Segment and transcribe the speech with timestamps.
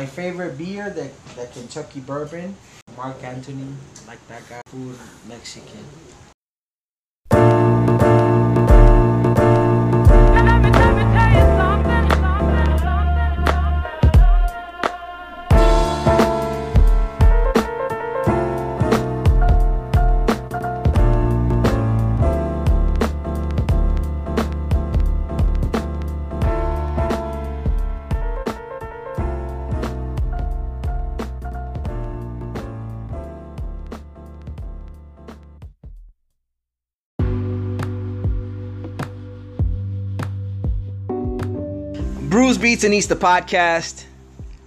[0.00, 2.54] My favorite beer, the, the Kentucky Bourbon.
[2.96, 3.66] Mark Anthony,
[4.06, 4.60] like that guy.
[4.66, 5.84] Food, Mexican.
[42.84, 44.04] East the podcast.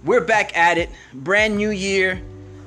[0.04, 0.90] We're back at it.
[1.14, 2.20] Brand new year,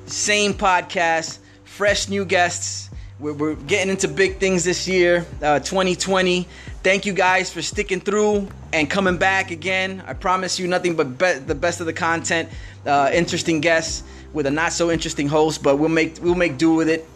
[0.06, 2.90] same podcast, fresh new guests.
[3.20, 6.48] We're, we're getting into big things this year, uh, 2020.
[6.82, 10.02] Thank you guys for sticking through and coming back again.
[10.06, 12.48] I promise you nothing but be- the best of the content,
[12.84, 16.74] uh, interesting guests with a not so interesting host, but we'll make we'll make do
[16.74, 17.06] with it.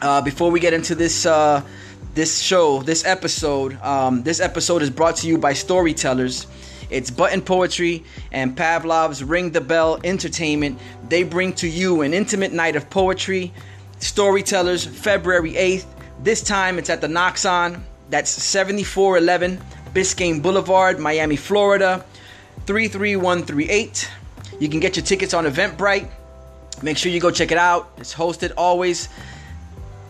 [0.00, 1.62] Uh, before we get into this uh,
[2.14, 6.46] this show, this episode, um, this episode is brought to you by Storytellers.
[6.90, 10.78] It's Button Poetry and Pavlov's Ring the Bell Entertainment.
[11.08, 13.52] They bring to you an intimate night of poetry.
[13.98, 15.86] Storytellers, February 8th.
[16.22, 17.80] This time it's at the Noxon.
[18.08, 19.60] That's 7411
[19.92, 22.04] Biscayne Boulevard, Miami, Florida,
[22.66, 24.10] 33138.
[24.60, 26.08] You can get your tickets on Eventbrite.
[26.82, 27.92] Make sure you go check it out.
[27.96, 29.08] It's hosted always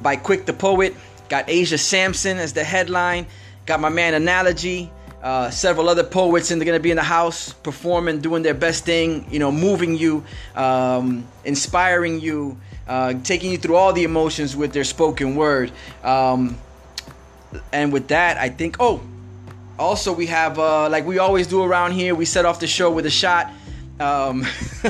[0.03, 0.95] by Quick the Poet.
[1.29, 3.27] Got Asia Sampson as the headline.
[3.65, 4.91] Got my man Analogy.
[5.23, 8.85] Uh, several other poets and they're gonna be in the house performing, doing their best
[8.85, 9.27] thing.
[9.31, 14.73] You know, moving you, um, inspiring you, uh, taking you through all the emotions with
[14.73, 15.73] their spoken word.
[16.05, 16.59] Um,
[17.73, 18.77] and with that, I think.
[18.79, 19.01] Oh,
[19.79, 22.15] also we have uh, like we always do around here.
[22.15, 23.51] We set off the show with a shot.
[23.99, 24.47] Um,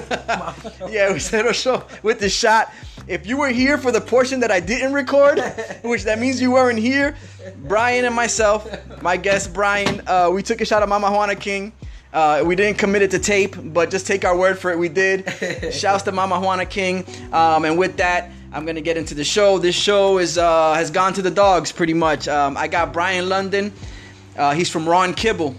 [0.89, 2.73] yeah, we set off show with the shot.
[3.07, 5.39] If you were here for the portion that I didn't record,
[5.83, 7.17] which that means you weren't here,
[7.65, 8.69] Brian and myself,
[9.03, 11.72] my guest Brian, uh, we took a shot of Mama Juana King.
[12.12, 14.78] Uh, we didn't commit it to tape, but just take our word for it.
[14.78, 15.31] We did.
[15.72, 17.05] Shouts to Mama Juana King.
[17.33, 19.59] Um, and with that, I'm gonna get into the show.
[19.59, 22.27] This show is uh, has gone to the dogs pretty much.
[22.27, 23.72] Um, I got Brian London.
[24.37, 25.55] Uh, he's from Raw and Kibble.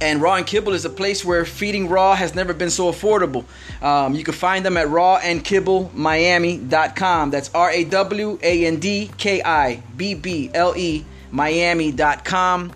[0.00, 3.44] And Raw and Kibble is a place where feeding raw has never been so affordable.
[3.82, 7.30] Um, you can find them at rawandkibblemiami.com.
[7.30, 12.72] That's R A W A N D K I B B L E Miami.com.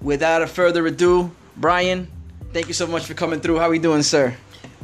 [0.00, 2.08] Without a further ado, Brian,
[2.52, 3.58] thank you so much for coming through.
[3.58, 4.34] How are we doing, sir?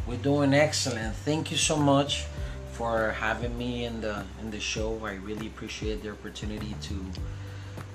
[0.06, 1.16] We're doing excellent.
[1.16, 2.24] Thank you so much
[2.72, 5.00] for having me in the in the show.
[5.04, 7.06] I really appreciate the opportunity to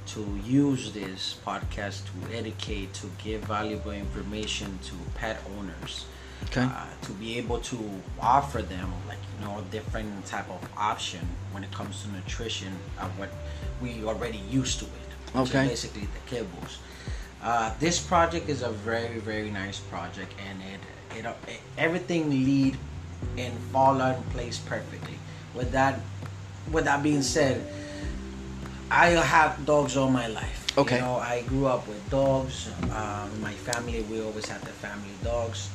[0.08, 6.06] to use this podcast to educate, to give valuable information to pet owners.
[6.46, 6.62] Okay.
[6.64, 7.78] Uh, to be able to
[8.20, 11.20] offer them like you know a different type of option
[11.52, 13.30] when it comes to nutrition of what
[13.82, 15.12] we already used to it.
[15.36, 15.68] Okay.
[15.68, 16.78] basically the kibbles.
[17.44, 20.82] Uh, this project is a very very nice project and it
[21.18, 22.76] it, it everything lead
[23.38, 25.18] and fall in place perfectly.
[25.54, 26.00] With that
[26.72, 27.62] with that being said,
[28.92, 30.78] I have dogs all my life.
[30.78, 30.96] Okay.
[30.96, 32.70] You know, I grew up with dogs.
[32.94, 35.70] Um, my family, we always had the family dogs.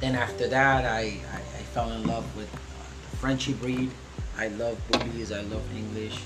[0.00, 3.92] Then after that, I, I, I fell in love with uh, the Frenchie breed.
[4.36, 5.30] I love bullies.
[5.30, 6.24] I love English.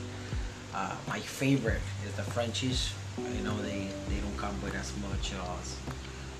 [0.74, 2.94] Uh, my favorite is the Frenchies.
[3.18, 5.42] You know, they, they don't come with as much uh,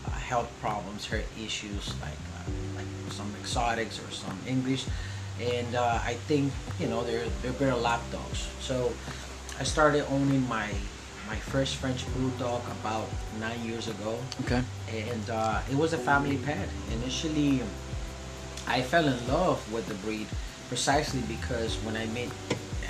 [0.07, 4.87] uh, health problems, health issues like uh, like some exotics or some English.
[5.39, 8.49] And uh, I think you know they're they're better lap dogs.
[8.61, 8.93] So
[9.59, 10.69] I started owning my
[11.27, 13.09] my first French bulldog about
[13.41, 14.63] nine years ago Okay.
[14.89, 16.69] and uh, it was a family pet.
[16.93, 17.63] Initially,
[18.69, 20.29] I fell in love with the breed
[20.69, 22.29] precisely because when I met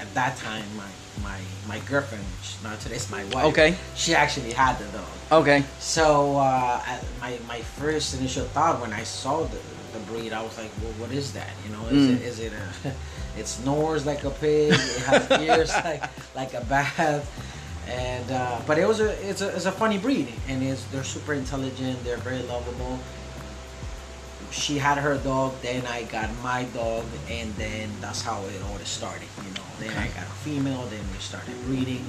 [0.00, 0.91] at that time my
[1.22, 3.47] my my girlfriend, which now today's my wife.
[3.56, 3.77] Okay.
[3.94, 5.09] She actually had the dog.
[5.43, 5.65] Okay.
[5.81, 6.81] So uh,
[7.21, 9.59] my my first initial thought when I saw the
[9.94, 11.51] the breed, I was like, well, what is that?
[11.65, 12.15] You know, is Mm.
[12.16, 12.92] it is it a
[13.36, 14.72] it snores like a pig?
[14.72, 16.03] It has ears like
[16.34, 17.24] like a bat.
[17.88, 21.04] And uh, but it was a it's a it's a funny breed, and it's they're
[21.04, 22.03] super intelligent.
[22.03, 22.98] They're very lovable.
[24.50, 28.78] She had her dog, then I got my dog, and then that's how it all
[28.86, 29.28] started.
[29.44, 32.04] You know, then I got a female, then we started breeding.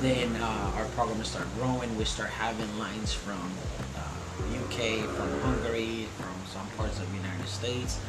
[0.00, 1.94] Then uh, our program started growing.
[1.96, 3.50] We start having lines from
[3.96, 8.00] uh, UK, from Hungary, from some parts of the United States,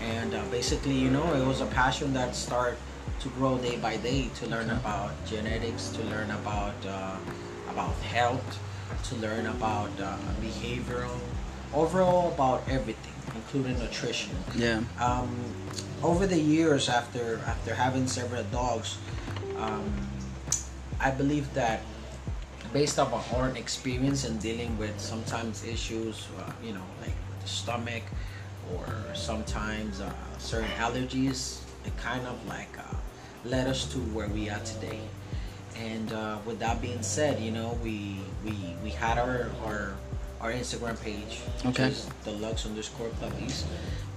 [0.00, 2.78] and uh, basically, you know, it was a passion that started
[3.20, 7.16] to grow day by day to learn about genetics, to learn about uh,
[7.68, 8.58] about health,
[9.04, 11.18] to learn about uh, behavioral,
[11.74, 13.12] overall about everything.
[13.34, 14.34] including nutrition.
[14.56, 14.80] Yeah.
[14.98, 15.28] Um,
[16.02, 18.98] over the years, after after having several dogs,
[19.58, 19.92] um,
[21.00, 21.80] I believe that
[22.72, 27.40] based on our own experience in dealing with sometimes issues, uh, you know, like with
[27.42, 28.02] the stomach,
[28.74, 32.94] or sometimes uh, certain allergies, it kind of like uh,
[33.44, 35.00] led us to where we are today.
[35.78, 39.94] And uh, with that being said, you know, we we we had our our
[40.40, 41.88] our Instagram page, which Okay.
[41.88, 43.64] is deluxe underscore puppies,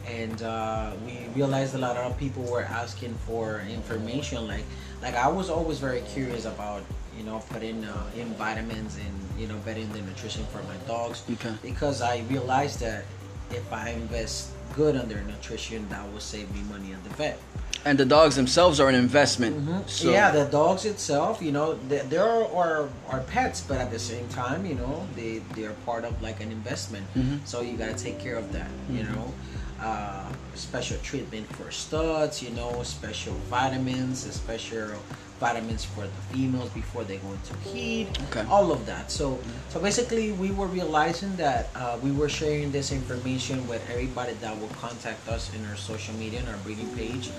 [0.07, 4.48] and uh, we realized a lot of people were asking for information.
[4.48, 4.63] Like
[5.01, 6.84] like I was always very curious about
[7.18, 11.24] you know putting uh, in vitamins and you know bettering the nutrition for my dogs
[11.30, 11.54] Okay.
[11.62, 13.04] because I realized that
[13.51, 17.40] if I invest good on their nutrition, that will save me money at the vet.
[17.86, 19.90] And the dogs themselves are an investment.
[19.90, 23.90] So, yeah, the dogs itself, you know, they, they are our, our pets, but at
[23.90, 27.07] the same time, you know, they they are part of like an investment.
[27.16, 27.40] Mhm.
[27.46, 29.34] So you gotta take care of that, you know.
[29.81, 34.90] Uh, special treatment for studs, you know, special vitamins, special
[35.39, 38.45] vitamins for the females before they go into heat, Okay.
[38.50, 39.09] all of that.
[39.09, 39.39] So,
[39.69, 44.59] so basically, we were realizing that uh, we were sharing this information with everybody that
[44.59, 47.31] will contact us in our social media and our breeding page,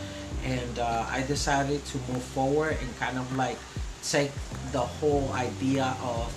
[0.44, 3.58] and uh, I decided to move forward and kind of like
[4.02, 4.32] take
[4.72, 6.32] the whole idea of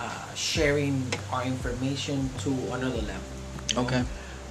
[0.00, 3.28] uh, sharing our information to another level.
[3.68, 3.82] you know?
[3.82, 4.02] Okay.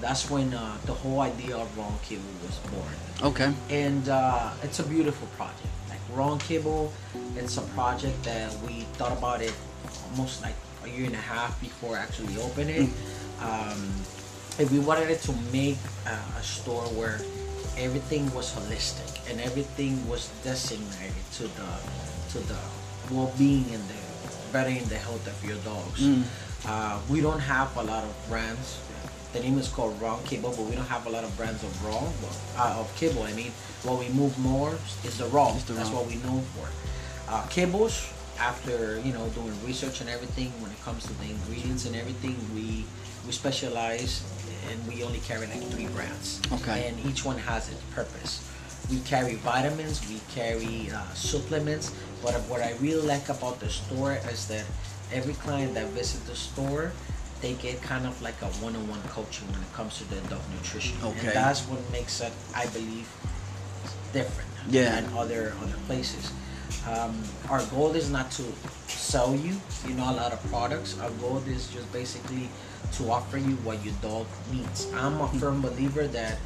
[0.02, 2.94] That's when uh, the whole idea of Raw and Kibble was born
[3.32, 3.54] Okay.
[3.70, 5.73] and uh, it's a beautiful project.
[6.16, 6.92] Raw and Kibble,
[7.36, 9.54] it's a project that we thought about it
[10.12, 12.90] almost like a year and a half before actually opening it.
[13.42, 13.92] Um,
[14.60, 17.20] and we wanted it to make uh, a store where
[17.78, 21.70] everything was holistic and everything was designated to the
[22.32, 22.60] to the
[23.12, 24.02] well-being and the
[24.52, 26.02] bettering the health of your dogs.
[26.02, 26.24] Mm.
[26.66, 28.80] Uh, we don't have a lot of brands.
[29.34, 31.64] The name is called Raw and Kibble, but we don't have a lot of brands
[31.64, 32.06] of raw
[32.58, 33.24] uh, of kibble.
[33.24, 33.52] I mean,
[33.82, 35.52] what we move more is the raw.
[35.52, 36.02] The That's raw.
[36.02, 36.70] what we know for.
[37.28, 41.86] Uh, kibbles, after you know doing research and everything, when it comes to the ingredients
[41.86, 42.86] and everything, we
[43.26, 44.22] we specialize
[44.70, 46.40] and we only carry like three brands.
[46.52, 46.88] Okay.
[46.88, 48.48] And each one has its purpose.
[48.92, 51.94] We carry vitamins, we carry uh, supplements.
[52.22, 54.66] But what I really like about the store is that
[55.12, 56.92] every client that visits the store,
[57.44, 60.96] they get kind of like a one-on-one coaching when it comes to the dog nutrition.
[61.04, 61.28] Okay.
[61.28, 63.06] And that's what makes it, I believe,
[64.14, 64.96] different Yeah.
[65.02, 66.32] than other other places.
[66.88, 67.14] Um,
[67.50, 68.44] our goal is not to
[68.88, 70.96] sell you, you know, a lot of products.
[71.04, 72.48] Our goal is just basically
[72.94, 74.88] to offer you what your dog needs.
[74.96, 76.38] I'm a firm believer that,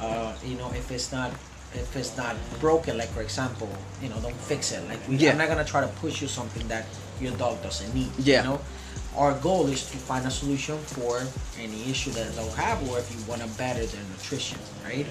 [0.00, 1.30] uh, you know, if it's not
[1.72, 3.70] if it's not broken, like for example,
[4.02, 4.82] you know, don't fix it.
[4.88, 5.30] Like we, Yeah.
[5.30, 6.84] I'm not gonna try to push you something that
[7.20, 8.10] your dog doesn't need.
[8.18, 8.42] Yeah.
[8.42, 8.60] You know,
[9.20, 11.20] our goal is to find a solution for
[11.60, 15.06] any issue that they'll have, or if you want to better their nutrition, right?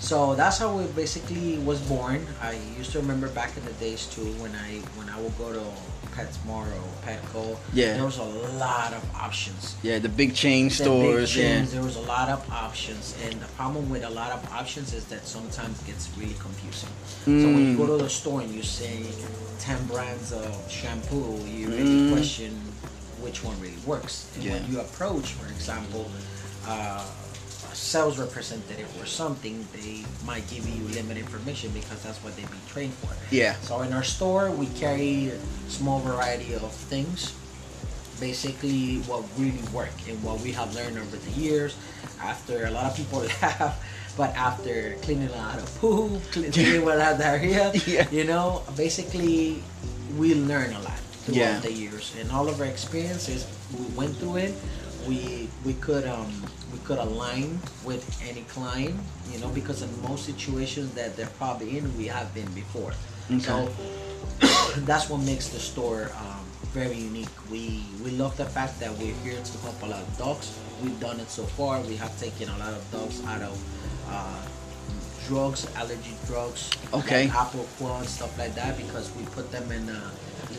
[0.00, 2.26] So that's how it basically was born.
[2.40, 5.52] I used to remember back in the days too when I when I would go
[5.52, 5.62] to
[6.16, 7.56] PetSmart or Petco.
[7.72, 7.94] Yeah.
[7.94, 8.24] There was a
[8.64, 9.76] lot of options.
[9.82, 11.30] Yeah, the big chain The big stores.
[11.30, 11.78] chains, yeah.
[11.78, 15.04] There was a lot of options, and the problem with a lot of options is
[15.06, 16.90] that sometimes it gets really confusing.
[17.24, 17.82] So when you Mm.
[17.82, 19.06] go to the store and you say
[19.60, 22.10] ten brands of shampoo, you really Mm.
[22.12, 22.50] question
[23.22, 24.28] which one really works.
[24.36, 26.10] And when you approach, for example,
[26.66, 27.04] uh,
[27.70, 32.50] a sales representative or something, they might give you limited information because that's what they've
[32.50, 33.10] been trained for.
[33.34, 33.54] Yeah.
[33.62, 35.38] So in our store, we carry a
[35.70, 37.32] small variety of things.
[38.20, 41.76] Basically, what really work and what we have learned over the years.
[42.20, 43.82] After a lot of people laugh,
[44.16, 48.06] but after cleaning a lot of poo, cleaning a lot of diarrhea, Yeah.
[48.10, 49.62] you know, basically,
[50.16, 51.60] we learn a lot throughout Yeah.
[51.60, 53.46] the years, and all of our experiences,
[53.78, 54.54] we went through it.
[55.08, 56.30] We we could um
[56.72, 58.94] we could align with any client,
[59.32, 62.92] you know, because in most situations that they're probably in, we have been before.
[63.40, 63.68] So
[64.88, 67.34] that's what makes the store um, very unique.
[67.50, 70.46] We we love the fact that we're here to help a lot of dogs.
[70.82, 71.80] We've done it so far.
[71.82, 73.54] We have taken a lot of dogs out of
[74.08, 74.42] uh,
[75.28, 77.28] drugs, allergy drugs, Okay.
[77.28, 80.02] like Apoquel and stuff like that, because we put them in a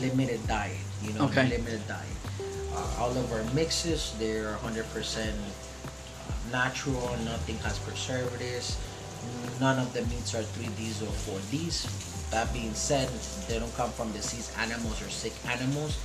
[0.02, 0.78] limited diet.
[1.04, 1.48] You know, Okay.
[1.50, 2.18] limited diet.
[2.76, 5.34] Uh, all of our mixes, they're 100%
[6.52, 7.16] natural.
[7.26, 8.78] Nothing has preservatives.
[9.60, 11.88] None of the meats are 3Ds or 4Ds.
[12.32, 13.08] That being said,
[13.48, 15.98] they don't come from diseased animals or sick animals,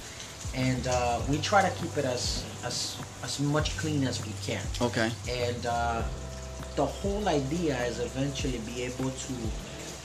[0.55, 4.61] and uh, we try to keep it as as as much clean as we can.
[4.81, 5.11] Okay.
[5.27, 6.03] And uh,
[6.77, 9.33] the whole idea is eventually be able to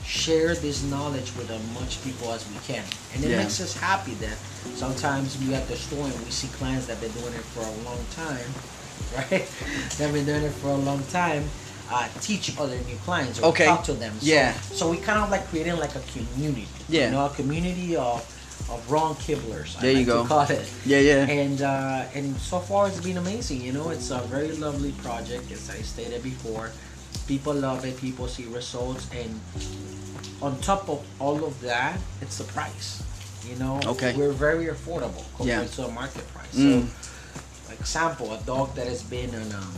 [0.06, 2.84] share this knowledge with as much people as we can.
[3.14, 3.38] And it Yeah.
[3.38, 4.36] makes us happy that
[4.76, 7.60] sometimes we at the store and we see clients that have been doing it for
[7.60, 8.44] a long time
[9.16, 9.46] right?
[9.98, 11.44] They've been doing it for a long time.
[11.90, 13.64] Uh, teach other new clients or Okay.
[13.66, 14.12] talk to them.
[14.20, 14.54] So, Yeah.
[14.72, 16.66] So we kind of like creating like a community.
[16.88, 17.06] Yeah.
[17.06, 18.24] You know, a community of
[18.70, 19.76] of wrong kibblers.
[19.76, 20.24] I There you like go.
[20.24, 20.66] Call it.
[20.86, 21.26] Yeah, yeah.
[21.28, 23.60] And uh, and so far it's been amazing.
[23.60, 26.70] You know, it's a very lovely project, as I stated before.
[27.26, 27.96] People love it.
[28.00, 29.40] People see results, and
[30.42, 33.02] on top of all of that, it's the price.
[33.48, 34.14] You know, Okay.
[34.16, 35.74] we're very affordable compared Yeah.
[35.76, 36.54] to a market price.
[36.54, 36.86] Mm.
[37.66, 39.74] So, example, a dog that has been on um,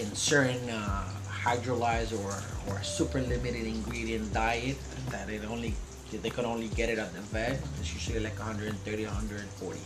[0.00, 1.04] in certain uh,
[1.44, 2.34] hydrolyzed or
[2.68, 4.76] or super limited ingredient diet
[5.10, 5.74] that it only
[6.10, 7.60] they could only get it at the vet.
[7.80, 9.78] It's usually like 130, 140,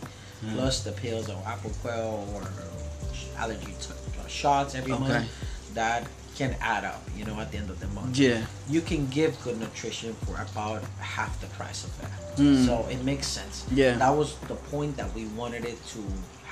[0.43, 0.53] Mm.
[0.55, 2.41] plus the pills or apple quail or
[3.37, 5.01] allergy t- uh, shots every Okay.
[5.01, 5.29] month.
[5.75, 6.07] That
[6.41, 8.41] can add up, you know, at the end of the month Yeah.
[8.67, 10.81] you can give good nutrition for about
[11.15, 12.17] half the price of that.
[12.37, 12.65] Mm.
[12.65, 13.55] So it makes sense.
[13.81, 13.93] Yeah.
[14.03, 15.99] That was the point that we wanted it to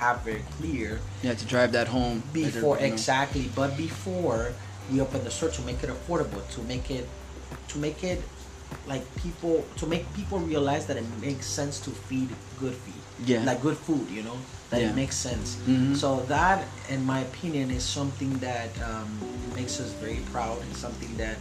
[0.02, 2.22] have very clear Yeah, to drive that home.
[2.32, 2.92] before you know.
[2.92, 4.42] exactly, but before
[4.90, 7.06] we open the store to make it affordable, to make it
[7.72, 8.20] to make it
[8.92, 12.28] like people to make people realize that it makes sense to feed
[12.62, 13.02] good feed.
[13.30, 13.42] Yeah.
[13.50, 14.38] Like good food, you know?
[14.70, 14.90] That Yeah.
[14.90, 15.56] it makes sense.
[15.66, 15.96] Mhm.
[15.96, 19.08] So that in my opinion is something that um,
[19.56, 21.36] makes us very proud and something that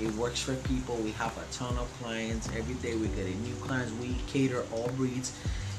[0.00, 0.96] it works for people.
[0.96, 2.48] We have a ton of clients.
[2.56, 3.92] Every day we get a new clients.
[4.02, 5.32] We cater all breeds.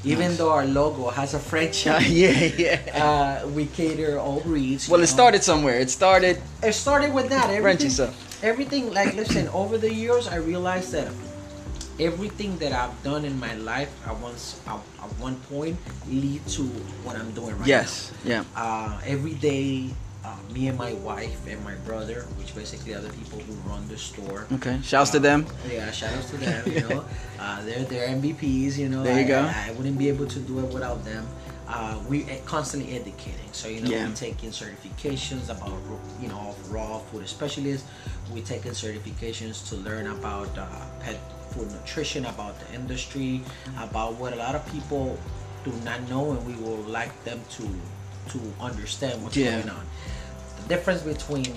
[0.03, 0.37] Even Nice.
[0.37, 3.41] though our logo has a French, yeah, yeah.
[3.43, 4.87] uh, we cater all breeds.
[4.87, 5.17] well, it know.
[5.19, 5.79] started somewhere.
[5.79, 6.41] It started.
[6.61, 7.45] It started with that.
[7.45, 8.43] Frenchy Everything, stuff.
[8.43, 8.93] everything.
[8.93, 9.47] Like, listen.
[9.49, 11.07] Over the years, I realized that
[11.99, 15.77] everything that I've done in my life, at once, at, at one point,
[16.09, 16.63] lead to
[17.03, 17.65] what I'm doing right now.
[17.65, 18.11] Yes.
[18.23, 18.43] Yeah.
[18.55, 19.89] Uh, every day,
[20.23, 23.87] uh, me and my wife and my brother, which basically are the people who run
[23.87, 24.47] the store.
[24.53, 24.79] Okay.
[24.83, 25.45] Shouts to Uh, them.
[25.69, 26.63] Yeah, shout outs to them.
[26.71, 27.05] You know,
[27.39, 28.77] uh, they're they're MVPs.
[28.77, 29.41] You know, There you I, go.
[29.41, 31.27] I, I wouldn't be able to do it without them.
[31.67, 33.49] Uh, we are constantly educating.
[33.51, 34.07] So you know, Yeah.
[34.07, 35.77] we taking certifications about
[36.21, 37.87] you know of raw food specialists.
[38.33, 40.65] We're taking certifications to learn about uh,
[40.99, 41.19] pet
[41.55, 43.41] food nutrition, about the industry,
[43.79, 45.17] about what a lot of people
[45.63, 47.67] do not know, and we would like them to
[48.29, 49.51] to understand what's Yeah.
[49.57, 49.85] going on.
[50.63, 51.53] The difference between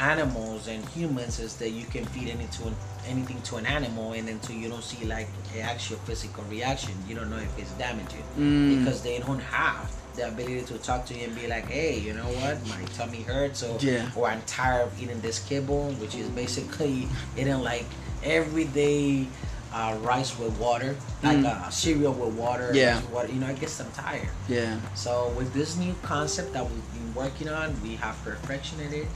[0.00, 2.74] animals and humans is that you can feed any to an,
[3.06, 7.14] anything to an animal and until you don't see like an actual physical reaction you
[7.14, 8.78] don't know if it's damaging Mm.
[8.78, 12.12] because they don't have the ability to talk to you and be like hey you
[12.12, 14.10] know what my tummy hurts or, Yeah.
[14.16, 17.86] or i'm tired of eating this kibble which is basically eating like
[18.22, 19.26] everyday
[19.72, 21.46] uh, rice with water like Mm.
[21.46, 23.00] uh, cereal with water Yeah.
[23.10, 24.78] water you know i guess i'm tired Yeah.
[24.94, 29.06] so with this new concept that we've been working on, we have perfection in it,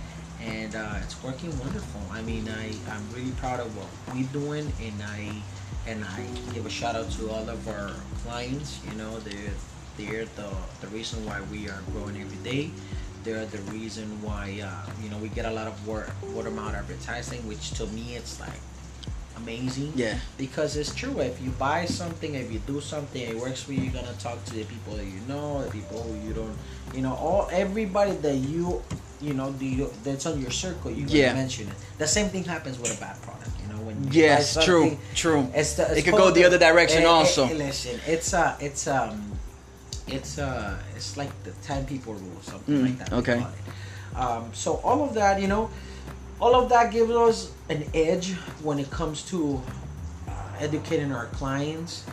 [0.44, 2.02] and uh, it's working wonderful.
[2.12, 5.32] I mean, I I'm really proud of what we're doing, and I
[5.90, 6.20] and I
[6.52, 7.90] give a shout out to all of our
[8.22, 8.78] clients.
[8.86, 9.54] You know, they're
[9.96, 10.48] they're the
[10.80, 12.70] the reason why we are growing every day.
[13.24, 16.54] They're the reason why uh, you know we get a lot of word word of
[16.54, 18.60] mouth advertising, which to me it's like
[19.36, 20.18] amazing Yeah.
[20.38, 23.82] because it's true if you buy something if you do something it works for you
[23.82, 26.56] you're gonna talk to the people that you know the people who you don't
[26.94, 28.82] you know all everybody that you
[29.20, 31.34] you know the that's on your circle you Yeah.
[31.34, 34.56] mention it the same thing happens with a bad product you know when you Yes.
[34.64, 34.96] True.
[35.14, 35.46] True.
[35.54, 37.44] it's the, it's It could go the other direction eh, eh, also.
[37.46, 39.35] eh, listen it's uh it's um
[40.08, 43.44] it's uh it's like the 10 people rule or something Mm, like that okay.
[44.14, 45.68] um so all of that you know
[46.40, 49.60] all of that gives us an edge when it comes to
[50.28, 52.04] uh, educating our clients,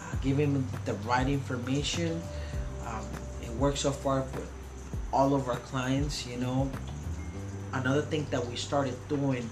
[0.00, 2.22] uh, giving them the right information.
[2.86, 3.04] Um,
[3.42, 4.48] it works so far with
[5.12, 6.24] all of our clients.
[6.28, 6.70] You know,
[7.72, 9.50] another thing that we started doing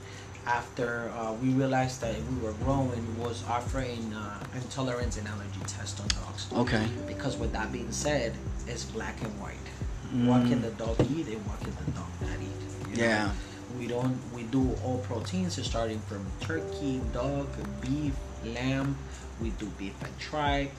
[0.51, 6.01] after uh, we realized that we were growing was offering uh, intolerance and allergy test
[6.01, 6.49] on dogs.
[6.53, 6.87] Okay.
[7.07, 8.33] Because with that being said,
[8.67, 9.69] it's black and white.
[10.27, 12.91] What can the dog eat and what can the dog not eat?
[12.91, 13.03] you know?
[13.03, 13.31] Yeah.
[13.79, 14.19] We don't.
[14.35, 17.47] We do all proteins, starting from turkey, dog,
[17.81, 18.15] beef,
[18.45, 18.99] lamb.
[19.41, 20.73] We do beef and tripe.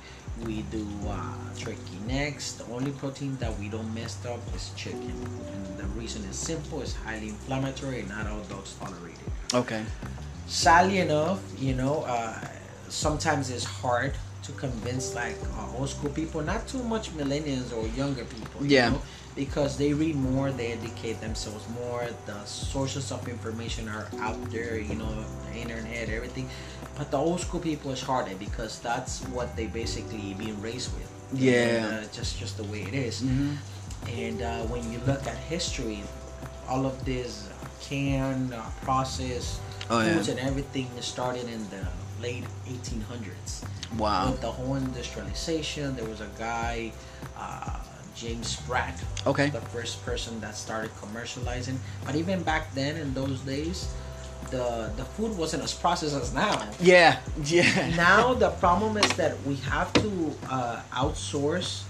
[0.46, 2.54] We do uh, turkey necks.
[2.54, 5.16] The only protein that we don't mess up is chicken,
[5.54, 9.84] and the reason is simple: it's highly inflammatory, and not all dogs tolerate it Okay.
[10.48, 12.38] sadly enough, you know, uh,
[12.90, 17.88] sometimes it's hard to convince like uh, old school people, not too much millennials or
[17.96, 18.66] younger people.
[18.66, 18.90] you Yeah.
[18.90, 19.02] know,
[19.36, 22.08] because they read more, they educate themselves more.
[22.26, 25.14] The sources of information are out there, you know,
[25.48, 26.50] the internet, everything.
[26.98, 31.08] But the old school people is harder because that's what they basically being raised with.
[31.34, 32.02] Yeah.
[32.04, 33.22] uh, just just the way it is.
[33.24, 33.56] Mhm.
[34.10, 36.04] And uh, when you look at history,
[36.68, 37.48] all of this
[37.82, 39.60] canned, uh, processed
[39.90, 40.14] Oh, yeah.
[40.14, 41.86] foods and everything started in the
[42.22, 43.64] late 1800s.
[43.98, 44.32] Wow.
[44.32, 46.94] With the whole industrialization, there was a guy
[47.38, 47.80] uh,
[48.16, 49.02] James Spratt.
[49.28, 49.50] Okay.
[49.50, 51.76] The first person that started commercializing.
[52.06, 53.88] But even back then, in those days,
[54.50, 56.68] the the food wasn't as processed as now.
[56.80, 57.96] Yeah, yeah.
[57.96, 61.84] now the problem is that we have to uh, outsource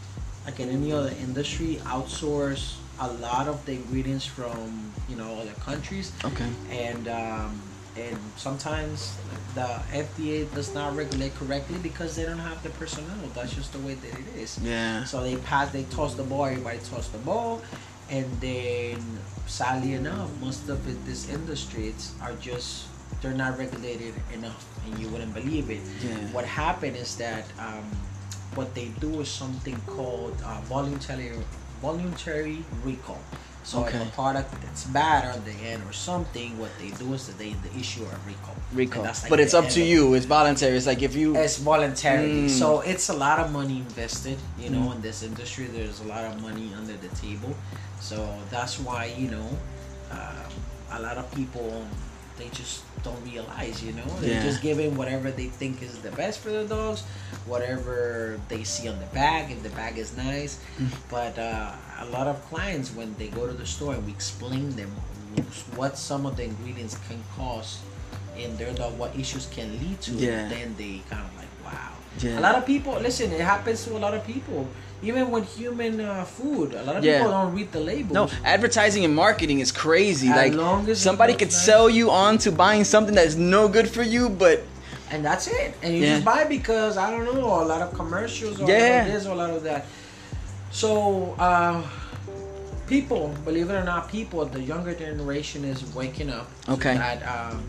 [0.45, 5.53] like in any other industry outsource a lot of the ingredients from you know other
[5.59, 6.47] countries Okay.
[6.69, 7.61] and um,
[7.97, 9.17] and sometimes
[9.55, 13.79] the FDA does not regulate correctly because they don't have the personnel that's just the
[13.79, 15.03] way that it is Yeah.
[15.03, 17.61] so they pass they toss the ball everybody toss the ball
[18.09, 18.97] and then
[19.47, 22.87] sadly enough most of it this industry it's are just
[23.21, 26.15] they're not regulated enough and you wouldn't believe it Yeah.
[26.37, 27.83] what happened is that um,
[28.55, 31.31] what they do is something called uh, voluntary
[31.81, 33.19] voluntary recall
[33.63, 33.97] so Okay.
[33.99, 37.37] if a product that's bad on the end or something what they do is that
[37.37, 39.03] they, they issue a recall Recall.
[39.03, 40.13] Like but it's up to you.
[40.13, 40.77] It's voluntary.
[40.77, 41.35] It's like if you.
[41.35, 42.49] it's voluntary, Mm.
[42.49, 44.37] so it's a lot of money invested.
[44.57, 44.95] You know, Mm.
[44.95, 47.53] in this industry, there's a lot of money under the table.
[47.99, 48.15] So
[48.49, 49.49] that's why you know,
[50.09, 50.49] um,
[50.97, 51.85] a lot of people
[52.41, 53.83] they just don't realize.
[53.83, 54.43] You know, they're Yeah.
[54.49, 57.01] just giving whatever they think is the best for the dogs,
[57.45, 59.51] whatever they see on the bag.
[59.51, 60.89] If the bag is nice, Mm.
[61.09, 61.71] but uh,
[62.01, 64.91] a lot of clients when they go to the store and we explain them
[65.79, 67.77] what some of the ingredients can cause
[68.37, 70.49] in their dog, what issues can lead to, Yeah.
[70.49, 71.93] then they kind of like, wow.
[72.19, 72.39] Yeah.
[72.39, 74.67] A lot of people, listen, it happens to a lot of people.
[75.03, 77.17] Even with human uh, food, a lot of Yeah.
[77.19, 78.13] people don't read the labels.
[78.13, 80.27] No, advertising and marketing is crazy.
[80.29, 81.65] As like long as somebody could nice.
[81.65, 84.63] sell you on to buying something that's no good for you, but
[85.09, 85.73] and that's it.
[85.81, 86.13] And you Yeah.
[86.13, 89.05] just buy because I don't know a lot of commercials or Yeah.
[89.05, 89.85] this or a lot of that.
[90.71, 91.81] So uh,
[92.85, 96.93] people, believe it or not, people, the younger generation is waking up Okay.
[96.93, 97.63] to that um,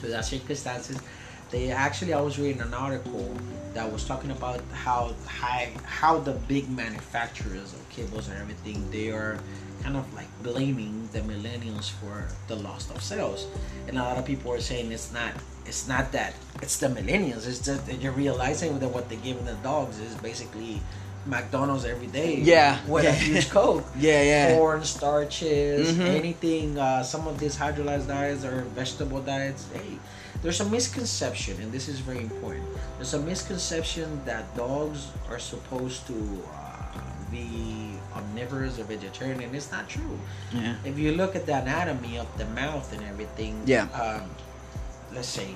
[0.00, 0.96] to that circumstances.
[1.54, 3.32] They actually, I was reading an article
[3.74, 9.10] that was talking about how high, how the big manufacturers of kibbles and everything they
[9.12, 9.38] are
[9.84, 13.46] kind of like blaming the millennials for the loss of sales,
[13.86, 15.30] and a lot of people are saying it's not,
[15.64, 17.46] it's not that, it's the millennials.
[17.46, 20.80] It's just that you're realizing that what they're giving the dogs is basically
[21.24, 22.34] McDonald's every day.
[22.42, 23.10] Yeah, with yeah.
[23.10, 24.56] a huge Coke yeah, yeah.
[24.56, 26.18] corn starches, Mhm.
[26.18, 26.78] anything.
[26.78, 29.68] Uh, some of these hydrolyzed diets or vegetable diets.
[29.72, 29.98] Hey,
[30.44, 32.66] there's a misconception, and this is very important.
[32.98, 36.14] There's a misconception that dogs are supposed to
[36.52, 37.00] uh,
[37.32, 40.18] be omnivorous or vegetarian, and it's not true.
[40.52, 40.76] yeah.
[40.84, 43.88] If you look at the anatomy of the mouth and everything, Yeah.
[43.96, 44.28] Um,
[45.14, 45.54] let's say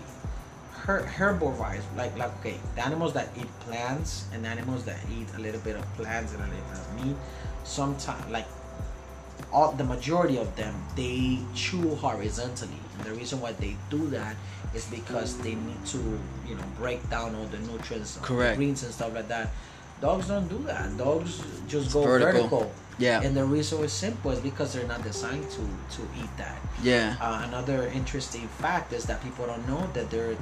[0.89, 5.29] her herbivores, like like okay, the animals that eat plants and the animals that eat
[5.37, 7.17] a little bit of plants and a little bit of meat,
[7.65, 8.47] sometimes like
[9.53, 14.35] all the majority of them they chew horizontally, and the reason why they do that
[14.75, 15.99] is because they need to
[16.47, 18.57] you know break down all the nutrients, of the Correct.
[18.57, 19.51] greens and stuff like that.
[20.01, 20.97] Dogs don't do that.
[20.97, 22.43] Dogs just go vertical.
[22.43, 22.73] vertical.
[22.99, 23.23] Yeah.
[23.23, 25.63] And the reason is simple is because they're not designed to
[25.97, 26.59] to eat that.
[26.83, 27.17] Yeah.
[27.21, 30.37] Uh, another interesting fact is that people don't know that they're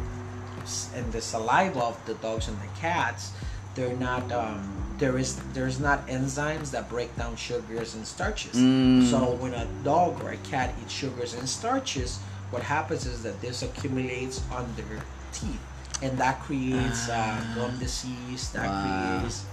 [0.97, 3.33] in the saliva of the dogs and the cats.
[3.75, 4.31] They're not.
[4.33, 8.57] Um, there is there's not enzymes that break down sugars and starches.
[8.57, 9.05] Mm.
[9.11, 12.19] So when a dog or a cat eats sugars and starches,
[12.57, 14.97] what happens is that this accumulates on their
[15.31, 15.61] teeth,
[16.01, 18.49] and that creates uh, gum disease.
[18.57, 18.81] That Wow.
[19.21, 19.45] creates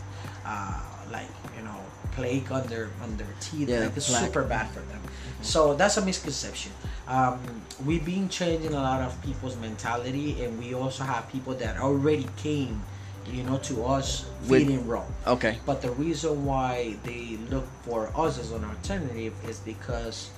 [0.46, 0.80] uh,
[1.12, 1.80] like you know
[2.16, 3.68] plague on their on their teeth.
[3.68, 4.24] Yeah, like it's plaque.
[4.24, 5.02] super bad for them.
[5.42, 6.72] So that's a misconception.
[7.06, 7.44] Um,
[7.86, 12.28] we've been changing a lot of people's mentality, and we also have people that already
[12.38, 12.80] came,
[13.28, 15.04] you know, to us With- feeding raw.
[15.28, 15.60] Okay.
[15.66, 20.30] But the reason why they look for us as an alternative is because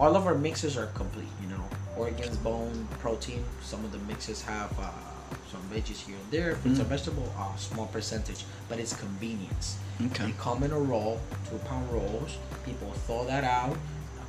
[0.00, 1.28] all of our mixes are complete.
[1.42, 1.64] You know,
[1.96, 3.44] organs, bone, protein.
[3.62, 4.90] Some of the mixes have uh,
[5.52, 9.78] some veggies here and there, fruits and vegetable, a small percentage, but it's convenience.
[10.06, 10.26] Okay.
[10.26, 12.38] They come in a roll, two pound rolls.
[12.64, 13.76] People thaw that out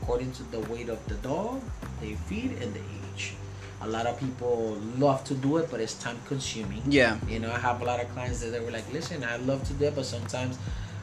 [0.01, 1.61] according to the weight of the dog.
[2.01, 2.81] They feed and they
[3.15, 3.33] age.
[3.81, 6.83] A lot of people love to do it, but it's time consuming.
[6.87, 7.17] Yeah.
[7.27, 9.63] You know, I have a lot of clients that they were like, listen, I love
[9.69, 10.57] to do it, but sometimes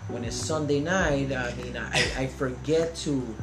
[0.09, 3.35] when it's Sunday night, I mean, I, I forget to,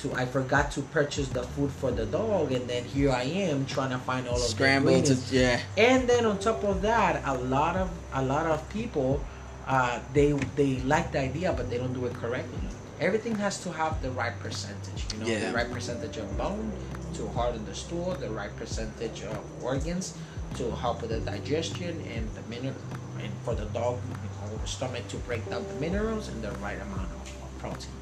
[0.00, 3.66] to, I forgot to purchase the food for the dog, and then here I am
[3.66, 5.60] trying to find all of Scramble the to yeah.
[5.76, 9.22] And then on top of that, a lot of a lot of people,
[9.66, 12.58] uh, they they like the idea, but they don't do it correctly.
[13.00, 15.06] Everything has to have the right percentage.
[15.12, 15.50] You know, Yeah.
[15.50, 16.72] the right percentage of bone
[17.14, 20.14] to harden the stool, the right percentage of organs
[20.56, 22.74] to help with the digestion and the mineral,
[23.22, 26.80] and for the dog you know, stomach to break down the minerals and the right
[26.80, 27.99] amount of protein.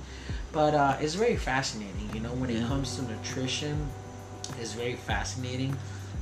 [0.53, 2.11] But uh, it's very fascinating.
[2.15, 3.89] You know, when it comes to nutrition,
[4.61, 5.77] it's very fascinating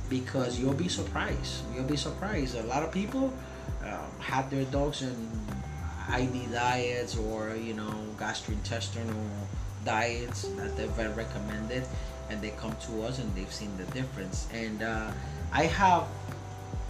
[0.09, 1.63] because you'll be surprised.
[1.73, 2.55] You'll be surprised.
[2.55, 3.33] A lot of people
[3.83, 5.17] um, have their dogs, and
[6.09, 9.15] ID diets or you know gastrointestinal
[9.85, 11.83] diets that the vet recommended,
[12.29, 14.47] and they come to us and they've seen the difference.
[14.53, 15.11] And uh,
[15.53, 16.03] I have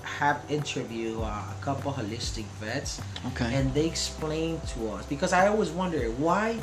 [0.02, 3.54] have interviewed uh, a couple holistic vets, Okay.
[3.54, 6.60] and they explain to us because I always wonder why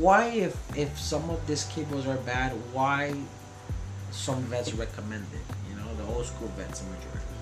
[0.00, 3.14] why if if some of these kibbles are bad, why
[4.10, 5.46] some vets recommend it.
[5.70, 7.36] You know, the old school vets, the majority,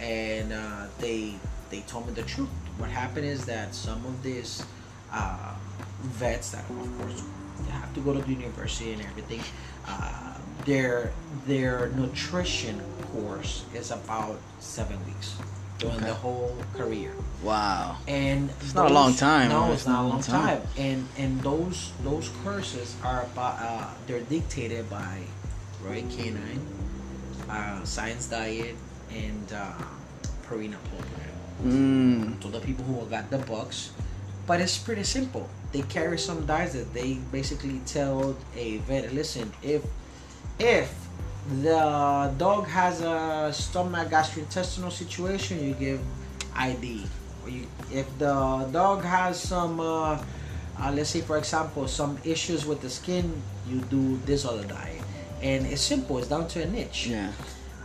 [0.00, 1.34] and uh, they
[1.70, 2.48] they told me the truth.
[2.78, 4.64] What happened is that some of these
[5.12, 5.54] uh,
[6.02, 7.22] vets that, of course,
[7.64, 9.40] they have to go to the university and everything.
[9.86, 11.12] Uh, their
[11.46, 12.80] their nutrition
[13.12, 15.36] course is about seven weeks
[15.78, 16.06] during Okay.
[16.06, 17.12] the whole career
[17.42, 17.96] wow.
[18.08, 19.48] and It's not a long time.
[19.48, 20.62] No, It's it's not a long time.
[20.76, 25.22] And and those those courses are about uh, they're dictated by
[25.82, 26.58] Royal Canin,
[27.48, 28.74] uh, Science Diet,
[29.14, 29.72] and uh,
[30.46, 31.34] Purina Pro Plan.
[31.62, 32.40] Mm.
[32.42, 33.90] To the people who got the books,
[34.46, 35.48] but it's pretty simple.
[35.72, 39.82] They carry some diets that they basically tell a vet, listen, if
[40.58, 40.90] if
[41.48, 46.00] the dog has a stomach gastrointestinal situation, you give
[46.54, 47.06] ID.
[47.46, 50.18] You, if the dog has some, uh,
[50.80, 55.00] uh, let's say for example, some issues with the skin, you do this other diet.
[55.40, 56.18] And it's simple.
[56.18, 57.06] It's down to a niche.
[57.06, 57.32] Yeah.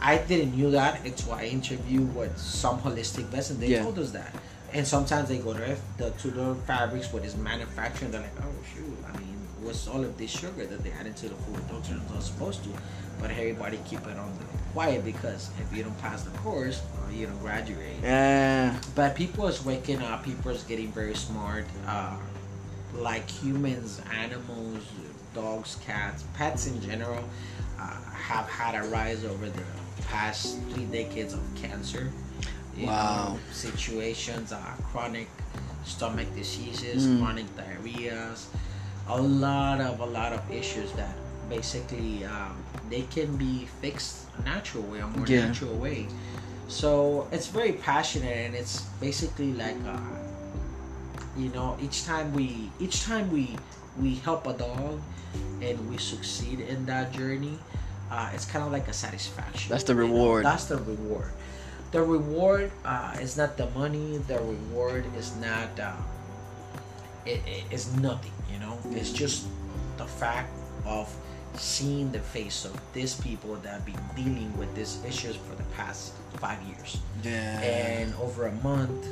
[0.02, 1.06] I didn't knew that.
[1.06, 3.84] It's why I interviewed with some holistic vets, and they Yeah.
[3.84, 4.36] told us that.
[4.73, 8.12] And sometimes they go to the to the fabrics what is manufacturing.
[8.12, 11.30] They're like, oh shoot, I mean, what's all of this sugar that they added to
[11.30, 11.62] the food?
[11.69, 12.69] Those are not supposed to.
[13.19, 17.12] But everybody keep it on the quiet because if you don't pass the course, uh,
[17.12, 17.97] you don't graduate.
[18.02, 18.76] Yeah.
[18.95, 20.23] But people is waking up.
[20.23, 21.65] People is getting very smart.
[21.88, 22.17] Uh,
[22.95, 24.84] like humans, animals,
[25.34, 27.23] dogs, cats, pets in general,
[27.80, 29.63] uh, have had a rise over the
[30.08, 32.12] past three decades of cancer.
[32.78, 33.34] Wow.
[33.34, 34.58] Know, situations, uh,
[34.91, 35.28] chronic
[35.86, 37.19] stomach diseases, Mm.
[37.19, 38.45] chronic diarrheas,
[39.08, 41.13] a lot of a lot of issues that
[41.54, 42.58] basically um,
[42.89, 45.48] they can be fixed a natural way, a more Yeah.
[45.48, 46.08] natural way.
[46.68, 50.00] So it's very passionate, and it's basically like, uh,
[51.38, 53.46] you know, each time we each time we
[54.02, 54.98] we help a dog
[55.62, 57.60] and we succeed in that journey,
[58.10, 59.70] uh, it's kind of like a satisfaction.
[59.70, 60.10] That's the you know?
[60.10, 60.46] reward.
[60.46, 61.30] That's the reward.
[61.94, 64.18] The reward uh, is not the money.
[64.26, 65.70] The reward is not.
[65.78, 65.94] Uh,
[67.26, 68.34] it, it is nothing.
[68.52, 69.46] You know, it's just
[70.02, 70.50] the fact
[70.86, 71.06] of
[71.56, 75.63] seeing the face of these people that have been dealing with these issues for the
[75.76, 77.62] past five years Yeah.
[77.62, 79.06] and over a month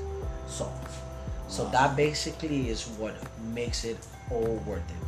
[0.48, 0.90] solved.
[1.48, 3.16] So that basically is what
[3.54, 4.00] makes it
[4.32, 5.04] all worth it.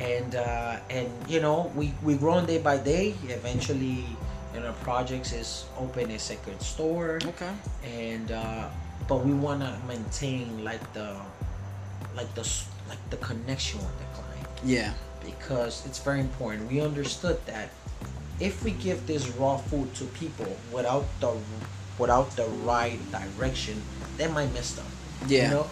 [0.00, 3.12] And uh, and you know we we grown day by day.
[3.28, 4.06] Eventually,
[4.54, 7.52] you know, projects is open a second store, okay.
[7.84, 8.70] and uh,
[9.08, 11.20] but we want to maintain like the
[12.16, 12.48] like the
[12.88, 14.92] like the connection with the client Yeah.
[15.24, 16.70] Because it's very important.
[16.70, 17.70] We understood that
[18.40, 21.36] if we give this raw food to people without the
[21.98, 23.82] without the right direction,
[24.16, 24.86] they might miss them.
[25.26, 25.44] Yeah.
[25.44, 25.66] You know?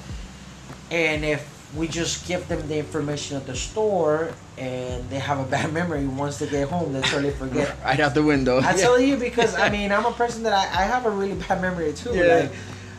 [0.91, 5.45] And if we just give them the information at the store and they have a
[5.45, 7.77] bad memory once they get home, they totally forget.
[7.85, 8.61] Right out the window.
[8.61, 11.35] I tell you because I mean I'm a person that I, I have a really
[11.35, 12.15] bad memory too.
[12.15, 12.41] Yeah.
[12.41, 12.53] Like,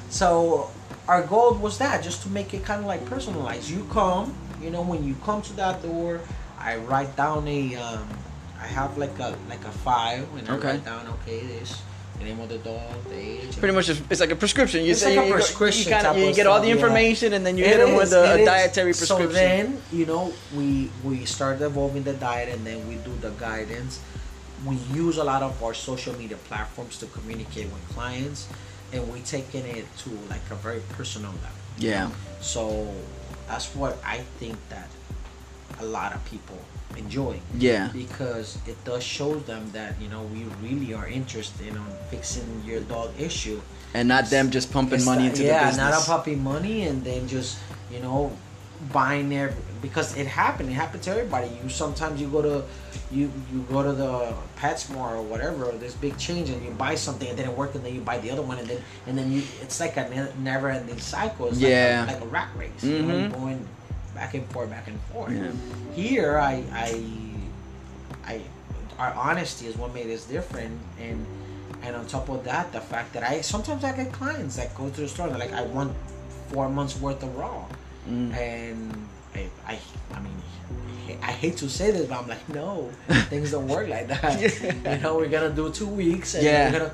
[0.10, 0.72] so
[1.08, 3.70] our goal was that just to make it kind of like personalized.
[3.70, 6.22] You come, you know, when you come to that door,
[6.60, 8.08] I write down a, um,
[8.62, 10.68] I have like a like a file and I Okay.
[10.68, 11.82] write down okay this
[12.18, 13.58] the name of the dog, the age.
[13.58, 14.84] Pretty much, it's like a prescription.
[14.84, 16.74] You It's say like you, prescription you, kinda, you get all the yeah.
[16.76, 18.46] information, and then you It hit them with a, a is.
[18.46, 19.30] dietary prescription.
[19.30, 23.30] So then, you know, we we start evolving the diet, and then we do the
[23.40, 24.02] guidance.
[24.66, 28.50] We use a lot of our social media platforms to communicate with clients,
[28.92, 31.64] and we taking it to like a very personal level.
[31.78, 32.12] yeah.
[32.42, 32.86] So
[33.48, 34.90] that's what I think that
[35.80, 36.58] a lot of people
[36.98, 37.90] enjoy Yeah.
[37.94, 42.82] because it does show them that you know we really are interested in fixing your
[42.82, 43.62] dog issue
[43.94, 45.92] And not them just pumping money into yeah, the business.
[45.92, 47.58] not a puppy money and then just
[47.92, 48.32] you know
[48.94, 50.70] buying every because it happened.
[50.70, 51.48] It happened to everybody.
[51.64, 52.64] You sometimes you go to
[53.12, 55.72] you you go to the PetSmart or whatever.
[55.80, 58.18] This big change and you buy something and then it work and then you buy
[58.20, 61.48] the other one and then and then you it's like a never ending cycle.
[61.48, 62.06] It's Yeah.
[62.08, 62.84] like a, like a rat race.
[62.84, 63.40] You know, mm-hmm.
[63.42, 63.68] going
[64.20, 65.32] back and forth, back and forth.
[65.32, 65.52] Yeah.
[65.96, 66.56] Here, I
[66.88, 66.90] I
[68.34, 68.42] I
[69.02, 71.26] our honesty is what made us different and.
[71.82, 74.90] And on top of that, the fact that I sometimes I get clients that go
[74.90, 75.94] to the store and they're like, I want
[76.52, 77.64] four months worth of raw,
[78.10, 78.36] Mm.
[78.36, 78.80] and
[79.34, 79.80] I, I,
[80.14, 80.38] I mean,
[81.24, 82.92] I hate to say this, but I'm like, no,
[83.32, 84.42] things don't work like that.
[84.44, 84.96] Yeah.
[84.96, 86.70] You know, we're gonna do two weeks, and Yeah.
[86.74, 86.92] gonna,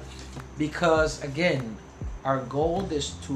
[0.60, 1.64] because again,
[2.24, 3.34] our goal is to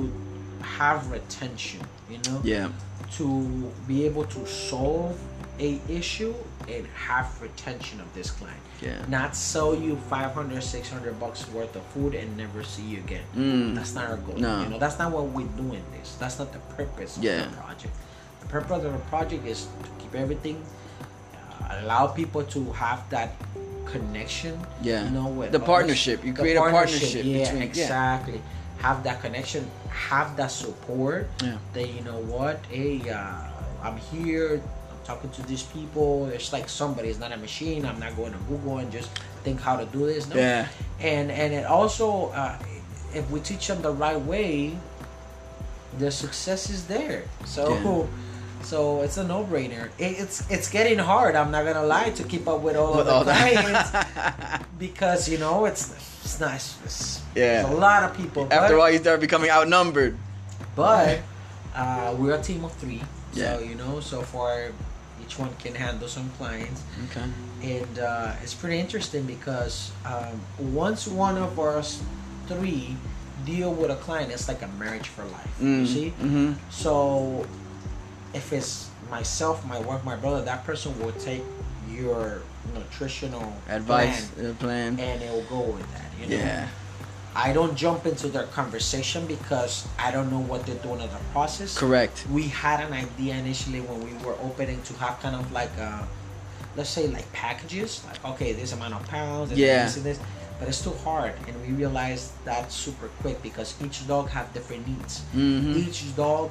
[0.61, 2.69] have retention You know, Yeah.
[3.17, 5.19] To be able to solve
[5.59, 6.33] a issue
[6.69, 8.57] and have retention of this client.
[8.81, 9.03] Yeah.
[9.09, 13.23] Not sell you 500, 600 bucks worth of food and never see you again.
[13.35, 13.75] Mm.
[13.75, 14.35] That's not our goal.
[14.37, 14.63] No.
[14.63, 16.15] You know, that's not what we're doing this.
[16.15, 17.45] That's not the purpose of Yeah.
[17.45, 17.93] the project.
[18.41, 20.63] The purpose of the project is to keep everything,
[21.33, 23.35] uh, allow people to have that
[23.85, 24.57] connection.
[24.81, 25.03] Yeah.
[25.05, 25.65] You know, with The others.
[25.67, 26.23] partnership.
[26.23, 27.67] You The create a partnership Yeah, between- yeah.
[27.67, 28.41] exactly.
[28.77, 29.69] Have that connection.
[29.89, 31.27] Have that support.
[31.43, 31.57] Yeah.
[31.73, 32.59] That you know what?
[32.69, 33.43] Hey, uh,
[33.83, 34.61] I'm here.
[34.91, 36.27] I'm talking to these people.
[36.27, 37.09] It's like somebody.
[37.09, 37.85] It's not a machine.
[37.85, 39.09] I'm not going to Google and just
[39.43, 40.27] think how to do this.
[40.27, 40.35] No.
[40.35, 40.67] Yeah.
[40.99, 42.57] And and it also, uh,
[43.13, 44.77] if we teach them the right way,
[45.97, 47.23] the success is there.
[47.45, 47.73] So.
[47.73, 48.05] Yeah.
[48.61, 49.87] So it's a no-brainer.
[49.97, 51.35] It, it's it's getting hard.
[51.35, 53.89] I'm not gonna lie to keep up with all With of all the clients
[54.77, 55.95] because you know it's
[56.29, 56.77] it's nice.
[56.85, 57.61] It's, Yeah.
[57.61, 58.43] it's a lot of people.
[58.51, 60.17] After a but, while, you start becoming outnumbered.
[60.75, 61.19] but
[61.75, 63.01] uh, we're a team of three.
[63.33, 63.57] Yeah.
[63.57, 64.71] So you know, so far
[65.21, 67.25] each one can handle some clients, Okay.
[67.63, 70.39] and uh, it's pretty interesting because um,
[70.73, 72.01] once one of us
[72.47, 72.95] three
[73.45, 75.53] deal with a client, it's like a marriage for life.
[75.61, 76.13] You see.
[76.21, 76.53] Mm-hmm.
[76.69, 77.45] So
[78.33, 81.43] if it's myself, my wife, my brother, that person will take
[81.91, 82.41] your
[82.73, 84.99] nutritional Advice, plan uh, plan.
[84.99, 86.05] and it will go with that.
[86.19, 86.35] You know?
[86.43, 86.67] Yeah.
[87.35, 91.19] I don't jump into their conversation because I don't know what they're doing in the
[91.31, 91.77] process.
[91.77, 92.25] Correct.
[92.31, 96.07] We had an idea initially when we were opening to have kind of like a,
[96.75, 99.83] let's say like packages, like okay, this amount of pounds, and Yeah.
[99.85, 100.19] this and this,
[100.59, 104.87] but it's too hard, and we realized that super quick because each dog have different
[104.87, 105.21] needs.
[105.33, 105.75] Mhm.
[105.87, 106.49] Each dog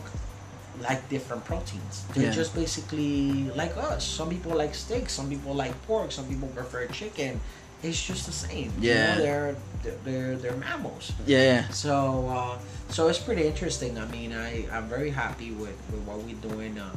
[0.83, 2.05] like different proteins.
[2.15, 2.31] They're Yeah.
[2.33, 4.05] just basically like us.
[4.07, 7.41] Some people like steak, some people like pork, some people prefer chicken.
[7.83, 8.73] It's just the same.
[8.81, 9.15] You Yeah.
[9.15, 9.57] know, they're
[10.05, 11.13] they're they're mammals.
[11.27, 11.69] Yeah.
[11.71, 12.59] So uh,
[12.91, 13.99] so it's pretty interesting.
[13.99, 16.79] I mean, I I'm very happy with, with what we're doing.
[16.79, 16.91] Uh,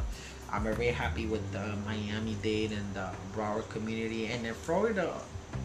[0.52, 5.13] I'm very happy with the Miami Dade and the Broward community and in Florida,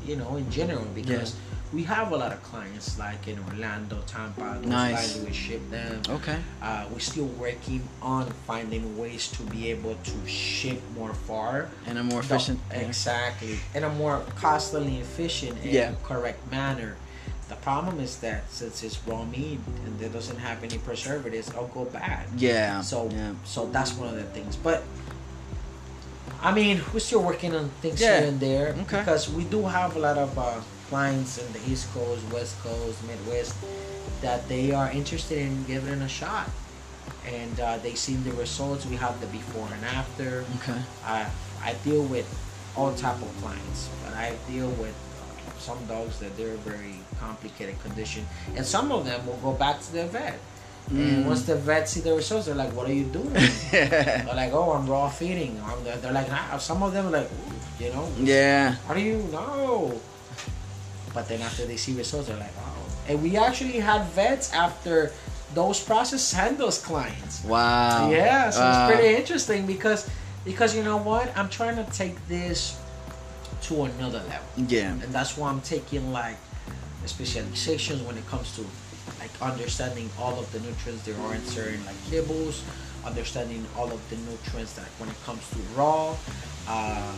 [0.05, 1.37] you know, in general because
[1.72, 4.61] we have a lot of clients like in Orlando, Tampa.
[4.64, 5.18] Nice.
[5.18, 6.01] we ship them.
[6.09, 6.38] Okay.
[6.62, 11.68] Uh, we're still working on finding ways to be able to ship more far.
[11.87, 12.61] And a more efficient.
[12.70, 12.79] yeah.
[12.79, 15.94] exactly, in a more costly efficient and Yeah.
[16.05, 16.96] correct manner.
[17.49, 21.68] The problem is that since it's raw meat and it doesn't have any preservatives, it'll
[21.68, 22.27] go bad.
[22.37, 22.81] Yeah.
[22.81, 23.35] So yeah.
[23.44, 24.57] so that's one of the things.
[24.57, 24.83] But
[26.42, 28.20] I mean, we're still working on things Yeah.
[28.20, 28.99] here and there Okay.
[29.01, 32.99] because we do have a lot of uh, clients in the East Coast, West Coast,
[33.05, 33.55] Midwest
[34.20, 36.49] that they are interested in giving it a shot,
[37.27, 38.87] and uh, they seen the results.
[38.87, 40.44] We have the before and after.
[40.62, 40.81] Okay.
[41.05, 41.27] I
[41.62, 42.27] I deal with
[42.77, 47.81] all type of clients, but I deal with uh, some dogs that they're very complicated
[47.83, 50.38] condition, and some of them will go back to the vet.
[50.90, 51.27] And Mm.
[51.27, 53.33] once the vet see the results, they're like, "What are you doing?"
[53.72, 56.59] they're like, "Oh, I'm raw feeding." They're, like, nah.
[56.59, 57.31] Some of them are like,
[57.81, 58.77] you know, yeah.
[58.87, 60.01] how do you know?
[61.12, 62.72] But then after they see results, they're like, "Oh."
[63.09, 65.11] And we actually had vets after
[65.55, 67.42] those process send those clients.
[67.44, 68.11] Wow.
[68.11, 68.88] Yeah, so Wow.
[68.88, 70.07] it's pretty interesting because
[70.44, 71.37] because you know what?
[71.37, 72.77] I'm trying to take this
[73.62, 74.46] to another level.
[74.68, 74.90] Yeah.
[75.03, 76.37] And that's why I'm taking like
[77.07, 78.62] specializations when it comes to
[79.40, 82.62] understanding all of the nutrients there are in certain like kibbles,
[83.05, 86.16] understanding all of the nutrients that when it comes to raw,
[86.68, 87.12] uh,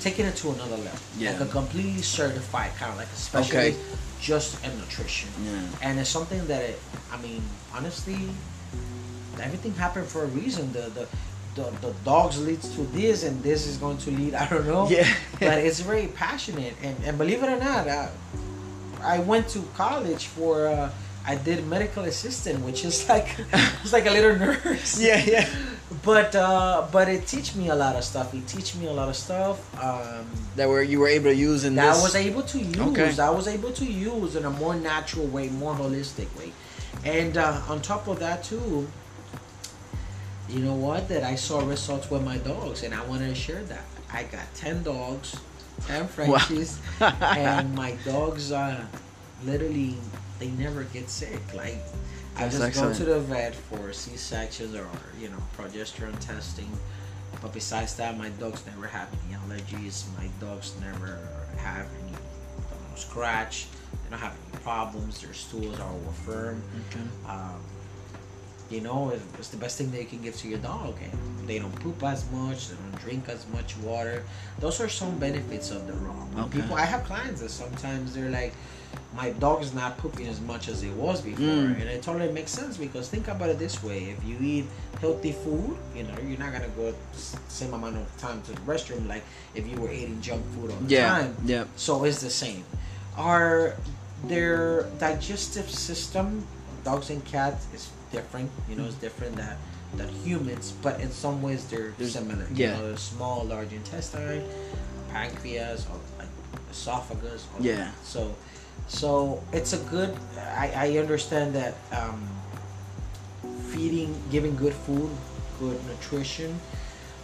[0.00, 0.98] taking it to another level.
[1.16, 1.32] Yeah.
[1.32, 3.78] Like a completely certified kind of like a specialist
[4.20, 5.30] just in nutrition.
[5.44, 5.62] Yeah.
[5.82, 6.80] And it's something that it,
[7.12, 7.42] I mean,
[7.74, 8.18] honestly,
[9.40, 10.72] everything happened for a reason.
[10.72, 11.08] The the
[11.54, 14.88] the, the dogs leads to this and this is going to lead I don't know.
[14.88, 15.06] Yeah.
[15.38, 18.08] but it's very passionate and, and believe it or not, I,
[19.02, 20.90] I went to college for uh,
[21.24, 23.28] I did medical assistant, which is like
[23.82, 25.00] it's like a little nurse.
[25.00, 25.22] Yeah.
[25.24, 25.48] Yeah.
[26.02, 28.34] But uh, but it teach me a lot of stuff.
[28.34, 29.58] It teach me a lot of stuff.
[29.82, 32.78] Um, That were you were able to use in that I was able to use.
[32.78, 33.14] Okay.
[33.20, 36.52] I was able to use in a more natural way, more holistic way.
[37.04, 38.88] And uh, on top of that too,
[40.48, 41.08] you know what?
[41.08, 43.84] That I saw results with my dogs, and I wanted to share that.
[44.12, 45.36] I got ten dogs,
[45.86, 48.78] ten Frenchies, and my dogs are
[49.44, 49.96] literally
[50.42, 51.40] they never get sick.
[51.54, 51.78] Like
[52.36, 52.98] I That's just excellent.
[52.98, 56.70] go to the vet for C sections or you know progesterone testing.
[57.40, 60.04] But besides that, my dogs never have any allergies.
[60.18, 61.18] My dogs never
[61.58, 63.66] have any uh, scratch.
[64.04, 65.20] They don't have any problems.
[65.22, 66.62] Their stools are all firm.
[66.90, 67.00] Okay.
[67.28, 67.60] Um,
[68.70, 70.96] you know, it's, it's the best thing that you can give to your dog.
[71.02, 74.24] And they don't poop as much, they don't drink as much water.
[74.60, 76.44] Those are some benefits of the raw.
[76.44, 76.60] Okay.
[76.60, 78.54] People, I have clients that sometimes they're like,
[79.14, 81.80] my dog is not pooping as much as it was before, Mm.
[81.80, 84.64] and it totally makes sense because think about it this way: if you eat
[85.00, 86.94] healthy food, you know, you're not gonna go
[87.48, 90.78] same amount of time to the restroom like if you were eating junk food all
[90.80, 91.08] the Yeah.
[91.08, 91.36] time.
[91.44, 91.64] Yeah.
[91.76, 92.64] So it's the same.
[93.16, 93.76] Our
[94.24, 96.46] their digestive system,
[96.84, 98.50] dogs and cats, is different.
[98.68, 99.56] You know, it's different that
[99.96, 102.46] than humans, but in some ways they're similar.
[102.54, 102.78] yeah.
[102.78, 104.42] You know, small, large intestine,
[105.12, 106.28] pancreas, or like
[106.70, 107.44] esophagus.
[107.54, 107.76] All Yeah.
[107.76, 107.92] that.
[108.04, 108.34] So,
[108.88, 110.14] so it's a good.
[110.56, 112.28] I I understand that um,
[113.70, 115.10] feeding, giving good food,
[115.58, 116.58] good nutrition.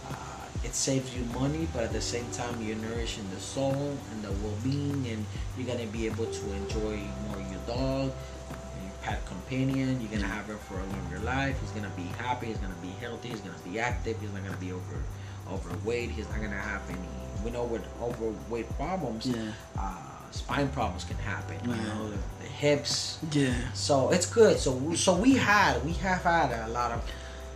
[0.09, 0.15] Uh,
[0.63, 4.31] it saves you money, but at the same time, you're nourishing the soul and the
[4.43, 5.25] well-being, and
[5.57, 8.11] you're gonna be able to enjoy more your dog,
[8.81, 10.01] your pet companion.
[10.01, 11.59] You're gonna have her for a longer life.
[11.61, 12.47] He's gonna be happy.
[12.47, 13.29] He's gonna be healthy.
[13.29, 14.19] He's gonna be active.
[14.19, 14.97] He's not gonna be over
[15.51, 16.11] overweight.
[16.11, 16.99] He's not gonna have any.
[17.43, 19.51] We know with overweight problems, Yeah.
[19.77, 19.95] uh,
[20.31, 21.57] spine problems can happen.
[21.65, 21.83] You Yeah.
[21.93, 23.53] know, the, the hips, Yeah.
[23.73, 24.59] so it's good.
[24.59, 27.01] So so we had we have had a lot of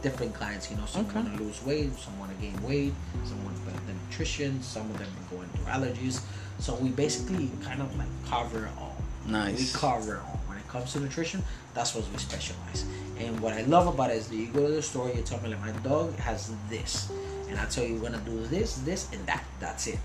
[0.02, 0.70] different clients.
[0.70, 1.16] You know, some Okay.
[1.22, 2.94] want to lose weight, some want to gain weight,
[3.26, 6.20] some want better nutrition, some of them are going through allergies.
[6.60, 8.96] So we basically kind of like cover all.
[9.26, 9.58] Nice.
[9.60, 10.40] We cover it all.
[10.48, 12.86] When it comes to nutrition, that's what we specialize.
[13.20, 15.40] And what I love about it is that you go to the store, you tell
[15.42, 17.10] me like my dog has this,
[17.50, 19.44] and I tell you we're gonna do this, this, and that.
[19.60, 20.00] That's it.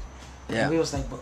[0.48, 0.62] Yeah.
[0.62, 1.20] And we was like, but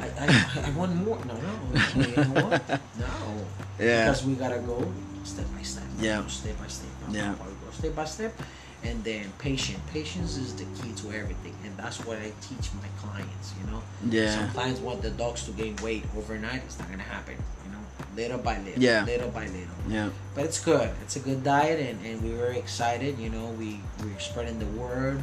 [0.00, 1.18] I, I, I want more.
[1.24, 2.50] No, no, you know?
[2.50, 3.46] No.
[3.78, 4.04] Yeah.
[4.06, 4.90] Because we gotta go
[5.24, 5.84] step by step.
[6.00, 6.26] Yeah.
[6.26, 6.90] Step by step.
[7.10, 7.32] Yeah.
[7.32, 8.40] We go step by step,
[8.84, 9.78] and then patient.
[9.92, 13.54] Patience is the key to everything, and that's what I teach my clients.
[13.60, 13.82] You know.
[14.08, 14.34] Yeah.
[14.34, 16.62] Some clients want the dogs to gain weight overnight.
[16.64, 17.34] It's not gonna happen.
[17.64, 17.82] You know,
[18.16, 18.82] little by little.
[18.82, 19.04] Yeah.
[19.04, 19.78] Little by little.
[19.88, 20.10] Yeah.
[20.34, 20.90] But it's good.
[21.02, 23.18] It's a good diet, and, and we're very excited.
[23.18, 25.22] You know, we we're spreading the word.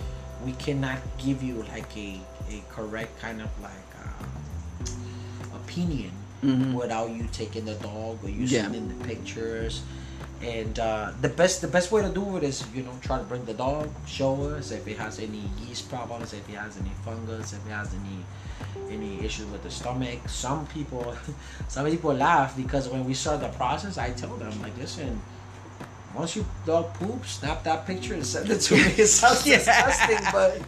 [0.45, 2.19] We cannot give you like a,
[2.51, 3.88] a correct kind of like
[5.53, 6.11] opinion
[6.43, 6.73] Mhm.
[6.73, 8.63] without you taking the dog or you Yeah.
[8.63, 9.81] sending the pictures.
[10.41, 13.25] And uh, the best the best way to do it is you know try to
[13.25, 16.91] bring the dog, show us if it has any yeast problems, if it has any
[17.03, 18.23] fungus, if it has any
[18.89, 20.19] any issues with the stomach.
[20.29, 21.13] Some people
[21.67, 25.21] some people laugh because when we start the process, I tell them like, listen,
[26.15, 28.81] once your dog poops, snap that picture and send it to me.
[28.97, 29.57] It sounds Yeah.
[29.57, 30.59] disgusting, but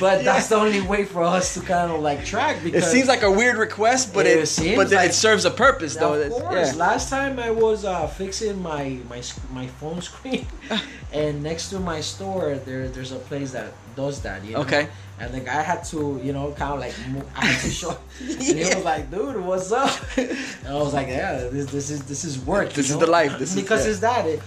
[0.00, 3.06] but that's the only way for us to kind of like track Because It seems
[3.08, 6.14] like a weird request, but It it, but then like- it serves a purpose though.
[6.14, 6.72] of course.
[6.72, 6.86] yeah.
[6.88, 10.46] Last time I was uh, fixing my my my phone screen,
[11.12, 14.44] and next to my store there there's a place that does that.
[14.44, 14.60] You know?
[14.66, 14.88] Okay.
[15.18, 17.96] And the guy had to you know kind of like move, I had to show.
[18.20, 22.00] And he was like, "Dude, what's up?" And I was like, "Yeah, this this is
[22.04, 22.68] this is work.
[22.74, 23.38] This you is the life.
[23.38, 23.90] This is- because yeah.
[23.92, 24.26] it's that.
[24.26, 24.40] It,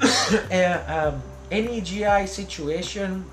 [0.88, 3.24] um, any GI situation,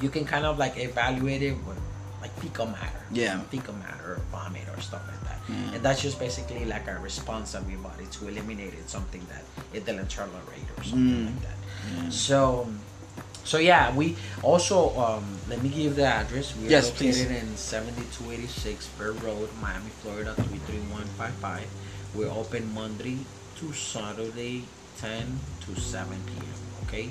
[0.00, 1.78] you can kind of like evaluate it with
[2.20, 3.40] like fecal matter Yeah.
[3.50, 5.38] fecal matter or vomit or stuff like that.
[5.74, 9.44] and that's just basically like a response of your body to eliminate it, something that
[9.72, 11.26] it didn't tolerate or something Mm.
[11.26, 12.12] like that.
[12.12, 12.66] So,
[13.44, 16.52] so yeah, we also um, let me give the address.
[16.56, 17.42] We're Yes, located please.
[17.42, 21.62] in 7286 Bird Road, Miami, Florida 33155.
[22.14, 23.18] We're open Monday
[23.60, 24.64] to Saturday,
[25.00, 26.42] 10 to 7 p.m.
[26.86, 27.10] Okay,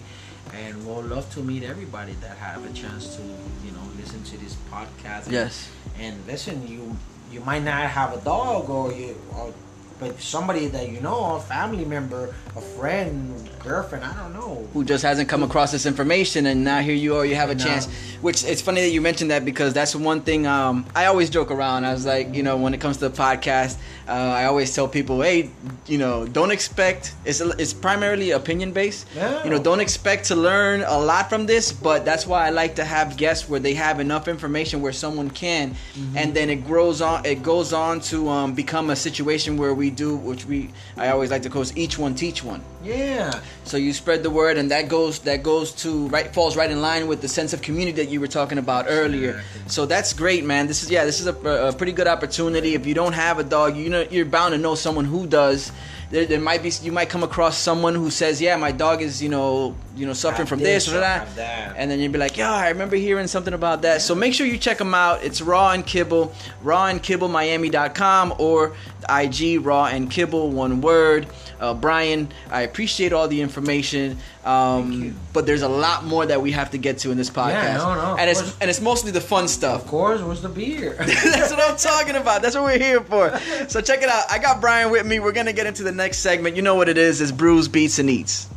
[0.54, 4.38] and we'll love to meet everybody that have a chance to you know listen to
[4.38, 5.30] this podcast.
[5.32, 5.70] Yes.
[6.00, 6.96] And listen, you
[7.32, 9.54] you might not have a dog or you or
[9.98, 14.68] but somebody that you know, a family member, a friend, girlfriend, I don't know.
[14.74, 17.56] who just hasn't come across this information and now here you are you have a
[17.56, 17.88] chance
[18.22, 21.50] which it's funny that you mentioned that because that's one thing um, i always joke
[21.50, 23.78] around i was like you know when it comes to the podcast
[24.08, 25.49] uh, i always tell people hey
[25.88, 29.43] you know don't expect it's, it's primarily opinion based Yeah.
[29.43, 32.76] you know don't expect to learn a lot from this but that's why i like
[32.76, 36.18] to have guests where they have enough information where someone can Mm-hmm.
[36.18, 39.89] and then it grows on it goes on to um, become a situation where we
[39.89, 43.42] do which we i always like to coach each one teach one Yeah.
[43.64, 46.82] so you spread the word, and that goes that goes to right falls right in
[46.82, 49.44] line with the sense of community that you were talking about earlier.
[49.68, 50.68] So that's great, man.
[50.68, 52.76] This is yeah, this is a, a pretty good opportunity.
[52.76, 55.72] If you don't have a dog, you know you're bound to know someone who does.
[56.12, 59.22] There, there might be you might come across someone who says, yeah, my dog is
[59.22, 61.76] you know you know suffering Have from this or that, that.
[61.78, 64.01] and then you'd be like, yeah, I remember hearing something about that.
[64.01, 65.24] So make sure you check them out.
[65.24, 68.76] It's Raw and Kibble, Raw and Kibble Miami.com or
[69.10, 71.28] IG Raw and Kibble, one word.
[71.60, 76.52] Uh, Brian, I appreciate all the information, um, but there's a lot more that we
[76.52, 77.78] have to get to in this podcast.
[77.80, 78.58] no, no, and it's course.
[78.62, 79.82] and it's mostly the fun stuff.
[79.84, 80.93] Of course, where's the beer?
[81.00, 82.43] That's what I'm talking about.
[82.43, 83.38] That's what we're here for.
[83.68, 84.26] So check it out.
[84.30, 85.20] I got Brian with me.
[85.20, 86.56] We're gonna get into the next segment.
[86.56, 87.22] You know what it is?
[87.22, 88.48] It's brews, beats, and eats.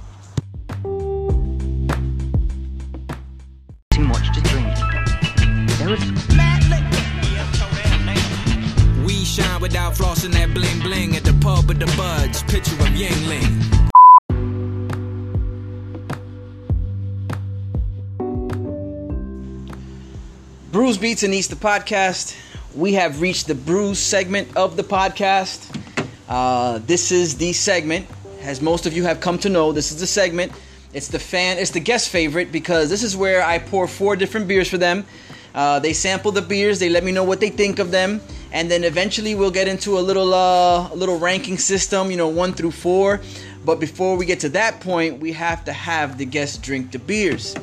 [3.91, 4.76] too much to drink.
[5.78, 5.89] There
[9.07, 12.43] We shine without flossing that bling bling at the pub with the buds.
[12.43, 13.78] Picture of Yuengling.
[20.79, 22.37] Brews, Beats, and Eats, the podcast.
[22.72, 25.76] We have reached the brews segment of the podcast.
[26.29, 28.07] Uh, this is the segment,
[28.43, 29.72] as most of you have come to know.
[29.72, 30.53] This is the segment.
[30.95, 34.47] It's the fan, it's the guest favorite because this is where I pour four different
[34.47, 35.05] beers for them.
[35.53, 38.20] Uh, they sample the beers, they let me know what they think of them,
[38.53, 42.29] and then eventually we'll get into a little uh, a little ranking system, you know,
[42.29, 43.20] one through four.
[43.64, 47.01] But before we get to that point, we have to have the guests drink the
[47.01, 47.57] beers.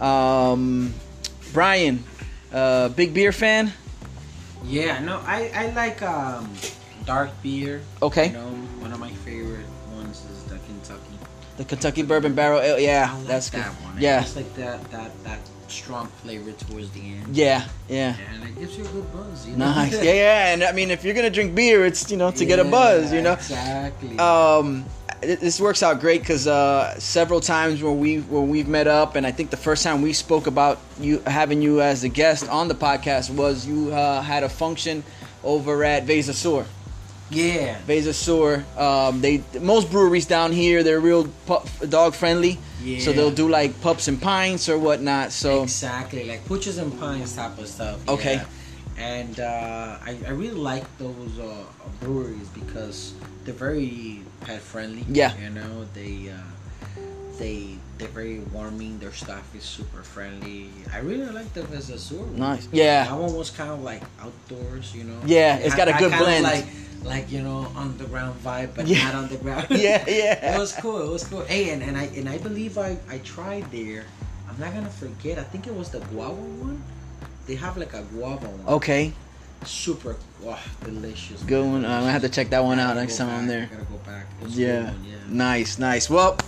[0.00, 0.94] Um,
[1.52, 2.04] Brian,
[2.52, 3.72] uh, big beer fan.
[4.64, 6.50] yeah, no, I I like um
[7.06, 7.80] dark beer.
[8.02, 8.28] Okay.
[8.28, 11.16] You know, one of my favorite ones is the Kentucky.
[11.56, 12.78] The Kentucky Bourbon Barrel Ale.
[12.78, 13.84] Yeah, like that's that good.
[13.84, 13.96] one.
[14.00, 17.36] Yeah, It's like that that that strong flavor towards the end.
[17.36, 18.16] yeah, yeah.
[18.34, 19.46] And it gives you a good buzz.
[19.46, 19.66] You know?
[19.66, 19.92] Nice.
[20.02, 20.52] Yeah, yeah.
[20.52, 23.12] And I mean, if you're gonna drink beer, it's you know to get a buzz.
[23.12, 23.34] You know.
[23.34, 24.18] Exactly.
[24.18, 24.84] Um,
[25.20, 29.26] this works out great because uh, several times when we when we've met up, and
[29.26, 32.68] I think the first time we spoke about you having you as a guest on
[32.68, 35.02] the podcast was you uh, had a function
[35.44, 36.66] over at Veza Sur.
[37.30, 37.78] yeah.
[37.86, 38.64] Veza Sur.
[38.76, 42.58] Um, they most breweries down here they're real pup, dog friendly.
[43.00, 45.32] So they'll do like pups and pints or whatnot.
[45.32, 48.00] So exactly like pooches and pines type of stuff.
[48.08, 48.36] Okay.
[48.36, 48.44] yeah.
[49.00, 51.64] And uh, I, I really like those uh,
[52.00, 55.04] breweries because they're very pet friendly.
[55.08, 55.32] Yeah.
[55.40, 57.00] You know they uh,
[57.38, 58.98] they they're very warming.
[58.98, 60.68] Their staff is super friendly.
[60.92, 62.16] I really like the Veza Sur.
[62.16, 62.38] one.
[62.38, 62.68] nice.
[62.72, 63.04] Yeah.
[63.04, 65.18] That one was kind of like outdoors, you know.
[65.24, 66.44] Yeah, It it's had got a good blend.
[66.44, 66.66] Like,
[67.02, 69.04] like you know, underground vibe, but Yeah.
[69.04, 69.66] not underground.
[69.70, 70.54] Yeah, yeah.
[70.54, 71.00] it was cool.
[71.00, 71.40] It was cool.
[71.48, 74.04] Hey, and, and I and I believe I I tried there.
[74.44, 75.38] I'm not gonna forget.
[75.38, 76.82] I think it was the guava one.
[77.50, 78.74] They have like a guava one.
[78.76, 79.12] Okay.
[79.64, 81.42] Super, wow, delicious.
[81.42, 81.84] Good one.
[81.84, 83.68] I'm gonna have to check that one out next time I'm there.
[83.68, 84.26] Gotta go back.
[84.40, 84.94] It was a Yeah.
[85.04, 85.16] yeah.
[85.28, 86.08] Nice, nice.
[86.08, 86.38] Well,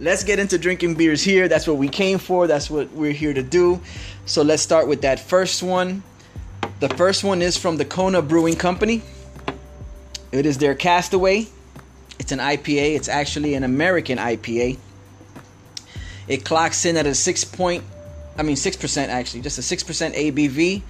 [0.00, 1.48] let's get into drinking beers here.
[1.48, 2.46] That's what we came for.
[2.46, 3.80] That's what we're here to do.
[4.26, 6.02] So let's start with that first one.
[6.80, 9.00] The first one is from the Kona Brewing Company.
[10.30, 11.46] It is their Castaway.
[12.18, 12.96] It's an IPA.
[12.96, 14.76] It's actually an American IPA.
[16.28, 17.82] It clocks in at a six point,
[18.36, 20.82] I mean six percent actually, just a six percent ABV,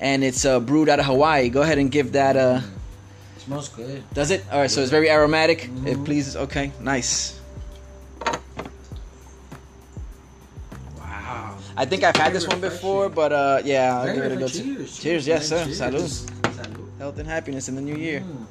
[0.00, 1.48] and it's uh, brewed out of Hawaii.
[1.48, 2.64] Go ahead and give that a.
[3.38, 4.02] smells good.
[4.12, 4.44] Does it?
[4.50, 5.68] All right, so it's very aromatic.
[5.86, 6.36] It pleases.
[6.36, 7.40] Okay, nice.
[10.98, 11.56] Wow.
[11.76, 14.36] I think I've had this one before, but uh, yeah, I'll Very give it a
[14.36, 14.48] go.
[14.48, 14.98] Cheers.
[14.98, 15.64] Cheers, yes, sir.
[15.66, 16.30] Salud.
[16.42, 16.98] Salud.
[16.98, 18.20] Health and happiness in the new year.
[18.20, 18.46] Mm.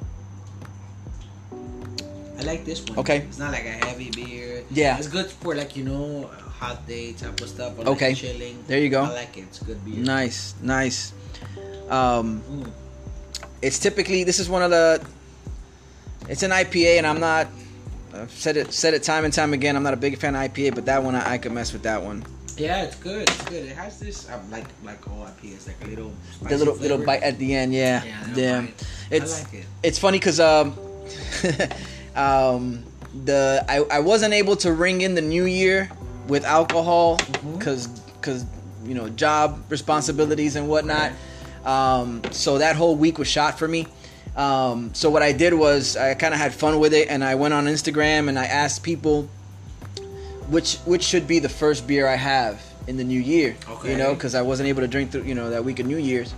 [2.40, 2.98] I like this one.
[2.98, 3.18] Okay.
[3.28, 4.64] It's not like a heavy beer.
[4.70, 4.96] Yeah.
[4.98, 7.78] It's good for like you know hot day type of stuff.
[7.78, 8.08] Or Okay.
[8.10, 8.64] Like chilling.
[8.66, 9.02] There you go.
[9.04, 9.42] I like it.
[9.42, 9.96] It's good beer.
[9.96, 11.12] Nice, nice.
[11.88, 12.70] Um, Mm.
[13.62, 15.04] it's typically this is one of the.
[16.28, 17.48] It's an IPA, and I'm not.
[18.14, 19.76] I've said it said it time and time again.
[19.76, 21.82] I'm not a big fan of IPA, but that one I, I could mess with
[21.82, 22.24] that one.
[22.56, 23.22] Yeah, it's good.
[23.28, 23.64] It's good.
[23.66, 26.12] It has this um, like like all IPAs, like a little
[26.42, 27.06] The little little flavor.
[27.06, 28.66] bite at the end, yeah, Yeah, yeah.
[29.10, 29.66] It's I like it.
[29.82, 30.74] it's funny because um,
[32.16, 32.84] um,
[33.24, 35.90] the I, I wasn't able to ring in the new year
[36.28, 37.58] with alcohol Mm-hmm.
[37.58, 38.44] because because
[38.84, 41.12] you know job responsibilities and whatnot.
[41.64, 43.86] Um, so that whole week was shot for me.
[44.36, 47.34] Um, so what I did was I kind of had fun with it, and I
[47.34, 49.28] went on Instagram and I asked people
[50.48, 53.56] which which should be the first beer I have in the new year.
[53.68, 53.92] Okay.
[53.92, 55.98] You know, because I wasn't able to drink through you know that week of New
[55.98, 56.32] Year's.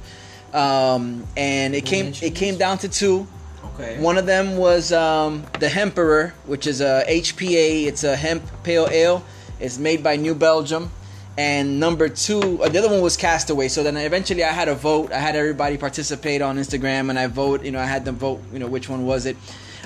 [0.53, 3.27] Um, and it came it came down to two.
[3.75, 4.01] Okay.
[4.01, 7.87] One of them was um, the Hemperor, which is a HPA.
[7.87, 9.25] It's a hemp pale ale.
[9.61, 10.91] It's made by New Belgium.
[11.39, 13.69] And number two, uh, the other one was Castaway.
[13.69, 15.13] So then eventually I had a vote.
[15.13, 17.65] I had everybody participate on Instagram, and I vote.
[17.65, 18.43] You know, I had them vote.
[18.53, 19.37] You know, which one was it?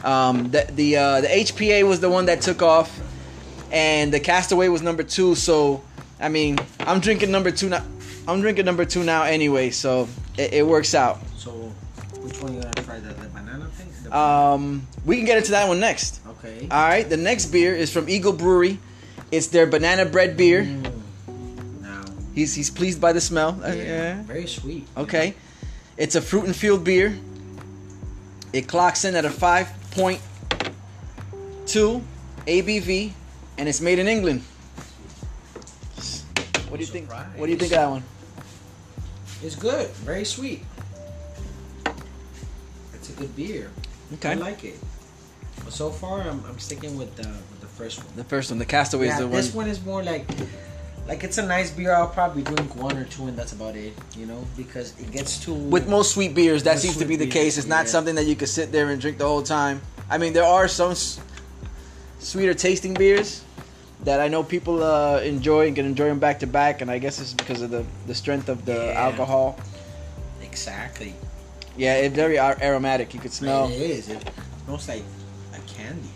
[0.02, 2.98] Um, the the uh, the HPA was the one that took off,
[3.70, 5.36] and the Castaway was number two.
[5.36, 5.84] So
[6.20, 7.84] I mean, I'm drinking number two now.
[8.26, 11.18] I'm drinking number two now anyway, so it, it works out.
[11.36, 11.50] So,
[12.22, 12.60] which one you
[14.12, 16.20] Um, we can get into that one next.
[16.26, 16.68] okay.
[16.70, 18.78] All right, the next beer is from Eagle Brewery.
[19.30, 20.62] It's their banana bread beer.
[20.64, 20.92] Mm.
[21.82, 22.04] now,
[22.34, 23.60] He's he's pleased by the smell.
[23.62, 24.22] Uh, yeah.
[24.22, 24.86] very sweet.
[24.96, 25.34] Okay.
[25.96, 27.18] It's a fruit and field beer.
[28.52, 30.20] It clocks in at a 5.2
[32.46, 33.12] ABV
[33.58, 34.42] and it's made in England.
[36.68, 37.06] What do you think?
[37.06, 37.26] Surprise.
[37.36, 38.02] What do you think of that one?
[39.42, 39.88] It's good.
[40.04, 40.64] Very sweet.
[42.94, 43.70] It's a good beer.
[44.14, 44.30] Okay.
[44.30, 44.78] I like it.
[45.68, 48.06] So far, I'm, I'm sticking with the with the first one.
[48.16, 49.64] The first one, the Castaway is Yeah, the this one.
[49.66, 50.26] one is more like
[51.08, 51.92] like it's a nice beer.
[51.94, 53.92] I'll probably drink one or two, and that's about it.
[54.16, 57.24] You know, because it gets too With most sweet beers, that seems to be the
[57.24, 57.58] beers, case.
[57.58, 57.90] It's not yeah.
[57.92, 59.80] something that you could sit there and drink the whole time.
[60.08, 61.18] I mean, there are some s-
[62.20, 63.42] sweeter tasting beers
[64.04, 66.98] that I know people uh, enjoy and can enjoy them back to back, and I
[66.98, 69.06] guess it's because of the, the strength of the Yeah.
[69.06, 69.58] alcohol.
[70.42, 71.14] exactly.
[71.76, 73.12] Yeah, it's very ar- aromatic.
[73.14, 73.68] You could smell.
[73.68, 73.72] It.
[73.80, 74.08] It is.
[74.08, 74.30] It
[74.64, 75.02] smells like
[75.54, 76.08] a candy.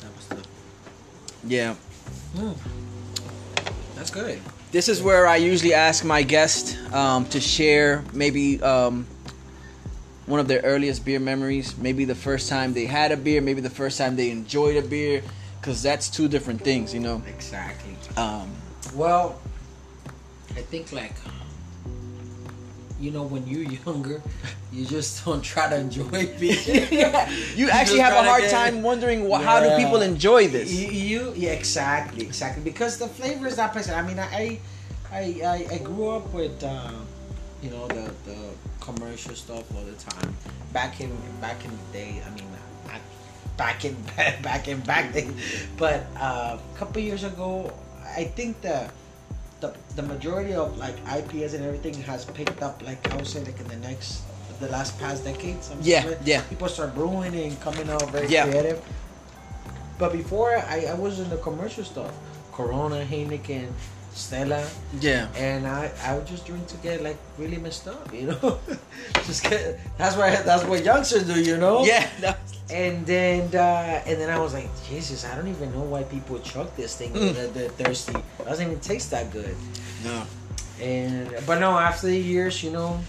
[0.00, 0.48] That was the.
[1.46, 1.74] Yeah.
[2.36, 2.56] Mm.
[3.94, 4.40] That's good.
[4.72, 9.06] This is where I usually ask my guest um, to share maybe um,
[10.26, 11.76] one of their earliest beer memories.
[11.78, 14.82] Maybe the first time they had a beer, maybe the first time they enjoyed a
[14.82, 15.22] beer,
[15.60, 17.22] because that's two different things, you know.
[17.28, 17.94] Exactly.
[18.16, 18.50] Um,
[18.94, 19.40] Well,
[20.56, 21.14] I think like
[23.04, 24.22] you know when you're younger,
[24.72, 26.56] you just don't try to enjoy beer.
[27.54, 30.72] you actually have a hard time wondering wh- how do people enjoy this.
[30.72, 32.64] You, you yeah, exactly, exactly.
[32.64, 33.98] Because the flavor is not present.
[33.98, 34.58] I mean, I,
[35.12, 36.90] I, I, I grew up with, uh,
[37.62, 38.38] you know, the the
[38.80, 40.34] commercial stuff all the time.
[40.72, 42.48] Back in back in the day, I mean,
[42.88, 43.00] not
[43.56, 43.94] back in
[44.42, 45.28] back in back day,
[45.76, 47.70] but uh, a couple years ago,
[48.16, 48.88] I think the.
[49.64, 53.42] The, the majority of like IPAs and everything has picked up like I would say
[53.44, 54.20] like in the next
[54.60, 55.70] the last past decades.
[55.80, 56.42] Yeah, yeah.
[56.50, 58.44] People start brewing and coming out very Yeah.
[58.44, 58.82] creative.
[59.98, 62.12] But before I, I was in the commercial stuff,
[62.52, 63.68] Corona, Heineken,
[64.14, 64.64] Stella,
[65.00, 65.26] Yeah.
[65.36, 68.58] and I, I would just drink to get like really messed up, you know.
[69.26, 71.84] just get that's what that's what youngsters do, you know.
[71.84, 72.08] Yeah.
[72.70, 76.38] And then uh, and then I was like, Jesus, I don't even know why people
[76.40, 77.12] chuck this thing.
[77.12, 77.34] Mm.
[77.34, 78.14] They're, they're thirsty.
[78.38, 79.56] It doesn't even taste that good.
[80.04, 80.22] No.
[80.80, 83.00] And but no, after the years, you know,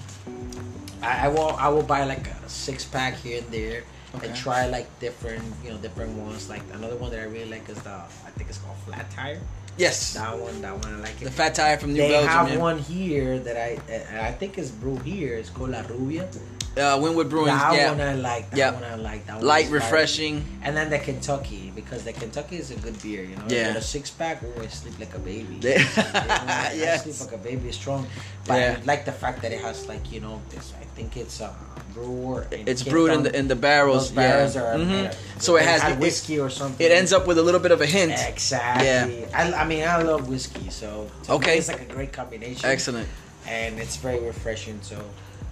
[1.01, 3.83] I, I will I will buy like a six pack here and there
[4.15, 4.27] Okay.
[4.27, 6.49] and try like different you know different ones.
[6.49, 9.39] Like another one that I really like is the I think it's called Flat Tire.
[9.77, 10.13] Yes.
[10.13, 11.25] That one, that one I like it.
[11.25, 12.27] The fat tire from New they Belgium.
[12.27, 12.57] They have yeah.
[12.57, 15.35] one here that I uh, I think is brewed here.
[15.35, 16.29] It's called La Rubia.
[16.77, 17.47] Uh, Wynwood Brewing.
[17.47, 17.91] that yeah.
[17.91, 18.49] one I like.
[18.51, 18.71] That Yeah.
[18.71, 19.25] one I like.
[19.27, 20.43] That one Light, refreshing.
[20.61, 23.23] And then the Kentucky because the Kentucky is a good beer.
[23.23, 23.45] You know.
[23.47, 23.75] Yeah.
[23.77, 25.57] A six pack, oh, I sleep like a baby.
[25.61, 25.83] Yeah.
[25.95, 27.03] I Yes.
[27.03, 27.67] sleep like a baby.
[27.69, 28.07] It's strong.
[28.47, 28.77] But Yeah.
[28.81, 30.73] I like the fact that it has like you know this.
[30.79, 31.53] I think it's uh,
[31.93, 32.45] brewer.
[32.51, 34.09] It's Cape brewed in the in the barrels.
[34.09, 34.61] Those barrels yeah.
[34.63, 34.87] are Mhm.
[34.87, 36.85] made So it has it- whiskey or something.
[36.85, 38.11] It ends up with a little bit of a hint.
[38.27, 39.25] Exactly.
[39.33, 41.57] I, I mean, I love whiskey, so Okay.
[41.57, 42.69] it's like a great combination.
[42.69, 43.07] Excellent.
[43.47, 44.79] and it's very refreshing.
[44.81, 44.97] So,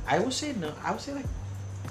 [0.08, 0.74] I would say no.
[0.84, 1.26] I would say like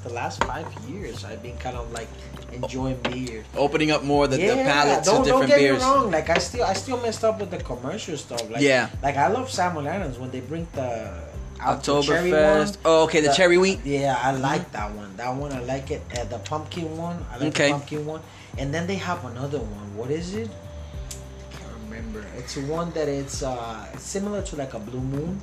[0.02, 2.08] the last five years, I've been kind of like
[2.52, 3.44] enjoying beer.
[3.56, 5.78] Opening up more the, the palette to don't, different don't get beers.
[5.80, 6.10] me wrong.
[6.10, 8.42] Like I still, I still messed up with the commercial stuff.
[8.50, 8.90] Like, Yeah.
[9.02, 11.14] Like I love Samuel Adams when they bring the
[11.60, 12.78] Oktoberfest.
[12.84, 13.80] Oh, okay, the, cherry wheat.
[13.84, 15.16] Yeah, I like that one.
[15.16, 16.02] That one, I like it.
[16.18, 17.66] Uh, the pumpkin one, I like Okay.
[17.68, 18.20] the pumpkin one.
[18.58, 19.96] And then they have another one.
[19.96, 20.50] What is it?
[22.02, 22.26] I remember.
[22.38, 25.40] It's one that it's uh similar to like a blue moon.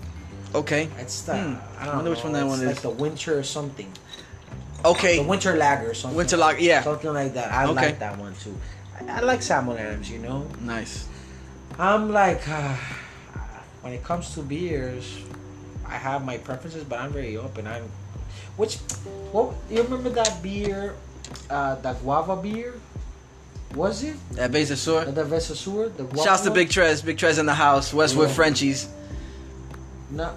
[0.56, 0.90] Okay.
[0.98, 1.56] It's the Hmm.
[1.80, 2.16] I don't wonder know.
[2.16, 2.82] which one that it's one like is.
[2.82, 3.92] the winter or something.
[4.86, 5.18] Okay.
[5.18, 6.18] The winter lager or something.
[6.18, 6.84] Winter lager, yeah.
[6.84, 7.52] Something like that.
[7.52, 7.74] I Okay.
[7.74, 8.56] like that one too.
[9.00, 10.10] I, I like Samuel Adams.
[10.10, 10.48] You know.
[10.62, 11.08] Nice.
[11.78, 12.76] I'm like, uh,
[13.82, 15.20] when it comes to beers,
[15.86, 17.68] I have my preferences, but I'm very open.
[17.68, 17.84] I'm,
[18.58, 18.78] which,
[19.32, 20.96] what you remember that beer,
[21.50, 22.74] uh, the guava beer?
[23.76, 25.16] Was it At Base of the Sword.
[25.16, 25.90] the Veza Sur?
[25.90, 26.52] The Shouts to?
[26.52, 27.06] Big Trez.
[27.06, 27.94] Big Trez in the house.
[27.94, 28.36] Westwood Yeah.
[28.36, 28.88] Frenchies.
[30.12, 30.34] No,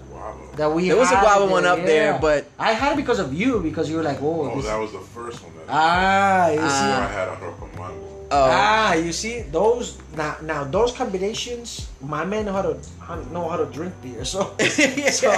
[0.56, 0.88] that we.
[0.88, 3.60] There was a had guava one up there, but- I had it because of you
[3.60, 5.52] because you were like, oh, Oh, this- that was the first one.
[5.56, 8.08] That ah, you see, I had a Roca Mango.
[8.32, 8.48] Oh.
[8.50, 10.36] Ah, you see those now.
[10.40, 14.24] Now those combinations, my man know how to how- know how to drink beer.
[14.24, 14.56] So,
[15.12, 15.28] so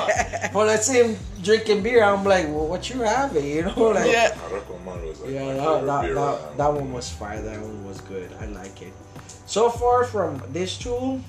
[0.54, 2.04] well, let's say him drinking beer.
[2.04, 3.44] I'm like, well, what you having?
[3.54, 4.30] You know, like Yeah.
[4.30, 7.42] A Roca Mango is like yeah, that, that, that, that one was fire.
[7.42, 8.30] That one was good.
[8.40, 8.92] I like it.
[9.46, 11.20] So far from this two,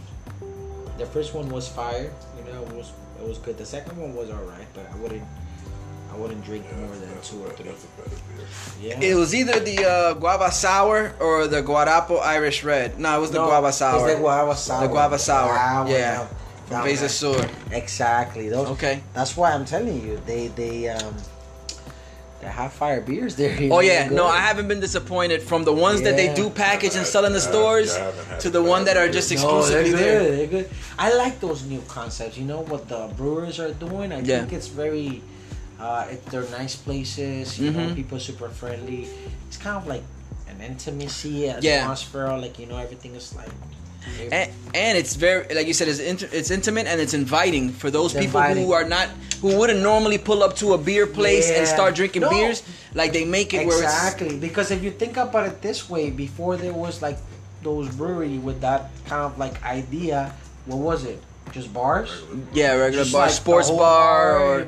[0.97, 2.13] the first one was fire.
[2.37, 3.57] You know, it was it was good.
[3.57, 5.25] The second one was alright, but I wouldn't
[6.15, 7.65] I wouldn't drink Yeah, more than two or three.
[7.65, 8.47] That's a better beer.
[8.81, 8.99] Yeah.
[9.11, 12.97] It was either the uh, guava sour or the guarapo Irish red.
[12.99, 14.07] No, it was the No, guava it's sour.
[14.13, 14.81] the guava sour.
[14.81, 16.17] The guava sour, That yeah.
[16.19, 18.49] that- From that Base of Exactly.
[18.49, 18.69] Those.
[18.69, 19.03] Okay.
[19.13, 21.13] That's why I'm telling you, they they um
[22.41, 23.55] they have fire beers there.
[23.59, 24.25] Oh know, yeah, they're no.
[24.25, 27.39] I haven't been disappointed from the ones that they do package and sell in the
[27.39, 29.41] yeah, stores yeah, I haven't had to the bad one that are just No, No,
[29.41, 29.99] they're exclusively good.
[29.99, 30.35] there.
[30.37, 30.69] They're good.
[30.97, 32.35] I like those new concepts.
[32.37, 34.11] You know what the brewers are doing?
[34.11, 34.39] I Yeah.
[34.39, 35.21] think it's very.
[35.79, 37.59] Uh, it, they're nice places.
[37.59, 37.95] You know, Mhm.
[37.95, 39.07] people super friendly.
[39.47, 40.03] It's kind of like
[40.49, 41.83] an intimacy Yeah.
[41.83, 42.31] atmosphere.
[42.37, 43.49] Like you know, everything is like.
[44.31, 47.89] And, and it's very, like you said, it's, int- it's intimate and it's inviting for
[47.89, 48.63] those It's people inviting.
[48.65, 49.09] who are not,
[49.41, 52.29] who wouldn't normally pull up to a beer place and start drinking No.
[52.29, 52.61] beers.
[52.93, 56.55] Like they make it where Exactly, because if you think about it this way, before
[56.55, 57.17] there was like
[57.63, 60.31] those brewery with that kind of like idea,
[60.67, 61.17] what was it?
[61.51, 62.11] Just bars?
[62.53, 64.67] yeah, regular Just bar, like sports whole bar, or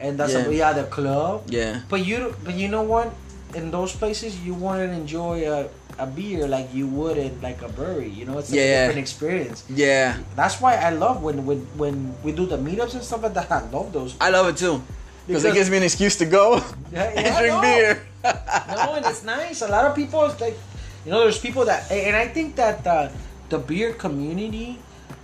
[0.00, 0.46] and, that's Yeah.
[0.46, 1.42] a, yeah the club.
[1.48, 3.12] yeah, But you but you know what?
[3.54, 5.68] In those places, you want to enjoy a,
[5.98, 8.10] a beer like you would in like a brewery.
[8.12, 8.86] You know, it's a Yeah.
[8.86, 9.64] different experience.
[9.72, 10.20] yeah.
[10.36, 13.48] That's why I love when when when we do the meetups and stuff like that.
[13.58, 14.14] I love those.
[14.20, 14.82] I love it too
[15.26, 16.60] because it gives me an excuse to go
[16.92, 17.60] Yeah, and drink no.
[17.64, 17.92] beer.
[18.24, 19.60] no, and it's nice.
[19.64, 20.56] A lot of people like,
[21.04, 23.08] you know, there's people that, and I think that the
[23.48, 24.76] the beer community,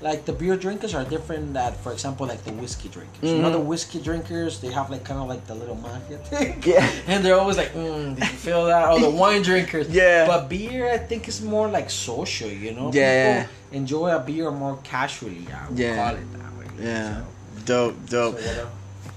[0.05, 1.55] like the beer drinkers, are different.
[1.55, 3.23] That, for example, like the whiskey drinkers.
[3.31, 6.63] You know, the whiskey drinkers, they have like kind of like the little mafia thing.
[6.65, 6.87] Yeah.
[7.09, 8.89] and they're always like, mm, did you feel that?
[8.91, 9.89] Or the wine drinkers.
[9.89, 10.27] Yeah.
[10.27, 12.49] But beer, I think, is more like social.
[12.51, 13.45] You know, Yeah.
[13.49, 15.49] People enjoy a beer more casually.
[15.51, 15.97] I would Yeah.
[15.97, 16.67] call it that way.
[16.79, 18.35] Yeah, So, dope, dope.
[18.43, 18.69] else?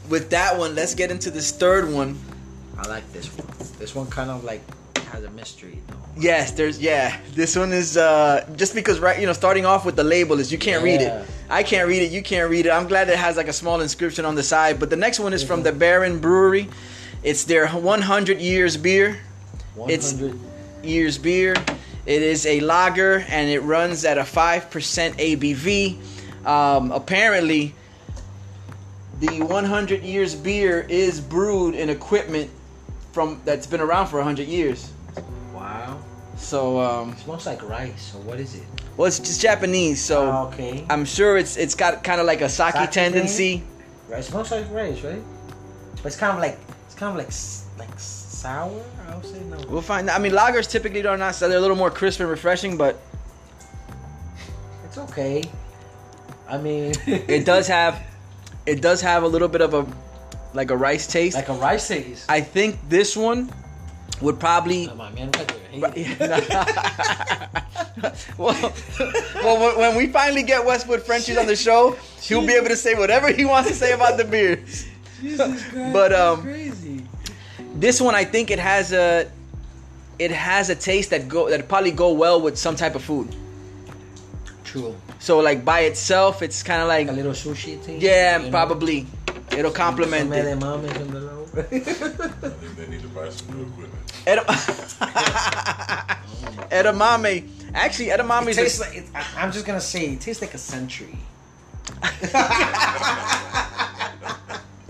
[0.09, 2.17] With that one, let's get into this third one.
[2.79, 3.47] I like this one.
[3.77, 4.61] This one kind of like
[5.07, 5.79] has a mystery.
[5.87, 5.95] Though.
[6.17, 7.19] Yes, there's yeah.
[7.33, 10.51] This one is uh just because right, you know, starting off with the label is
[10.51, 11.25] you can't read it.
[11.49, 12.11] I can't read it.
[12.11, 12.69] You can't read it.
[12.71, 14.79] I'm glad it has like a small inscription on the side.
[14.79, 16.67] But the next one is from the Baron Brewery.
[17.23, 19.19] It's their 100 years beer.
[19.87, 20.39] It's- 100
[20.83, 21.55] Years beer.
[22.05, 25.97] It is a lager and it runs at a five percent ABV.
[26.45, 27.73] Um, apparently,
[29.19, 32.49] the 100 years beer is brewed in equipment
[33.11, 34.91] from that's been around for 100 years.
[36.37, 38.11] So, um, It smells like rice.
[38.13, 38.63] So what is it?
[38.95, 40.85] well, it's just Japanese, so Ah, okay.
[40.89, 43.63] I'm sure it's it's got kind of like a sake, Sake tendency.
[44.09, 45.21] rice smells like rice, right?
[45.97, 47.33] But it's kind of like it's kind of like
[47.79, 48.81] like sour.
[49.09, 49.57] I would say no.
[49.69, 50.09] We'll find.
[50.09, 51.35] I mean, lagers typically are not.
[51.35, 52.99] So they're a little more crisp and refreshing, but
[54.85, 55.43] It's okay.
[56.47, 58.01] I mean, it does have
[58.65, 59.85] it does have a little bit of a
[60.53, 61.35] like a rice taste.
[61.35, 62.25] like a rice taste.
[62.29, 63.51] I think this one
[64.21, 64.87] would probably.
[64.87, 65.31] Come on, man.
[65.31, 65.51] Look
[65.95, 66.19] it.
[68.37, 68.73] well,
[69.35, 72.75] well, when- when we finally get Westwood Frenchies on the show, he'll be able to
[72.75, 74.55] say whatever he wants to say about the beer.
[75.21, 77.05] Jesus Christ, But, that's um, crazy.
[77.75, 79.29] This one, I think it has a
[80.19, 83.35] it has a taste that go that probably go well with some type of food.
[84.63, 84.95] True.
[85.19, 88.01] So like by itself, it's kind of like Like a little sushi taste.
[88.01, 88.49] yeah, you know?
[88.51, 89.05] probably
[89.55, 90.57] it'll complement Some it.
[91.63, 92.47] Edamame from the low.
[92.47, 94.03] I think they need to buy some new equipment.
[94.25, 94.45] Ed-
[96.71, 97.49] edamame.
[97.73, 98.95] Actually, edamame It is tastes a, like.
[98.97, 101.17] It, I, I'm just gonna say, it tastes like a century.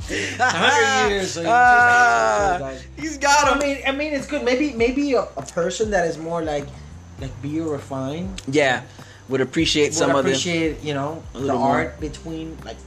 [0.09, 1.31] hundred years.
[1.33, 2.91] So ah, it tastes like a century.
[2.97, 4.43] he's got I mean, I mean, it's good.
[4.43, 6.67] Maybe, maybe a, a person that is more like,
[7.19, 8.83] like beer refined Yeah,
[9.29, 11.75] would appreciate would some of the appreciate, you know, the little more.
[11.75, 12.77] art between like,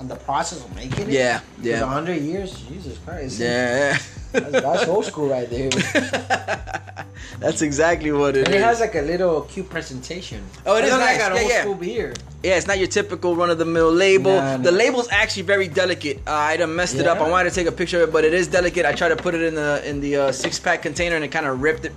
[0.00, 1.10] on the process of making it.
[1.10, 3.38] yeah, A yeah, hundred years, Jesus Christ.
[3.38, 3.98] yeah.
[4.32, 5.68] That's, that's old school right there.
[7.40, 8.60] That's exactly what it And is.
[8.60, 10.42] it has like a little cute presentation.
[10.64, 11.18] Oh, it is nice.
[11.18, 11.60] like an Yeah, old yeah.
[11.62, 12.14] school beer.
[12.42, 14.36] yeah, it's not your typical run of the mill label.
[14.36, 14.76] Nah, The nah.
[14.78, 16.18] label's actually very delicate.
[16.26, 17.18] Uh, I done messed it up.
[17.18, 18.86] I wanted to take a picture of it, but it is delicate.
[18.86, 21.28] I tried to put it in the in the uh, six pack container and it
[21.32, 21.92] kind of ripped it.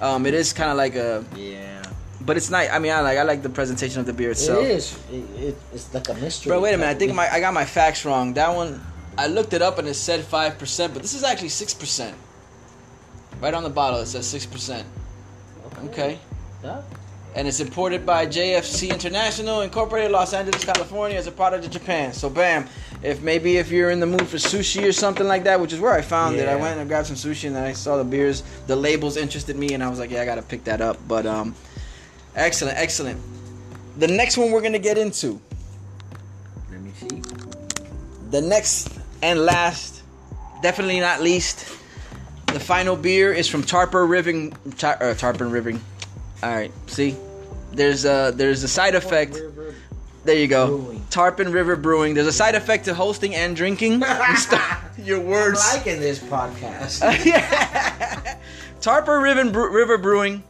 [0.00, 1.79] Um, it is kind of like a, Yeah.
[2.20, 2.70] But it's nice.
[2.70, 4.64] I mean, I like I like the presentation of the beer itself.
[4.64, 4.98] It is.
[5.10, 6.50] It, it, it's like a mystery.
[6.50, 6.90] Bro, wait a minute.
[6.90, 8.34] I think my I got my facts wrong.
[8.34, 8.80] That one,
[9.16, 12.16] I looked it up and it said five percent, but this is actually six percent.
[13.40, 14.86] Right on the bottle, it says six percent.
[15.74, 15.90] beer.
[15.90, 16.18] Okay.
[16.62, 16.82] Yeah.
[17.34, 22.12] And it's imported by JFC International, Incorporated, Los Angeles, California, as a product of Japan.
[22.12, 22.66] So, bam.
[23.02, 25.80] If maybe if you're in the mood for sushi or something like that, which is
[25.80, 28.04] where I found it, I went and grabbed some sushi and then I saw the
[28.04, 30.98] beers, the labels interested me, and I was like, yeah, I gotta pick that up.
[31.08, 31.54] But um,
[32.36, 33.20] excellent, excellent.
[33.98, 35.40] The next one we're gonna get into,
[36.70, 37.22] Let me see.
[38.30, 38.88] the next
[39.22, 40.02] and last,
[40.62, 41.68] definitely not least,
[42.46, 45.80] the final beer is from Tarper Riving, Tar, uh, Riving.
[46.42, 47.16] All right, see,
[47.72, 49.38] there's a there's a side effect.
[50.24, 50.78] There you go.
[50.78, 51.06] Brewing.
[51.08, 52.12] Tarpon River Brewing.
[52.14, 54.02] There's a side effect to hosting and drinking.
[54.98, 55.58] Your I'm words.
[55.74, 57.00] liking this podcast.
[58.82, 60.42] Tarpon River, Bre- River Brewing.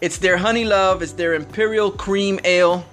[0.00, 1.02] It's their honey love.
[1.02, 2.84] It's their imperial cream ale.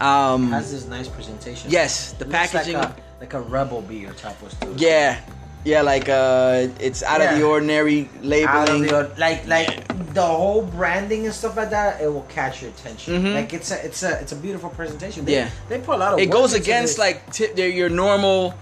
[0.00, 0.50] Um.
[0.50, 1.70] has this nice presentation.
[1.70, 2.74] Yes, the packaging.
[2.76, 4.68] Like a, like a rebel beer type of stuff.
[4.76, 5.20] Yeah,
[5.64, 5.80] yeah.
[5.80, 7.44] Like uh, it's out of the Yeah.
[7.46, 8.82] ordinary Out of labeling.
[8.82, 13.22] the, like like the whole branding and stuff like that, it will catch your attention.
[13.22, 13.34] Mhm.
[13.34, 15.24] Like it's a it's a it's a beautiful presentation.
[15.24, 15.50] They, Yeah.
[15.70, 16.18] they put a lot of.
[16.18, 18.54] it goes against like t- their- your normal.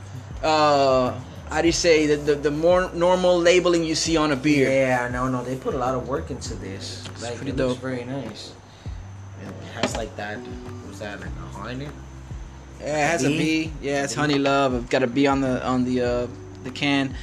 [0.42, 1.14] Uh,
[1.48, 4.70] how do you say the, the the more normal labeling you see on a beer?
[4.70, 7.04] Yeah, no, no, they put a lot of work into this.
[7.22, 7.78] Like pretty it dope.
[7.78, 8.52] very nice.
[9.40, 10.38] And it has like that.
[10.88, 11.20] Was that?
[11.20, 11.88] Like a honey.
[12.80, 13.64] Yeah, it has a Bee?
[13.66, 13.72] B.
[13.82, 14.74] Yeah, it's honey love.
[14.74, 16.26] I've got a B on the on the uh
[16.64, 17.14] the can.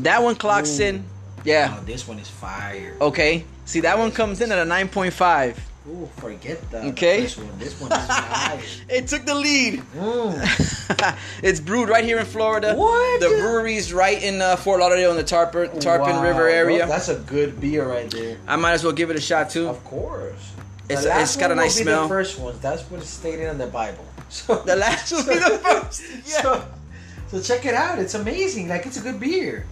[0.00, 0.84] That one clocks Ooh.
[0.84, 1.04] in.
[1.44, 1.76] Yeah.
[1.78, 2.96] Oh, this one is fire.
[3.00, 3.44] Okay.
[3.66, 5.56] See, that one comes in at a 9.5.
[5.88, 6.84] Ooh, forget that.
[6.86, 7.20] Okay.
[7.22, 8.80] This one, this one is.
[8.88, 9.80] It took the lead.
[9.96, 11.16] Mm.
[11.42, 12.74] it's brewed right here in Florida.
[12.74, 13.20] What?
[13.20, 16.80] The brewery's right in uh, Fort Lauderdale in the Tarpon Tarpon Wow, River area.
[16.80, 18.36] look, That's a good beer right there.
[18.48, 19.68] I might as well give it a shot too.
[19.68, 20.52] Of course.
[20.88, 22.02] It's- it's got a one nice smell.
[22.02, 22.60] The first ones.
[22.60, 24.04] That's what is stated in the Bible.
[24.28, 26.02] So The last will be the first.
[26.26, 26.42] Yeah.
[26.42, 26.64] So,
[27.28, 28.00] so check it out.
[28.00, 28.68] It's amazing.
[28.68, 29.66] Like it's a good beer.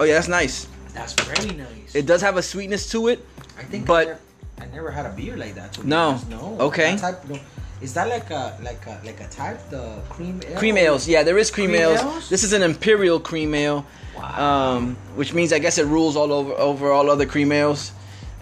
[0.00, 0.66] Oh yeah, that's nice.
[0.92, 1.94] That's very nice.
[1.94, 3.24] It does have a sweetness to it.
[3.58, 4.20] I think, but- I, never,
[4.60, 5.82] I never had a beer like that.
[5.84, 6.08] No.
[6.10, 6.28] honest.
[6.30, 6.56] no.
[6.60, 6.96] Okay.
[6.96, 7.38] Type, no.
[7.82, 10.56] Is that like a like a like a type the cream ale?
[10.58, 11.06] Cream ales.
[11.06, 12.00] Yeah, there is cream, Cream ales.
[12.00, 12.28] ales?
[12.30, 13.84] This is an imperial cream ale.
[14.16, 14.76] Wow.
[14.76, 17.92] um, which means I guess it rules all over over all other cream ales,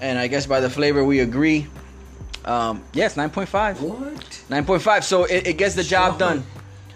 [0.00, 1.66] and I guess by the flavor we agree.
[2.44, 3.82] Um, yes, nine point five.
[3.82, 4.44] what?
[4.48, 5.04] Nine point five.
[5.04, 6.18] So it, it gets the job Sure.
[6.28, 6.44] done.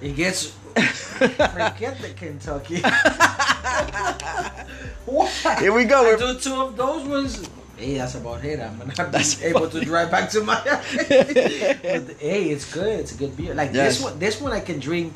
[0.00, 0.46] It gets.
[0.78, 2.80] Forget the Kentucky.
[5.06, 5.58] what?
[5.58, 6.14] Here we go.
[6.14, 7.48] I do two of those ones.
[7.78, 8.58] Hey, that's about it.
[8.58, 10.60] I'm gonna That's able to drive back to my.
[10.64, 12.98] but hey, it's good.
[13.00, 13.54] It's a good beer.
[13.54, 13.96] Like Yes.
[13.96, 14.18] this one.
[14.18, 15.14] This one I can drink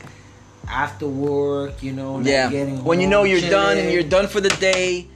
[0.68, 1.82] after work.
[1.82, 2.16] You know.
[2.16, 2.50] Like yeah.
[2.50, 5.08] Getting When you know you're done and you're done for the day.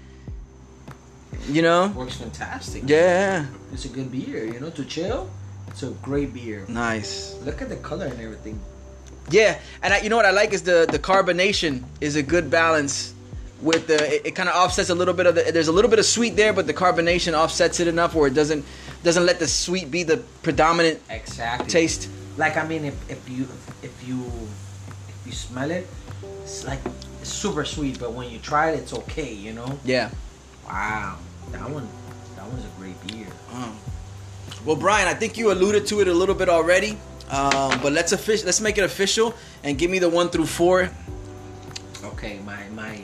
[1.49, 1.87] You know.
[1.95, 2.83] Works fantastic.
[2.87, 3.47] Yeah.
[3.73, 4.45] It's a good beer.
[4.45, 5.31] You know, to chill.
[5.69, 6.65] It's a great beer.
[6.69, 7.37] Nice.
[7.45, 8.59] Look at the color and everything.
[9.31, 12.49] Yeah, and I, you know what I like is the the carbonation is a good
[12.51, 13.13] balance
[13.63, 15.91] with the it, it kind of offsets a little bit of the there's a little
[15.91, 18.65] bit of sweet there, but the carbonation offsets it enough where it doesn't
[19.03, 21.69] doesn't let the sweet be the predominant Exactly.
[21.69, 22.09] taste.
[22.37, 23.49] Like I mean, if, if you
[23.83, 24.25] if you
[25.09, 25.87] if you smell it,
[26.43, 26.81] it's like
[27.21, 27.99] it's super sweet.
[27.99, 29.33] But when you try it, it's okay.
[29.33, 29.79] You know.
[29.85, 30.11] Yeah.
[30.67, 31.19] Wow,
[31.53, 31.89] that one
[32.37, 33.27] that one's a great beer.
[34.65, 36.99] Well, Brian, I think you alluded to it a little bit already,
[37.31, 40.91] um, but let's offic- let's make it official and give me the one through four.
[42.05, 43.01] Okay, my my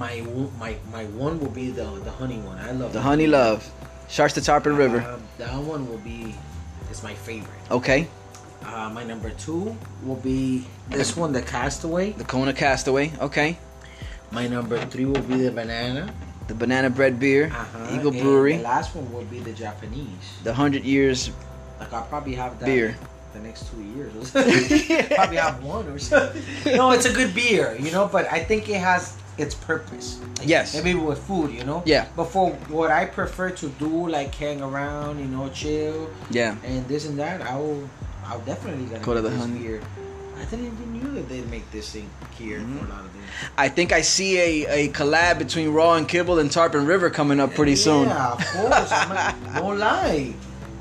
[0.00, 0.24] my
[0.58, 2.56] my my one will be the the honey one.
[2.58, 3.60] I love The Honey Love,
[4.08, 5.00] Sharks to Tarpon River.
[5.04, 6.34] Um, that one will be
[6.90, 7.60] is my favorite.
[7.70, 8.08] Okay,
[8.64, 12.12] Uh, my number two will be this one, the Castaway.
[12.12, 13.12] the Kona Castaway.
[13.20, 13.56] Okay,
[14.32, 16.08] My number three will be the banana.
[16.48, 17.94] the Banana Bread Beer, Uh-huh.
[17.94, 20.26] Eagle and Brewery, The last one will be the Japanese.
[20.42, 21.30] the Hundred Years
[21.78, 22.96] Like I'll probably have that Beer.
[23.32, 24.12] the next two years.
[25.14, 26.42] probably have one or something.
[26.76, 30.18] No, it's a good beer, you know, but I think it has its purpose.
[30.38, 30.74] Like, Yes.
[30.74, 31.82] Maybe with food, you know.
[31.86, 32.06] Yeah.
[32.16, 36.56] But for what I prefer to do, like hang around, you know, chill Yeah.
[36.64, 37.88] and this and that, I will.
[38.24, 39.58] I'll definitely gonna Go to get the honey.
[39.58, 39.80] beer.
[40.40, 42.78] I didn't even knew that they'd make this thing here Mm-hmm.
[42.78, 43.24] for a lot of things.
[43.58, 47.40] I think I see a, a collab between Raw and Kibble and Tarpon River coming
[47.40, 48.08] up pretty soon.
[48.08, 48.90] Yeah, of course.
[48.92, 50.32] I'm not, no lie.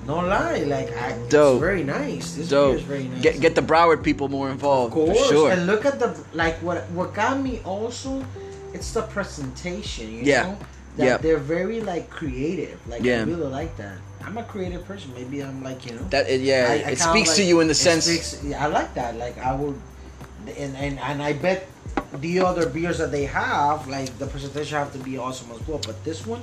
[0.07, 1.55] No lie, like I, Dope.
[1.55, 2.33] it's very nice.
[2.33, 2.77] This Dope.
[2.77, 3.21] is very nice.
[3.21, 4.89] Get get the Broward people more involved.
[4.89, 5.19] Of course.
[5.19, 5.51] For sure.
[5.51, 8.25] And look at the like what what got me also,
[8.73, 10.11] it's the presentation.
[10.11, 10.43] You Yeah.
[10.43, 10.57] know,
[10.97, 11.21] that Yep.
[11.21, 12.79] they're very like creative.
[12.87, 13.21] Like Yeah.
[13.21, 13.97] I really like that.
[14.25, 15.11] I'm a creative person.
[15.15, 16.05] Maybe I'm like you know.
[16.09, 18.05] That it, yeah, I- I it speaks to you in the sense.
[18.05, 19.17] speaks- yeah, I like that.
[19.17, 19.75] Like I would,
[20.57, 21.67] and and and I bet
[22.21, 25.79] the other beers that they have, like the presentation have to be awesome as well.
[25.85, 26.41] But this one,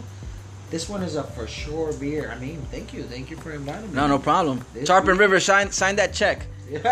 [0.71, 2.33] this one is a for sure beer.
[2.35, 3.95] I mean, thank you, thank you for inviting me.
[3.95, 4.65] no, no problem.
[4.75, 6.47] This Tarpon beer- River, sign sign that check.
[6.71, 6.83] Get,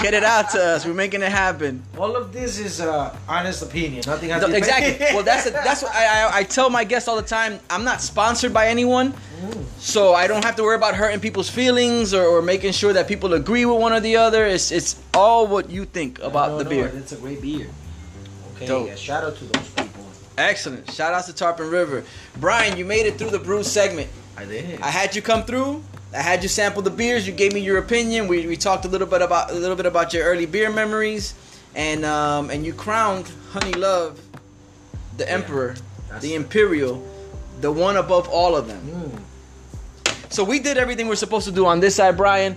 [0.00, 0.84] get it out to us.
[0.84, 1.82] We're making it happen.
[1.96, 4.02] All of this is uh, honest opinion.
[4.06, 5.06] Nothing has No, exactly.
[5.14, 7.60] Well, that's that's what I, I I tell my guests all the time.
[7.70, 9.14] I'm not sponsored by anyone,
[9.78, 13.06] so I don't have to worry about hurting people's feelings or, or making sure that
[13.06, 14.44] people agree with one or the other.
[14.46, 16.86] It's it's all what you think about No, the no, beer.
[16.94, 17.68] It's a great beer.
[18.56, 18.88] Okay, Dope.
[18.88, 20.04] yeah, shout out to those people.
[20.36, 20.90] Excellent.
[20.90, 22.04] Shout out to Tarpon River.
[22.38, 24.08] Brian, you made it through the brew segment.
[24.36, 24.80] I did.
[24.80, 25.82] I had you come through.
[26.14, 27.26] I had you sample the beers.
[27.26, 28.28] You gave me your opinion.
[28.28, 31.34] We, we talked a little bit about a little bit about your early beer memories,
[31.74, 34.20] and um, and you crowned Honey Love
[35.16, 35.76] the Emperor,
[36.20, 36.34] the.
[36.34, 37.06] Imperial,
[37.60, 38.80] the one above all of them.
[38.86, 40.32] Mm.
[40.32, 42.56] So we did everything we're supposed to do on this side, Brian.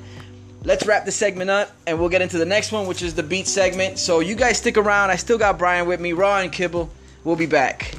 [0.64, 3.24] Let's wrap this segment up, and we'll get into the next one, which is the
[3.24, 3.99] beat segment.
[3.99, 5.12] So you guys stick around.
[5.12, 6.89] I still got Brian with me, Raw and Kibble.
[7.24, 7.95] We'll be back.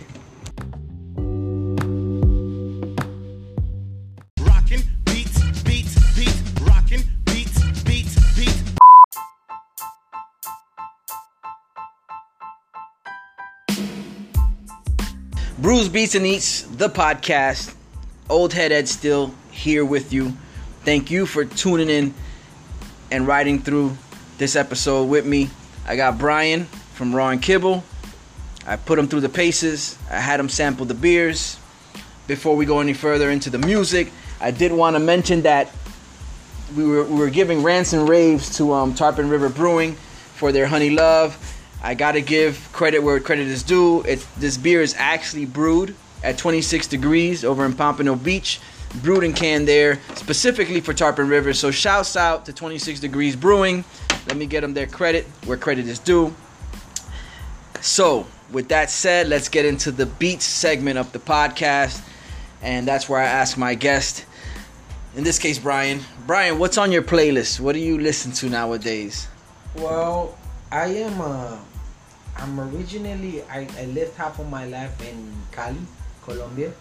[15.58, 17.74] Brews Beats and Eats, the podcast.
[18.28, 20.36] Old Head Ed still here with you.
[20.84, 22.12] Thank you for tuning in
[23.10, 23.96] and riding through
[24.36, 25.48] this episode with me.
[25.86, 27.82] I got Brian from Raw and Kibble.
[28.66, 29.96] I put him through the paces.
[30.10, 31.58] I had him sample the beers.
[32.26, 35.70] Before we go any further into the music, I did want to mention that
[36.76, 39.94] we were, we were giving rants and raves to um, Tarpon River Brewing
[40.34, 41.55] for their Honey Love.
[41.82, 44.02] I gotta give credit where credit is due.
[44.38, 48.60] This beer is actually brewed at 26 degrees over in Pompano Beach,
[49.02, 51.52] brewed and canned there specifically for Tarpon River.
[51.52, 53.84] So shouts out to 26 Degrees Brewing.
[54.26, 56.34] Let me get them their credit where credit is due.
[57.80, 62.00] So with that said, let's get into the beats segment of the podcast,
[62.62, 64.24] and that's where I ask my guest.
[65.14, 66.00] In this case, Brian.
[66.26, 67.60] Brian, what's on your playlist?
[67.60, 69.28] What do you listen to nowadays?
[69.76, 70.36] Well,
[70.70, 71.20] I am.
[71.20, 71.56] Uh,
[72.36, 73.42] I'm originally.
[73.48, 75.80] I, I lived half of my life in Cali,
[76.24, 76.72] Colombia,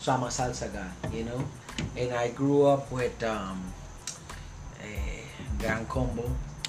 [0.00, 1.44] so I'm a salsa guy, you know.
[1.96, 3.62] And I grew up with um,
[4.82, 5.22] eh,
[5.58, 6.24] Gran Combo,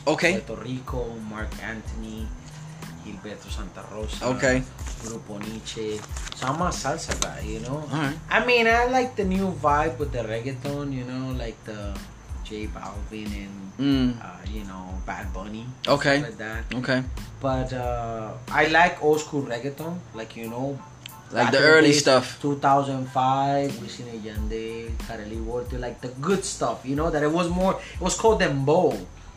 [0.07, 0.39] Okay.
[0.41, 2.28] Puerto Rico, Marc Anthony,
[3.03, 4.61] Gilberto Santa Rosa, Okay.
[5.01, 5.99] Grupo Niche.
[6.36, 7.82] So I'm a salsa guy, you know.
[7.91, 8.17] Alright.
[8.30, 11.97] I mean, I like the new vibe with the reggaeton, you know, like the
[12.45, 14.15] J Balvin and Mm.
[14.23, 16.21] uh, you know Bad Bunny, Okay.
[16.23, 16.63] like that.
[16.79, 17.03] Okay.
[17.41, 20.79] But uh, I like old school reggaeton, like you know,
[21.31, 22.39] Like the early days, stuff.
[22.41, 26.85] 2005, Wisin y Yandel, Kareli Walter, like the good stuff.
[26.85, 27.73] You know that it was more.
[27.95, 28.95] It was called dembow,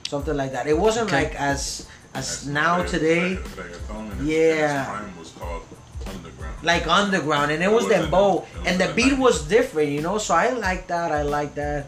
[0.09, 0.67] something like that.
[0.69, 1.25] It wasn't Okay.
[1.25, 3.27] like as as That's now regga- today.
[3.59, 4.55] reggaeton Yeah.
[4.55, 5.63] in its prime was called
[6.07, 6.57] underground.
[6.63, 10.01] like underground and it It was wasn't- dembow and the beat like- was different you
[10.01, 11.85] know so i like that i like that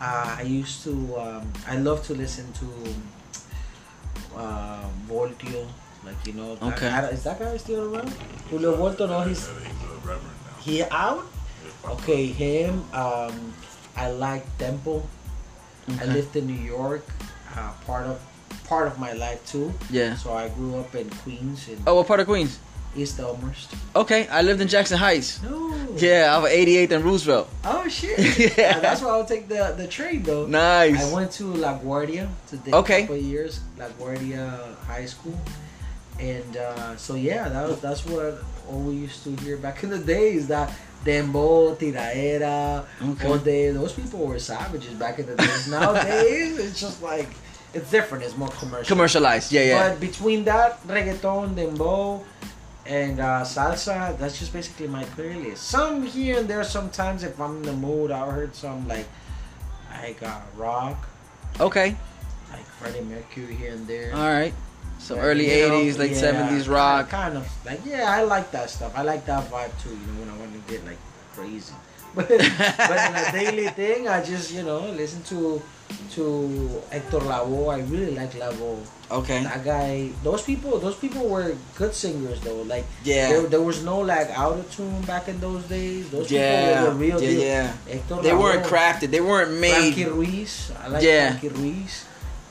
[0.00, 2.66] uh, i used to um, i love to listen to
[4.36, 5.66] uh, voltio
[6.04, 6.88] like you know that- Okay.
[6.88, 8.10] I- is that guy still around
[8.50, 10.56] julio voltio no he's He's a reverend now.
[10.60, 11.24] he out
[11.84, 13.54] okay him um,
[13.96, 15.02] i like tempo
[16.00, 17.04] i lived in new york
[17.56, 18.18] uh, part of
[18.68, 20.16] part of my life too Yeah.
[20.16, 22.58] so i grew up in queens in Oh, what part of Queens?
[22.96, 25.42] East elmhurst Okay, I lived in Jackson Heights.
[25.42, 27.48] no Yeah, I was 88th and Roosevelt.
[27.64, 28.18] Oh shit!
[28.58, 28.76] Yeah.
[28.76, 30.46] Uh, that's why I would take the the train though.
[30.46, 30.98] Nice.
[31.04, 33.00] I went to La Guardia to the Okay.
[33.02, 34.42] couple of years, La Guardia
[34.86, 35.38] High School,
[36.18, 39.90] and uh, so yeah, that was that's what all we used to hear back in
[39.90, 40.48] the days.
[40.48, 40.72] That
[41.04, 43.38] dembow, tiraera, Okay.
[43.44, 43.70] day.
[43.70, 45.68] Those people were savages back in the days.
[45.68, 47.28] Nowadays, it's just like
[47.74, 48.24] it's different.
[48.24, 48.88] It's more commercial.
[48.94, 49.52] Commercialized.
[49.52, 49.76] Yeah, yeah.
[49.90, 52.22] But between that reggaeton, dembow,
[52.86, 55.58] and uh, salsa, that's just basically my playlist.
[55.58, 59.06] Some here and there, sometimes if I'm in the mood, I'll heard some like
[60.02, 61.06] like uh, rock,
[61.60, 61.96] Okay.
[62.52, 64.12] like Freddie Mercury here and there.
[64.14, 64.52] All right.
[64.98, 67.08] Some Yeah, early you know, 80s, late yeah, 70s rock.
[67.10, 68.92] Kind of like yeah, I like that stuff.
[68.96, 69.90] I like that vibe too.
[69.90, 70.98] You know, when I want to get like
[71.34, 71.74] crazy.
[72.14, 75.60] But, but in a daily thing, I just you know listen to
[76.14, 77.72] to Hector Lavoe.
[77.74, 78.78] I really like Lavoe.
[79.10, 79.42] Okay.
[79.44, 82.62] That guy, those people, those people were good singers though.
[82.62, 83.28] Like Yeah.
[83.28, 86.08] there, there was no like auto tune back in those days.
[86.10, 86.80] Those Yeah.
[86.80, 87.40] people were real Yeah, deal.
[87.42, 87.72] yeah.
[87.86, 89.10] Hector They weren't crafted.
[89.10, 89.92] They weren't made.
[89.94, 90.72] Frankie Ruiz.
[90.82, 91.36] I like Yeah.
[91.36, 92.04] Frankie Ruiz.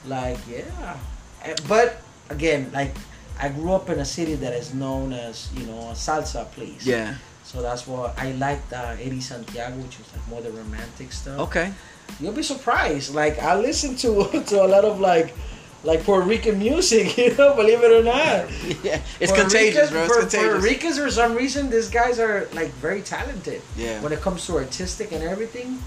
[0.06, 0.98] Like yeah,
[1.44, 2.00] Eh, but
[2.30, 2.94] again, like
[3.40, 6.86] I grew up in a city that is known as you know a salsa place.
[6.86, 7.16] Yeah.
[7.54, 11.40] So that's why I liked uh, Eddie Santiago, which was like more the romantic stuff.
[11.40, 11.72] Okay.
[12.20, 13.14] You'll be surprised.
[13.14, 15.36] Like I listen to to a lot of like
[15.84, 18.50] like Puerto Rican music, you know, believe it or not.
[18.84, 19.00] Yeah.
[19.20, 20.02] It's Puerto contagious, Ricans- bro.
[20.02, 20.50] It's for, contagious.
[20.50, 23.62] Puerto Ricans, for some reason, these guys are like very talented.
[23.78, 24.02] Yeah.
[24.02, 25.78] When it comes to artistic and everything,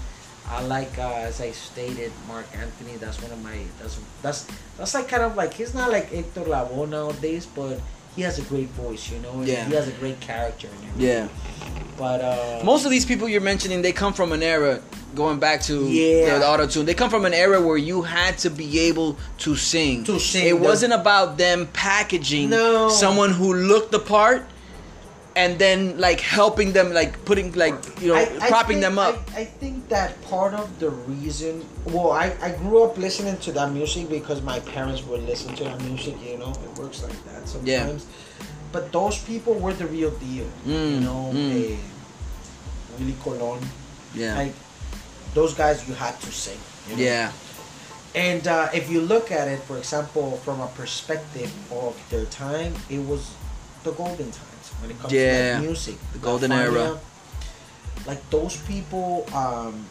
[0.47, 2.95] I like, uh, as I stated, Marc Anthony.
[2.95, 3.59] That's one of my.
[3.81, 4.47] That's that's
[4.77, 7.81] that's like kind of like he's not like Hector Lavoe nowadays, but
[8.17, 9.31] he has a great voice, you know.
[9.31, 9.63] And Yeah.
[9.65, 10.67] He has a great character.
[10.97, 11.27] Yeah.
[11.97, 14.81] But uh, Most of these people you're mentioning, they come from an era
[15.15, 16.39] going back to Yeah.
[16.39, 16.85] the, auto tune.
[16.87, 20.03] They come from an era where you had to be able to sing.
[20.05, 22.89] To sing, It the- wasn't about them packaging No.
[22.89, 24.45] someone who looked the part
[25.37, 28.97] and then like helping them, like putting like you know I- I propping think- them
[29.07, 29.15] up.
[29.35, 33.51] I, I think that part of the reason, well, I, I grew up listening to
[33.57, 36.15] that music because my parents would listen to that music.
[36.25, 38.03] You know, it works like that sometimes.
[38.05, 38.43] yeah.
[38.71, 40.47] But those people were the real deal.
[40.65, 41.71] you Mm, know, mm.
[41.71, 41.77] eh,
[42.99, 43.61] Willie Colon,
[44.13, 44.35] yeah.
[44.35, 44.53] like
[45.33, 46.59] those guys, you had to sing.
[46.89, 47.03] you know?
[47.03, 47.31] yeah.
[48.15, 52.73] And uh, if you look at it, for example, from a perspective of their time,
[52.89, 53.21] it was
[53.83, 54.46] the golden times
[54.81, 55.95] when it comes to Yeah, like music.
[56.13, 56.99] the golden era.
[58.05, 59.85] Like those people, um,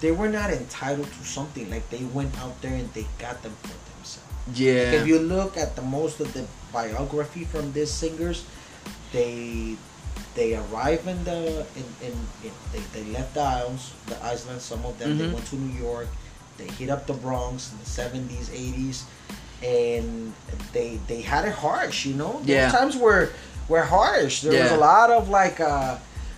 [0.00, 1.70] they were not entitled to something.
[1.70, 4.58] Like they went out there and they got them for themselves.
[4.58, 4.98] Yeah.
[5.02, 8.44] If you look at the most of the biography from these singers,
[9.12, 9.76] they
[10.34, 12.12] they arrive in the in, in,
[12.42, 15.34] in they, they left the islands the island some of them they Mhm.
[15.34, 16.08] went to New York
[16.56, 19.04] they hit up the Bronx in the 70s 80s
[19.62, 20.32] and
[20.72, 22.70] they they had it harsh you know Yeah.
[22.72, 23.28] times were
[23.74, 25.96] were harsh there was a lot of like uh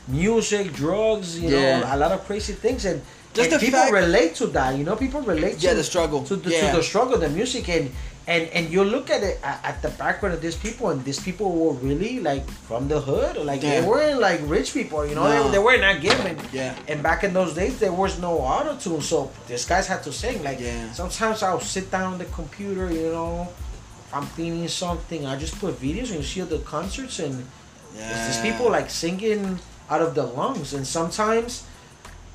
[0.09, 1.81] music drugs you Yeah.
[1.81, 2.99] know a lot of crazy things and
[3.35, 6.21] Just and people fact- relate to that you know people relate Yeah, to the struggle.
[6.31, 6.71] to the, Yeah.
[6.71, 7.87] to the struggle, the music, and
[8.33, 11.19] and and you look at it at, at the background of these people, and these
[11.29, 13.73] people were really like from the hood, like Yeah.
[13.75, 15.35] they weren't like rich people, you know, No.
[15.35, 16.35] they, they were not given.
[16.61, 16.73] Yeah.
[16.91, 19.17] And back in those days, there was no auto tune, so
[19.51, 20.37] these guys had to sing.
[20.49, 20.93] Like Yeah.
[21.01, 23.49] sometimes I'll sit down on the computer, you know,
[24.15, 27.45] I'm cleaning something, I just put videos and you see the concerts and.
[27.95, 29.57] There's these people like singing
[29.89, 31.63] out of the lungs, and sometimes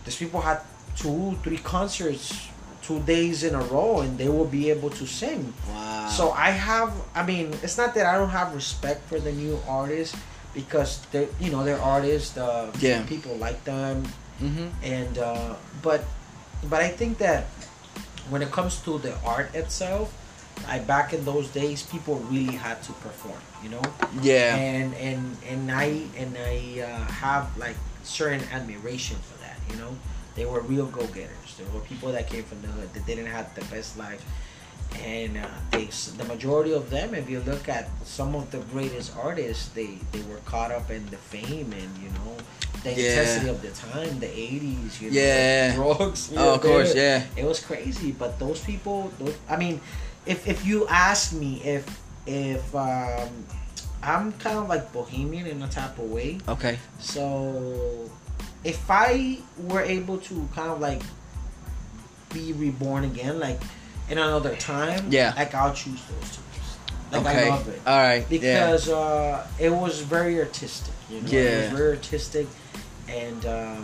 [0.05, 0.61] these people had
[0.95, 2.47] two, three concerts,
[2.81, 5.53] two days in a row, and they will be able to sing.
[5.67, 6.07] Wow.
[6.07, 9.59] So I have, I mean, it's not that I don't have respect for the new
[9.67, 10.15] artists
[10.55, 12.37] because they're, you know, they're artists.
[12.37, 13.03] Uh, Yeah.
[13.03, 14.07] People like them,
[14.39, 16.07] hmm and uh, but,
[16.71, 17.51] but I think that
[18.31, 20.07] when it comes to the art itself,
[20.69, 23.41] I back in those days, people really had to perform.
[23.63, 23.81] You know
[24.21, 24.55] Yeah.
[24.55, 25.87] and and and I
[26.21, 29.57] and I uh, have like certain admiration for that.
[29.69, 29.91] You know,
[30.35, 31.49] they were real go getters.
[31.57, 34.23] There were people that came from the hood that didn't have the best life,
[35.03, 35.85] and uh, they
[36.17, 40.21] the majority of them, if you look at some of the greatest artists, they they
[40.29, 42.35] were caught up in the fame and you know.
[42.83, 43.09] The Yeah.
[43.11, 45.75] intensity of the time, the '80s, you know, Yeah.
[45.75, 46.31] drugs.
[46.31, 47.23] you Oh, know, of course, yeah.
[47.35, 49.81] It was crazy, but those people, those, I mean,
[50.25, 51.85] if if you ask me if
[52.27, 53.29] if um,
[54.03, 56.39] I'm kind of like bohemian in a type of way.
[56.47, 56.77] Okay.
[56.99, 58.09] So
[58.63, 61.01] if I were able to kind of like
[62.33, 63.59] be reborn again, like
[64.09, 65.33] in another time, Yeah.
[65.35, 66.41] like I'll choose those two.
[67.11, 67.47] Like okay.
[67.47, 68.21] I love it All right.
[68.21, 68.27] yeah.
[68.29, 70.93] because uh, it was very artistic.
[71.09, 71.61] You know, it Yeah.
[71.71, 72.47] was very artistic,
[73.07, 73.75] and uh,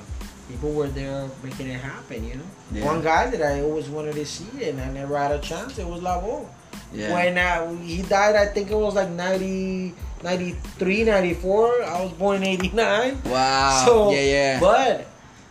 [0.49, 2.23] people were there making it happen.
[2.27, 2.85] You know, Yeah.
[2.85, 5.77] one guy that I always wanted to see and I never had a chance.
[5.77, 6.45] It was Lavoe.
[6.93, 7.13] Yeah.
[7.13, 9.93] When uh, he died, I think it was like 90,
[10.23, 11.83] 93, 94.
[11.83, 13.21] I was born in 89.
[13.25, 13.83] Wow.
[13.85, 14.59] So, yeah, yeah.
[14.59, 15.07] But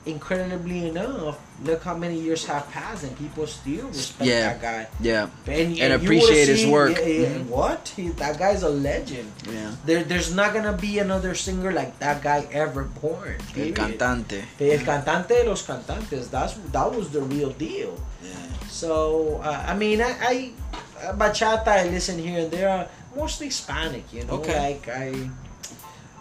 [0.07, 4.53] incredibly enough, look how many years have passed and people still respect Yeah.
[4.55, 4.87] that guy.
[5.01, 5.29] yeah.
[5.47, 6.99] And, And you appreciate would've his seen- work.
[6.99, 7.47] yeah, yeah, Mhm.
[7.47, 7.93] What?
[7.95, 9.31] He, that guy's a legend.
[9.49, 9.71] Yeah.
[9.87, 13.37] There, there's not gonna be another singer like that guy ever born.
[13.57, 14.43] El cantante.
[14.61, 16.29] El cantante de los cantantes.
[16.29, 17.95] That's that was the real deal.
[18.23, 18.35] Yeah.
[18.69, 20.51] So uh, I mean, I, I
[21.07, 24.05] uh, bachata I listen here and there, are mostly Hispanic.
[24.13, 24.59] You know, Okay.
[24.59, 25.31] like I,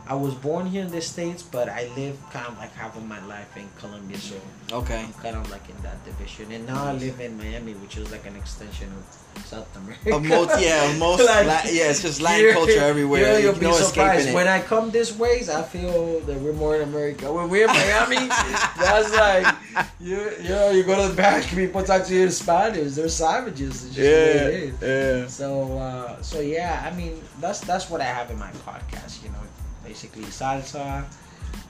[0.05, 3.05] I was born here in the states, but I live kind of like half of
[3.07, 4.35] my life in Colombia, so
[4.71, 4.99] Okay.
[4.99, 6.51] I'm kind of like in that division.
[6.51, 10.15] And now I live in Miami, which is like an extension of South America.
[10.15, 13.21] Of most, yeah, most, Like, La- yeah, it's just Latin culture everywhere.
[13.25, 14.33] here You you'll be no surprised.
[14.33, 14.47] When.
[14.47, 17.31] I come this ways, I feel that we're more in America.
[17.31, 19.55] When we're in Miami, that's like
[20.01, 22.91] you, you know, you go to the back, people talk to you in Spanish.
[22.93, 23.85] They're savages.
[23.85, 25.27] It's just yeah, yeah.
[25.27, 29.23] So, uh, so yeah, I mean, that's that's what I have in my podcast.
[29.23, 29.39] You know,
[29.83, 31.03] basically salsa,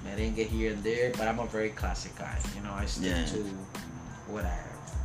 [0.06, 1.12] merengue here and there.
[1.18, 2.38] But I'm a very classic guy.
[2.56, 3.26] You know, I stick Yeah.
[3.26, 3.40] to
[4.28, 4.58] what I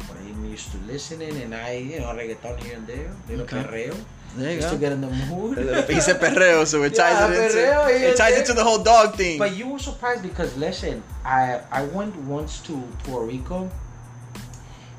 [0.09, 3.61] what I'm used to listening, and I, you know, reggaeton here and there, little Okay.
[3.63, 3.95] perreo,
[4.37, 5.59] There you just to get in the mood.
[5.91, 8.39] He said perreo, so it ties Yeah, it into perreo, it ties yeah.
[8.41, 9.37] into the whole dog thing.
[9.39, 13.69] But you were surprised because listen, I I went once to Puerto Rico,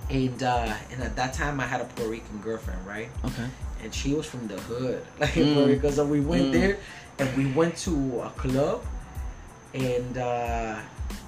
[0.09, 3.09] and uh, and at that time I had a Puerto Rican girlfriend, right?
[3.25, 3.45] okay.
[3.81, 5.53] And she was from the hood, like Mm.
[5.53, 5.89] Puerto Rico.
[5.91, 6.51] So we went Mm.
[6.51, 6.77] there,
[7.19, 8.81] and we went to a club,
[9.73, 10.79] and uh,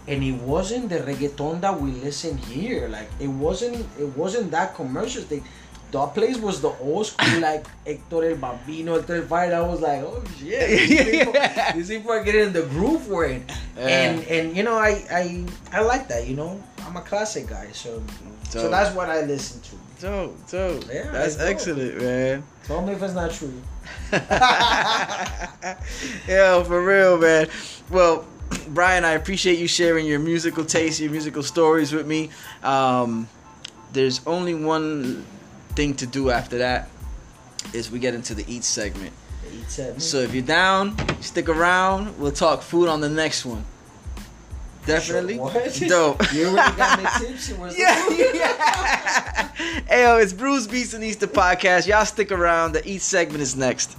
[0.08, 2.88] and it wasn't the reggaeton that we listen here.
[2.88, 5.44] Like it wasn't it wasn't that commercial thing.
[5.92, 9.56] The place was the old school, like Hector el Bambino, Hector el Father.
[9.56, 11.34] I was like, oh shit, these people,
[11.76, 13.44] these people are getting in the groove for it.
[13.78, 16.28] And and you know, I I I like that.
[16.28, 18.02] You know, I'm a classic guy, so
[18.50, 18.72] so Dope.
[18.72, 19.76] that's what I listen to.
[20.02, 20.84] Dope, dope.
[20.92, 21.48] Yeah, That's it's dope.
[21.48, 22.44] excellent, man.
[22.64, 23.62] Tell me if it's not true.
[26.28, 27.48] Yo, for real, man.
[27.92, 28.26] Well,
[28.70, 32.32] Brian, I appreciate you sharing your musical taste, your musical stories with me.
[32.64, 33.30] Um,
[33.94, 35.24] there's only one
[35.76, 36.90] thing to do after that
[37.72, 39.14] is we get into the eat segment.
[39.54, 40.02] Eat segment.
[40.02, 42.20] So if you're down, stick around.
[42.20, 43.64] We'll talk food on the next one.
[44.86, 45.38] Definitely.
[45.38, 45.54] What?
[45.88, 46.34] Dope.
[46.34, 47.54] You already got me tipsy.
[47.54, 49.48] Where's Yeah, yeah.
[49.88, 51.88] hey, yo, it's Bruce Beats and Easter podcast.
[51.88, 52.74] Y'all stick around.
[52.74, 53.96] The Eat segment is next.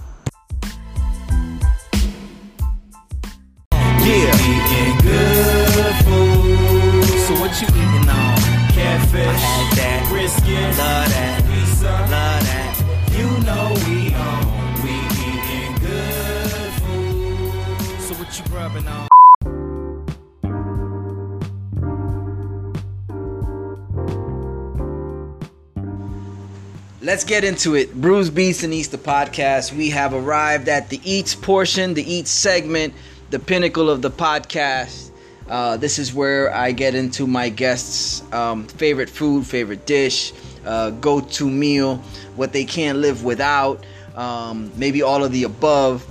[27.13, 27.93] Let's get into it.
[27.93, 29.71] Bruce Beats and Easter podcast.
[29.71, 32.95] We have arrived at the Eats portion, the Eats segment,
[33.29, 35.11] the pinnacle of the podcast.
[35.47, 40.33] Uh, this is where I get into my guests' um, favorite food, favorite dish,
[40.65, 41.97] uh, go to meal,
[42.35, 43.85] what they can't live without,
[44.15, 46.03] um, maybe all of the above.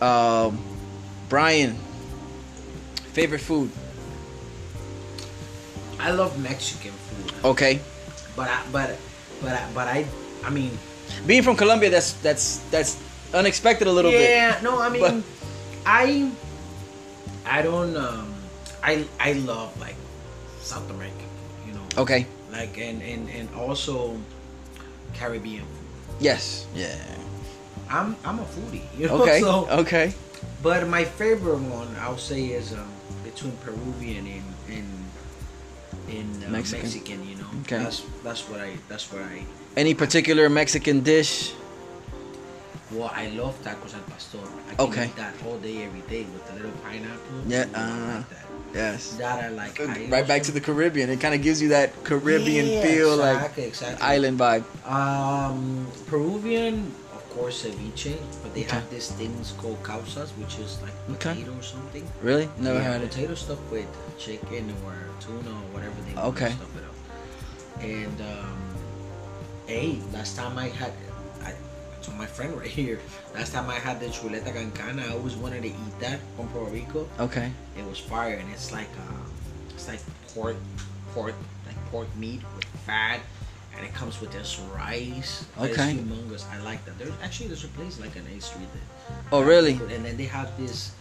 [0.00, 0.62] Um,
[1.28, 1.74] Brian,
[3.14, 3.68] favorite food?
[5.98, 7.80] I love Mexican food, Okay.
[8.36, 8.96] but I, but
[9.42, 10.06] but I, but I
[10.46, 10.70] I mean
[11.26, 12.96] Being from Colombia, that's that's that's
[13.34, 14.30] unexpected a little bit.
[14.30, 15.22] yeah no I mean But-
[15.84, 16.30] I
[17.44, 18.30] I don't um
[18.82, 19.98] I I love like
[20.62, 21.26] South American
[21.66, 22.26] you know Okay.
[22.54, 24.14] like and and and also
[25.14, 26.18] Caribbean food.
[26.20, 26.66] Yes.
[26.74, 26.94] Yeah.
[27.90, 29.40] I'm I'm a foodie you know Okay.
[29.42, 30.14] so Okay.
[30.62, 32.86] but my favorite one I'll say is um
[33.26, 34.88] between Peruvian and and
[36.10, 36.82] in uh, Mexican.
[36.86, 37.18] Mexican.
[37.28, 37.78] you know Okay.
[37.82, 39.42] that's that's what I that's what I
[39.76, 41.52] Any particular Mexican dish?
[42.90, 44.38] Well, I love tacos al pastor.
[44.70, 45.04] I can Okay.
[45.06, 47.44] eat that all day, every day with the little pineapple.
[47.46, 48.46] Yeah, uh, like that.
[48.72, 49.16] Yes.
[49.20, 49.78] That I like.
[49.80, 51.10] I Right back to the Caribbean.
[51.10, 54.00] It kind of gives you that Caribbean Yeah, feel, exactly, exactly.
[54.00, 54.64] like island vibe.
[54.88, 58.80] Um, Peruvian, of course, ceviche, but they Okay.
[58.80, 61.36] have these things called causas, which is like Okay.
[61.36, 62.04] potato or something.
[62.22, 62.48] Really?
[62.56, 63.10] Never had it.
[63.10, 66.52] potato stuff with chicken or tuna or whatever they Okay.
[66.56, 66.96] stuff it up.
[67.84, 68.55] And um,
[69.66, 70.92] hey, last time I had,
[71.42, 71.52] I
[72.02, 73.00] to my friend right here.
[73.34, 76.70] Last time I had the chuleta cancana, I always wanted to eat that from Puerto
[76.70, 77.08] Rico.
[77.18, 77.50] Okay.
[77.76, 79.24] It was fire, and it's like uh,
[79.70, 80.00] it's like
[80.34, 80.56] pork,
[81.12, 81.34] pork,
[81.66, 83.20] like pork meat with fat,
[83.76, 85.44] and it comes with this rice.
[85.58, 85.94] Okay.
[85.94, 86.48] humongous.
[86.50, 86.98] I like that.
[86.98, 89.14] There's actually there's a place like an A Street that.
[89.32, 89.72] Oh, really?
[89.72, 90.92] And then they have this,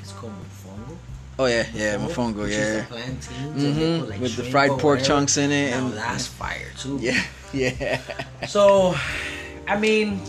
[0.00, 0.96] it's called mofongo.
[1.38, 2.80] Oh yeah, yeah, mofongo, Is yeah.
[2.80, 5.86] the plantains and they Mhm, put, like, with the fried pork chunks in it Now
[5.86, 6.98] and- that's fire too.
[7.00, 7.22] Yeah,
[7.52, 8.00] yeah.
[8.46, 8.94] So,
[9.66, 10.20] I mean,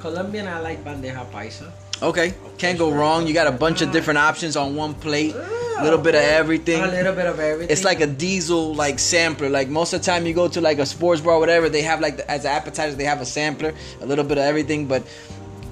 [0.00, 1.70] Colombian, I like bandeja paisa.
[2.02, 3.26] Okay, can't go wrong.
[3.26, 5.34] You got a bunch of different options on one plate.
[5.34, 6.82] A little bit of everything.
[6.82, 7.72] A little bit of everything.
[7.72, 9.48] It's like a diesel like sampler.
[9.48, 11.80] Like most of the time you go to like a sports bar or whatever, they
[11.82, 13.72] have like the, as an appetizer they have a sampler,
[14.02, 14.86] a little bit of everything.
[14.86, 15.02] But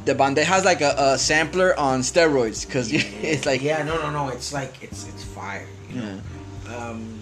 [0.08, 4.28] the bandeja's like a, a sampler on steroids because it's like yeah, no, no, no.
[4.30, 5.66] It's like it's it's fire.
[5.90, 6.20] You know?
[6.76, 7.18] Um,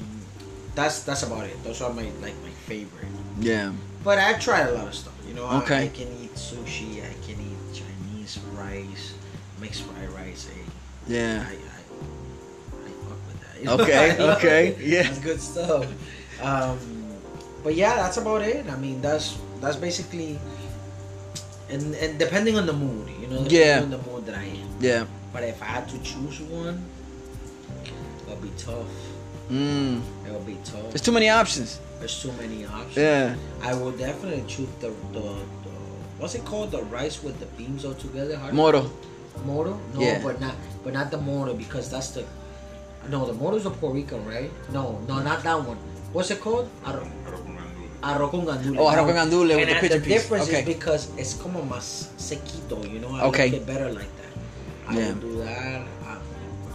[0.74, 1.56] that's that's about it.
[1.64, 3.10] Those are my like my favorite.
[3.40, 3.72] yeah.
[4.04, 5.14] But I try a lot of stuff.
[5.26, 5.82] You know, I- Okay.
[5.84, 7.02] I, can eat sushi.
[7.02, 9.14] I can eat Chinese rice,
[9.60, 10.46] mixed fried rice.
[10.54, 10.70] eh.
[11.08, 11.42] Yeah.
[11.42, 11.58] I, I,
[12.86, 13.80] I fuck with that.
[13.82, 14.06] Okay,
[14.36, 15.02] okay, yeah.
[15.02, 15.86] That's good stuff.
[16.40, 16.78] Um,
[17.64, 18.64] but yeah, that's about it.
[18.70, 20.38] I mean, that's that's basically,
[21.70, 23.82] and and depending on the mood, you know, depending Yeah.
[23.82, 24.68] on the mood that I am.
[24.80, 25.04] Yeah.
[25.32, 26.82] But if I had to choose one,
[28.26, 28.86] it'll be tough.
[29.50, 30.00] Mm.
[30.26, 30.88] It'll be tough.
[30.90, 31.78] There's too many options.
[31.98, 32.96] There's too many options.
[32.96, 33.34] Yeah.
[33.62, 35.20] I will definitely choose the, the
[35.66, 35.74] the
[36.18, 36.70] what's it called?
[36.72, 38.36] The rice with the beans all together.
[38.36, 38.90] How do Moro.
[39.44, 39.78] Moro?
[39.94, 40.20] No, Yeah.
[40.22, 42.24] but not but not the moro because that's the
[43.10, 44.50] no the moro's a Puerto Rican, right?
[44.72, 45.78] No, no, not that one.
[46.12, 46.68] What's it called?
[46.84, 47.06] Arro-
[48.02, 48.78] Arroz con gandule.
[48.80, 50.14] Oh, arroz con gandule with the picture the piece.
[50.22, 50.60] difference Okay.
[50.60, 53.14] is because it's como más sequito, you know.
[53.14, 53.50] I Okay.
[53.50, 54.32] like it better like that.
[54.88, 55.12] I Yeah.
[55.20, 55.82] do that.
[56.04, 56.16] I,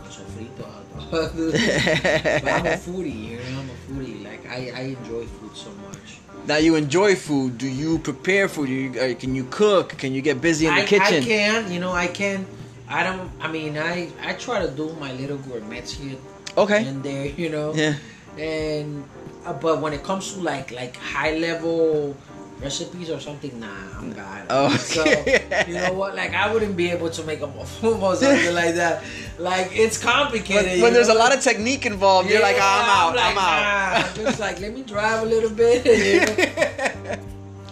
[0.09, 0.65] sofrito.
[1.13, 2.41] I'll do that.
[2.43, 3.59] but I'm a foodie, you know.
[3.59, 4.23] I'm a foodie.
[4.23, 6.19] Like I, I enjoy food so much.
[6.47, 7.57] Now you enjoy food.
[7.57, 8.67] Do you prepare food?
[8.69, 9.89] You, uh, can you cook?
[9.97, 11.23] Can you get busy in the I, kitchen?
[11.23, 12.45] I can, you know, I can.
[12.89, 13.29] I don't.
[13.39, 16.17] I mean, I I try to do my little gourmets here
[16.57, 16.83] Okay.
[16.83, 17.73] and there, you know.
[17.73, 17.93] Yeah.
[18.37, 19.03] And
[19.45, 22.15] uh, but when it comes to like like high level
[22.61, 24.45] recipes or something, nah, I'm bad.
[24.49, 25.03] Oh, So
[25.67, 26.15] you know what?
[26.15, 29.03] Like I wouldn't be able to make a muffin or something like that.
[29.39, 30.73] Like it's complicated.
[30.73, 33.15] When, when there's a lot of technique involved, you're like, Yeah, "Ah, I'm out.
[33.15, 33.61] like, I'm out.
[33.61, 34.09] Nah.
[34.09, 35.85] I'm just like, let me drive a little bit.
[35.85, 37.17] you know?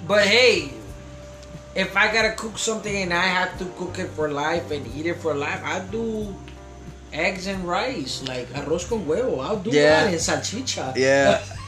[0.08, 0.74] but hey,
[1.76, 5.06] if I gotta cook something and I have to cook it for life and eat
[5.06, 6.34] it for life, I do
[7.14, 9.40] eggs and rice, like arroz con huevo.
[9.44, 10.06] I'll do Yeah.
[10.06, 10.96] that in salchicha.
[10.96, 11.42] Yeah.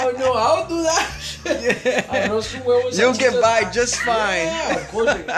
[0.00, 1.10] oh no, I'll do that.
[2.10, 2.98] arroz con huevo.
[2.98, 4.46] You'll get by just fine.
[4.46, 5.30] Yeah, of course, and,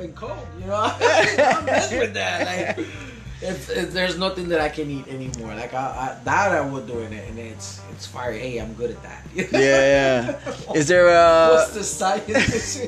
[0.00, 0.74] and Coke, you know.
[0.76, 2.46] I don't mess with that.
[2.76, 2.86] Like,
[3.42, 6.86] if, if there's nothing that I can eat anymore, like I, I that I would
[6.86, 8.32] do it, and it's it's fire.
[8.32, 9.22] Hey, I'm good at that.
[9.34, 10.72] yeah, yeah.
[10.74, 11.50] Is there a?
[11.52, 12.80] What's the science?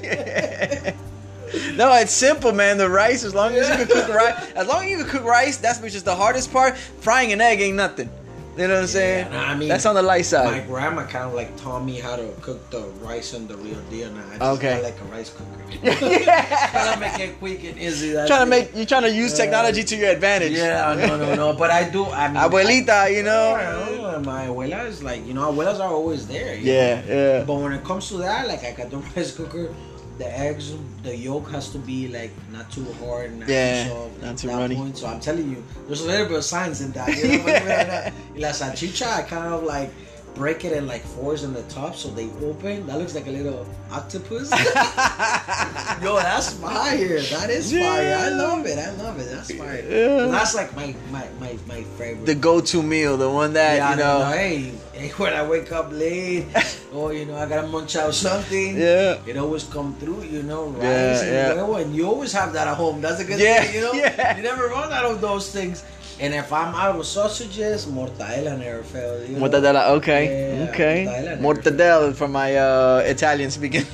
[1.77, 2.78] No, it's simple, man.
[2.78, 5.24] The rice, as long as you can cook rice, as long as you can cook
[5.24, 6.77] rice, that's which is the hardest part.
[6.77, 8.10] Frying an egg ain't nothing.
[8.56, 9.31] You know what I'm saying?
[9.32, 10.47] nah, I mean, that's on the light side.
[10.51, 13.78] My grandma kind of like taught me how to cook the rice and the real
[13.90, 14.10] deal.
[14.10, 14.82] Now I just Okay.
[14.82, 15.52] like a rice cooker.
[16.01, 18.12] trying to make it quick and easy.
[18.12, 20.52] that's trying to make you trying to use technology to your advantage.
[20.52, 21.52] Yeah, no, no, no.
[21.52, 22.06] But I do.
[22.06, 23.59] I mean, Abuelita, you know.
[23.60, 26.55] Yeah, my abuela is like, you know, abuelas are always there.
[26.56, 27.14] Yeah, know?
[27.14, 27.44] yeah.
[27.44, 29.74] But when it comes to that, like I got the rice cooker,
[30.18, 34.22] the eggs, the yolk has to be like not too hard, not Yeah, too soft,
[34.22, 34.74] not too runny.
[34.76, 34.97] Point.
[34.98, 37.09] So I'm telling you, there's a little bit of science in that.
[37.16, 38.12] You know, yeah.
[38.36, 39.90] La salchicha, I kind of like
[40.34, 42.86] break it in like fours in the top so they open.
[42.86, 44.51] That looks like a little octopus.
[46.02, 47.20] Yo, that's fire.
[47.20, 48.16] That is fire.
[48.18, 48.78] I love it.
[48.78, 49.28] I love it.
[49.30, 49.82] That's fire.
[49.88, 50.26] Yeah.
[50.26, 52.26] That's like my my my, my favorite.
[52.26, 54.18] The go-to meal, the one that Yeah, you know.
[54.18, 54.74] no, no, hey, hey,
[55.22, 56.46] when I wake up late,
[56.94, 58.76] or you know, I gotta munch out something.
[58.78, 59.18] Yeah.
[59.26, 61.78] It always come through, you know, rice Yeah, and yeah.
[61.80, 63.00] and you always have that at home.
[63.00, 63.92] That's a good Yeah, thing, you know.
[64.02, 64.36] yeah.
[64.36, 65.84] You never run out of those things.
[66.18, 69.28] And if I'm out of sausages, mortadella never fails.
[69.28, 69.42] You know?
[69.48, 70.22] Mortadella, okay,
[70.64, 70.96] Yeah, okay.
[71.38, 71.40] mortadella.
[71.44, 73.84] Mortadella for my uh, Italian speaking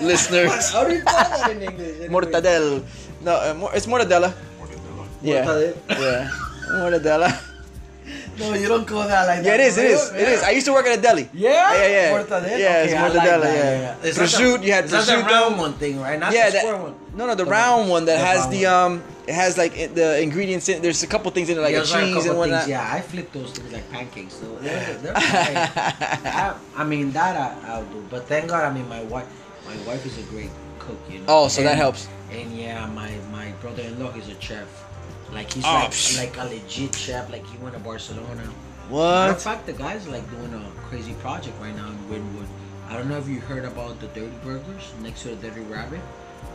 [0.00, 0.72] listeners.
[0.72, 1.96] How do you call that in English?
[2.00, 2.08] anyway?
[2.08, 2.82] Mortadella.
[3.22, 4.34] No, uh, it's mortadella.
[5.22, 5.74] Yeah, Mortadella.
[5.88, 6.28] yeah.
[6.74, 7.53] Mortadella.
[8.38, 9.60] No, you don't call that like Yeah, that.
[9.60, 9.78] it is.
[9.78, 10.10] It is.
[10.12, 10.20] Yeah.
[10.20, 10.42] It is.
[10.42, 11.28] I used to work at a deli.
[11.32, 12.12] Yeah, Yeah, yeah.
[12.18, 12.58] Mortadella.
[12.58, 13.54] Yeah, it's Okay, I like mortadella, that,
[14.02, 14.08] yeah.
[14.08, 16.18] Is that the- Prosciutto, you had is that the round one thing, right?
[16.18, 16.94] Not yeah, the square one.
[17.16, 18.74] No, no, the The round one that the has round the one.
[18.74, 20.82] um, it has like it- the ingredients in.
[20.82, 22.58] There's a couple things in it, like Yeah, a there's like cheese couple and whatnot.
[22.60, 24.34] things, Yeah, I flip those things like pancakes.
[24.34, 25.56] So they're, they're fine.
[26.26, 28.64] I, I mean that I, I'll do, but thank God.
[28.64, 29.26] I mean my wife,
[29.66, 30.98] my wife is a great cook.
[31.10, 31.24] You know.
[31.28, 32.08] Oh, so that helps.
[32.32, 34.66] And yeah, my my brother-in-law is a chef.
[35.34, 36.18] Like he's Oh, like, psh.
[36.18, 37.30] like a legit chef.
[37.30, 38.42] Like he went to Barcelona.
[38.88, 39.00] What?
[39.30, 39.40] of What?
[39.42, 42.46] fact, the guy's like doing a crazy project right now in Wynwood.
[42.88, 46.00] I don't know if you heard about the Dirty Burgers next to the Dirty Rabbit,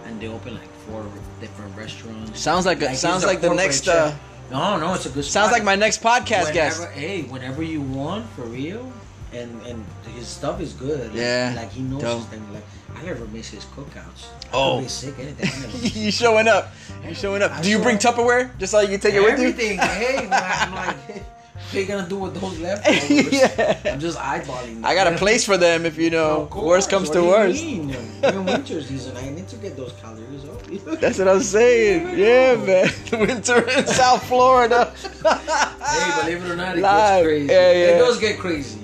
[0.06, 1.03] and they open like four
[1.41, 2.39] different restaurants.
[2.39, 4.15] Sounds like a- he's sounds a like the next, uh,
[4.51, 5.26] no, no, it's a good.
[5.26, 5.51] Sounds spot.
[5.60, 6.84] like my next podcast whenever, guest.
[6.91, 8.91] Hey, whenever you want, for real,
[9.34, 9.84] and and
[10.15, 11.07] his stuff is good.
[11.10, 12.19] Like, Yeah, like he knows dope.
[12.19, 12.53] his thing.
[12.53, 12.64] Like
[12.95, 14.27] I never miss his cookouts.
[14.45, 14.85] I Oh.
[14.87, 15.47] sick anything.
[15.49, 16.73] I never miss you showing up?
[17.07, 17.51] You showing up?
[17.51, 18.01] I Do you bring up.
[18.01, 19.47] Tupperware just so you can take it with you?
[19.49, 19.77] Everything.
[19.79, 23.31] hey, I'm like, what are you gonna do with those leftovers?
[23.31, 23.79] Yeah.
[23.93, 24.75] I'm just eyeballing.
[24.75, 24.85] Them.
[24.85, 27.61] I got a place for them if you know course, worst comes to worst.
[27.63, 30.63] Even winter season, I need to get those calories up.
[30.99, 32.17] That's what I'm saying.
[32.17, 32.89] Yeah, man.
[33.27, 34.93] Winter in South Florida.
[35.23, 37.23] Hey, believe it or not, it Live.
[37.23, 37.45] gets crazy.
[37.53, 37.95] Yeah, yeah.
[37.95, 38.79] It does get crazy.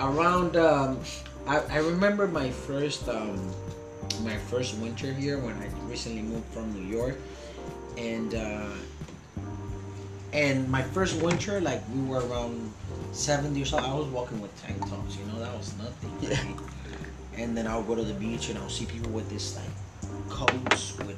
[0.00, 1.00] Around, um,
[1.46, 3.52] I, I remember my first, um,
[4.22, 7.16] my first winter here when I recently moved from New York,
[7.96, 8.66] and uh,
[10.32, 12.72] and my first winter, like we were around
[13.12, 13.78] seventy or so.
[13.78, 15.16] I was walking with tank tops.
[15.16, 16.10] You know, that was nothing.
[16.18, 16.56] for me.
[17.38, 20.96] And then I'll go to the beach and I'll see people with this like coats
[20.98, 21.16] with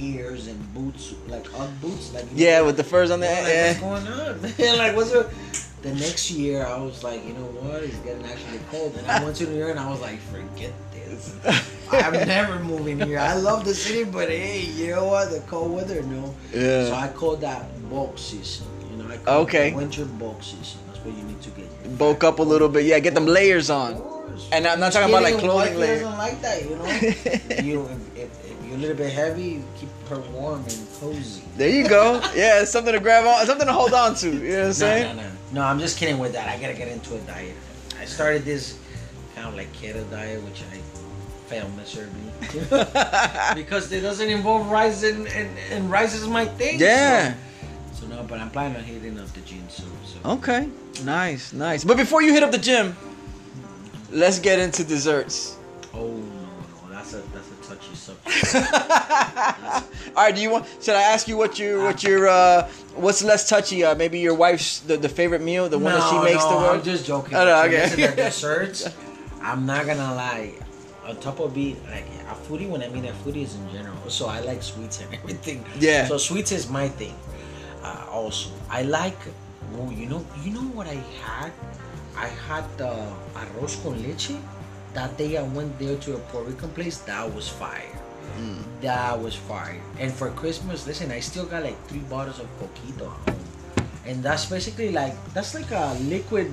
[0.00, 3.68] ears and boots, like Ugg boots, like Yeah, with the furs on the like, yeah.
[3.68, 4.42] what's going on?
[4.42, 4.78] man?
[4.78, 5.30] like, what's up?
[5.82, 7.82] The next year, I was like, you know what?
[7.82, 10.72] It's getting actually cold, and I went to New York, and I was like, forget
[10.92, 11.34] this.
[11.90, 13.18] I'm never moving here.
[13.18, 15.30] I love the city, but hey, you know what?
[15.30, 16.34] The cold weather, no.
[16.54, 16.86] Yeah.
[16.86, 18.66] So I call that bulk season.
[18.92, 19.72] You know, I call Okay.
[19.72, 20.78] winter bulk season.
[20.86, 21.98] That's what you need to get.
[21.98, 22.84] Bulk up a little bit.
[22.84, 24.00] Yeah, get them layers on.
[24.52, 26.00] And I'm not talking about like clothing white layer.
[26.00, 26.86] doesn't like that, you know.
[27.62, 31.42] you if, if, if you're a little bit heavy, keep her warm and cozy.
[31.56, 32.20] There you go.
[32.34, 34.30] Yeah, something to grab on, something to hold on to.
[34.30, 35.16] You know what I'm saying?
[35.16, 35.28] no, no.
[35.52, 36.48] No, I'm just kidding with that.
[36.48, 37.54] I gotta get into a diet.
[38.00, 38.78] I started this
[39.34, 40.78] kind of like keto diet, which I
[41.48, 42.22] failed miserably
[43.54, 46.80] because it doesn't involve rice and, and, and rice is my thing.
[46.80, 47.34] Yeah.
[47.92, 49.90] So, so no, but I'm planning on hitting up the gym soon.
[50.04, 50.68] So Okay.
[51.04, 51.84] Nice, nice.
[51.84, 52.96] But before you hit up the gym,
[54.10, 55.56] let's get into desserts.
[55.92, 58.54] oh no, no, that's a that's a touchy subject.
[60.16, 60.34] All right.
[60.34, 60.66] Do you want?
[60.80, 63.84] Should I ask you what your what your uh what's less touchy?
[63.84, 66.68] Uh, maybe your wife's the, the favorite meal, the one that she makes no, the
[66.68, 67.34] I'm just joking.
[67.34, 67.82] Oh, no, okay.
[67.82, 68.88] listen, the desserts.
[69.40, 70.54] I'm not gonna lie.
[71.04, 73.96] On top of being like a foodie, when I mean a foodie is in general,
[74.08, 75.64] so I like sweets and everything.
[75.78, 76.06] Yeah.
[76.06, 77.16] So sweets is my thing.
[77.82, 79.18] Uh, also, I like.
[79.74, 81.50] Oh, you know, you know what I had?
[82.16, 82.92] I had the
[83.34, 84.36] arroz con leche.
[84.92, 86.98] That day I went there to a Puerto Rican place.
[86.98, 88.01] That was fire.
[88.38, 88.62] Mm.
[88.80, 89.80] That was fire.
[89.98, 93.12] And for Christmas, listen, I still got like three bottles of coquito.
[94.04, 96.52] And that's basically like that's like a liquid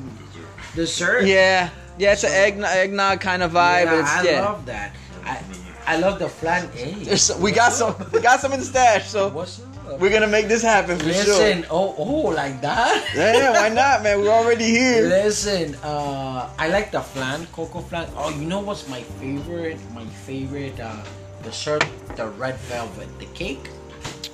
[0.76, 1.26] dessert.
[1.26, 1.70] Yeah.
[1.98, 3.92] Yeah, it's an eggnog, eggnog kind of vibe.
[3.92, 4.42] Yeah, it's, I yeah.
[4.46, 4.96] love that.
[5.26, 5.44] I
[5.86, 6.70] I love the flan.
[6.78, 6.96] Hey,
[7.42, 10.00] we got some we got some in the stash, so What's up?
[10.00, 11.72] we're gonna make this happen for Listen, sure.
[11.72, 13.04] oh oh, like that.
[13.16, 14.22] Yeah, why not, man?
[14.22, 15.10] We're already here.
[15.10, 18.08] Listen, uh, I like the flan, cocoa flan.
[18.16, 19.82] Oh, you know what's my favorite?
[19.92, 21.04] My favorite uh,
[21.44, 21.86] dessert,
[22.16, 23.70] the red velvet, the cake.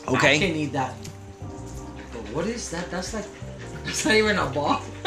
[0.08, 0.36] Okay.
[0.36, 0.94] I can eat that.
[2.12, 2.90] But what is that?
[2.92, 3.26] That's like,
[3.86, 4.82] that's not even a ball.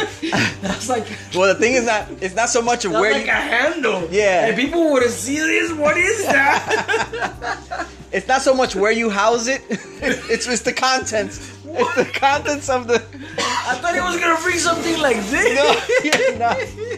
[0.60, 3.26] that's like, Well, the thing is that it's not so much of that's where like
[3.26, 4.08] you, a handle.
[4.10, 4.46] Yeah.
[4.46, 5.72] And people would have seen this.
[5.72, 7.86] What is that?
[8.12, 9.62] it's not so much where you house it.
[9.70, 11.54] it's it's the contents.
[11.64, 12.96] It's the contents of the.
[13.38, 16.38] I thought he was gonna bring something like this.
[16.38, 16.96] No.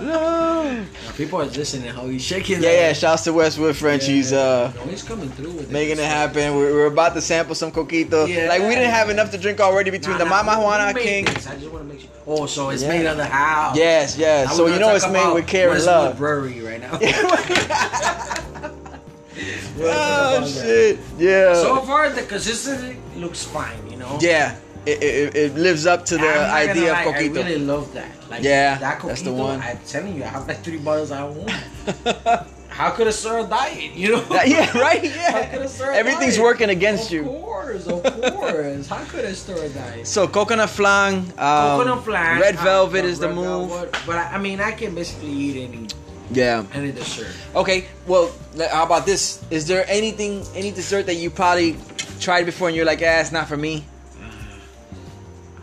[0.00, 0.84] No.
[1.16, 2.62] People are listening how he's shaking.
[2.62, 2.92] Yeah, yeah.
[2.92, 4.04] Shouts to Westwood French.
[4.06, 6.56] He's uh No, he's coming through with making it happen.
[6.56, 8.26] We're, we're about to sample some coquito.
[8.28, 8.48] Yeah.
[8.48, 11.26] Like we didn't have enough to drink already between the Mama Juana King.
[11.28, 12.10] I just want to make sure.
[12.26, 12.88] Oh, so it's Yeah.
[12.88, 13.76] made on the house.
[13.76, 14.56] Yes, yes.
[14.56, 16.18] So you know it's made with care and love.
[16.18, 16.98] Brewery right now.
[19.84, 20.98] Oh shit.
[21.18, 21.54] Yeah.
[21.54, 23.78] So far, the consistency looks fine.
[23.90, 24.18] You know.
[24.20, 24.56] yeah.
[24.84, 27.38] It, it, it lives up to the idea of coquito.
[27.38, 28.10] I really love that.
[28.28, 29.60] Like, Yeah, that coquito, that's the one.
[29.60, 31.46] I'm telling you, I have like three bottles at home.
[32.72, 33.12] How could a
[33.48, 33.92] diet?
[33.94, 34.24] You know.
[34.46, 35.04] yeah, right.
[35.06, 35.92] How could Yeah.
[35.92, 36.42] Everything's diet?
[36.42, 37.20] working against Of you.
[37.20, 38.88] Of course, of course.
[38.88, 40.06] How could a diet?
[40.06, 42.40] So coconut flan, um, Coconut flan.
[42.40, 43.68] red uh, velvet is the move.
[43.68, 45.86] velvet, But I, mean, I can basically eat any
[46.30, 46.64] Yeah.
[46.72, 47.28] any dessert.
[47.54, 47.84] Okay.
[48.06, 48.32] Well,
[48.70, 49.44] how about this?
[49.50, 51.76] Is there anything, any dessert that you probably
[52.20, 53.84] tried before and you're like, ah, it's not for me?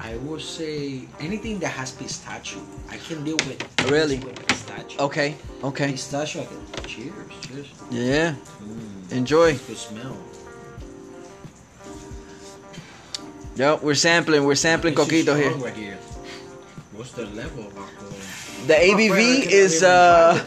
[0.02, 2.62] I would say anything that has pistachio.
[2.90, 3.92] I can deal with.
[3.92, 4.18] Really?
[4.20, 5.02] With pistachio.
[5.02, 5.36] Okay.
[5.64, 5.92] Okay.
[5.92, 6.42] Pistachio.
[6.44, 6.86] I can.
[6.86, 7.14] Cheers.
[7.42, 7.68] Cheers.
[7.92, 8.36] Yeah.
[8.64, 9.54] Mm, Enjoy.
[9.58, 10.18] good smell.
[13.56, 14.46] Yo, we're sampling.
[14.46, 15.52] We're sampling This coquito here.
[15.56, 15.98] Right here.
[16.94, 18.10] What's the level of alcohol?
[18.68, 20.42] The Oh, ABV friend, is uh,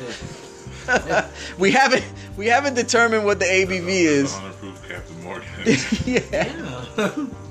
[0.86, 1.54] try this.
[1.58, 2.04] we haven't
[2.36, 4.32] we haven't determined what the ABV is.
[4.32, 5.48] 100 Captain Morgan.
[6.06, 6.22] yeah.
[6.96, 7.26] Yeah.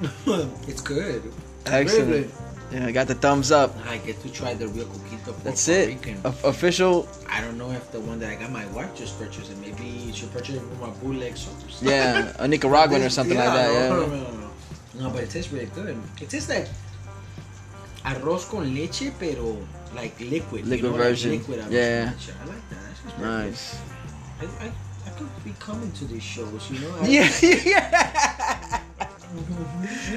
[0.68, 1.22] it's good.
[1.66, 2.10] Excellent.
[2.10, 2.30] Really.
[2.72, 3.76] Yeah, I got the thumbs up.
[3.88, 5.32] I get to try the real coquito.
[5.34, 5.98] for That's it.
[6.24, 7.08] O- official.
[7.30, 9.58] I don't know if the one that I got my wife just purchased it.
[9.58, 11.88] Maybe she purchased purchase it from my bootlegs or something.
[11.88, 13.68] Yeah, a Nicaraguan or something like that.
[13.90, 14.06] no, Yeah.
[14.06, 14.50] No, no, no.
[14.98, 15.96] No, but it tastes really good.
[16.20, 16.66] It tastes like
[18.04, 19.56] arroz con leche, pero
[19.94, 20.66] like liquid.
[20.66, 21.30] Liquid you know, version.
[21.32, 22.04] Like liquid arroz Yeah.
[22.04, 22.30] con leche.
[22.42, 22.78] I like that.
[22.82, 23.78] That's just Nice.
[24.40, 24.50] good.
[24.60, 24.72] I, I,
[25.06, 26.94] I could be coming to these shows, you know?
[27.00, 27.30] I Yeah,
[27.64, 28.80] yeah.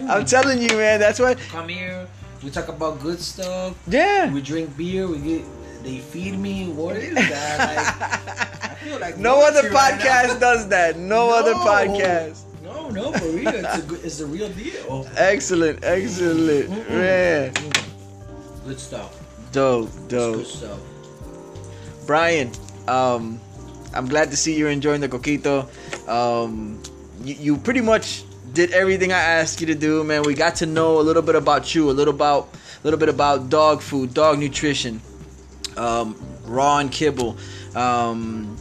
[0.09, 0.99] I'm telling you, man.
[0.99, 1.37] That's what.
[1.49, 2.07] Come here.
[2.43, 3.77] We talk about good stuff.
[3.87, 4.31] Yeah.
[4.31, 5.07] We drink beer.
[5.07, 5.45] We get.
[5.83, 6.67] They feed me.
[6.69, 7.59] What is that?
[7.59, 10.97] Like, I feel like No other royalty right podcast does that.
[10.97, 12.43] No, other podcast.
[12.63, 13.47] No, no, for real.
[13.47, 15.07] It's, a good, it's the real deal.
[15.15, 17.53] Excellent, excellent, man.
[18.65, 19.15] Good stuff.
[19.51, 20.45] Dope, Good dope.
[20.45, 20.79] stuff.
[22.05, 22.51] Brian,
[22.87, 23.39] um,
[23.93, 25.67] I'm glad to see you're enjoying the coquito.
[26.07, 26.81] Um,
[27.23, 28.23] you, you pretty much
[28.53, 30.23] did everything I asked you to do, man.
[30.23, 33.09] We got to know a little bit about you, a little about, a little bit
[33.09, 35.01] about dog food, dog nutrition,
[35.77, 37.37] um, raw and kibble.
[37.75, 38.57] Um,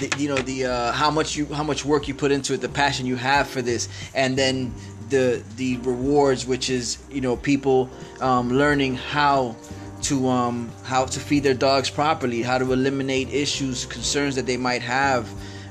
[0.00, 2.60] the, you know the uh, how much you how much work you put into it,
[2.60, 4.74] the passion you have for this, and then
[5.10, 7.90] the the rewards, which is you know people
[8.20, 9.54] um, learning how
[10.02, 14.56] to um, how to feed their dogs properly, how to eliminate issues, concerns that they
[14.56, 15.28] might have.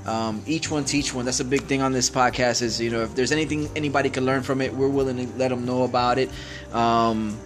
[0.09, 1.25] Um, each one teach one.
[1.25, 2.61] That's a big thing on this podcast.
[2.61, 5.49] Is you know if there's anything anybody can learn from it, we're willing to let
[5.49, 6.29] them know about it.
[6.73, 7.37] Um,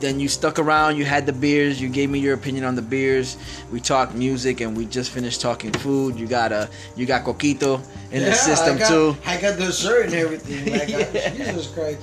[0.00, 0.96] then you stuck around.
[0.96, 1.80] You had the beers.
[1.80, 3.36] You gave me your opinion on the beers.
[3.72, 6.18] We talked music, and we just finished talking food.
[6.18, 7.80] You got a you got coquito
[8.12, 9.16] in the system I got, too.
[9.24, 10.72] I got dessert and everything.
[10.72, 11.30] Like, I- Yeah.
[11.34, 12.00] Jesus Christ.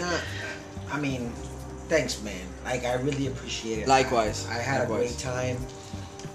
[0.00, 0.18] Nah,
[0.92, 1.30] I mean,
[1.88, 2.34] thanks, man.
[2.64, 3.88] Like, I really appreciate it.
[3.88, 4.46] Likewise.
[4.50, 4.98] I, I had Likewise.
[4.98, 5.56] a great time,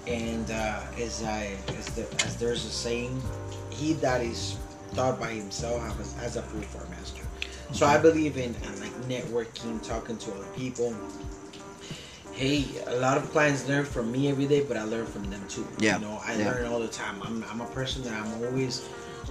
[0.06, 3.20] and uh, as I as, the, as there's a saying,
[3.70, 4.56] he that is
[4.94, 7.22] taught by himself has, has a fool for a master.
[7.72, 10.94] So I believe in, in like networking, talking to other people.
[12.32, 15.46] Hey, a lot of clients learn from me every day, but I learn from them
[15.48, 15.66] too.
[15.78, 16.50] Yeah, You know, I yeah.
[16.50, 17.22] learn all the time.
[17.22, 18.88] I'm, I'm a person that I'm always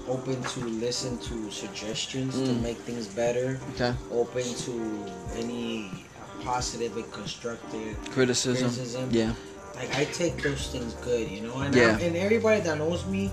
[0.07, 2.61] open to listen to suggestions to Mm.
[2.61, 3.59] make things better.
[3.75, 3.93] Okay.
[4.11, 6.05] Open to any
[6.43, 8.69] positive and constructive Criticism.
[8.69, 9.09] criticism.
[9.11, 9.33] Yeah.
[9.81, 11.57] Like I take those things good, you know.
[11.57, 11.97] And Yeah.
[11.97, 13.31] I'm- and everybody that knows me,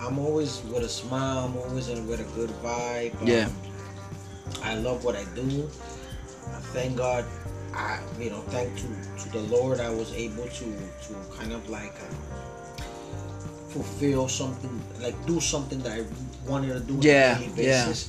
[0.00, 1.44] I'm always with a smile.
[1.44, 3.12] I'm always in with a good vibe.
[3.22, 3.46] Yeah.
[3.46, 3.56] Um,
[4.62, 5.68] I love what I do.
[6.48, 7.26] Uh, Thank God,
[7.74, 8.88] I you know thank to
[9.22, 10.66] to the Lord I was able to
[11.04, 12.82] to kind of like uh,
[13.68, 16.04] fulfill something like do something that I
[16.48, 17.84] wanted to do Yeah, on a daily yeah.
[17.86, 18.08] basis.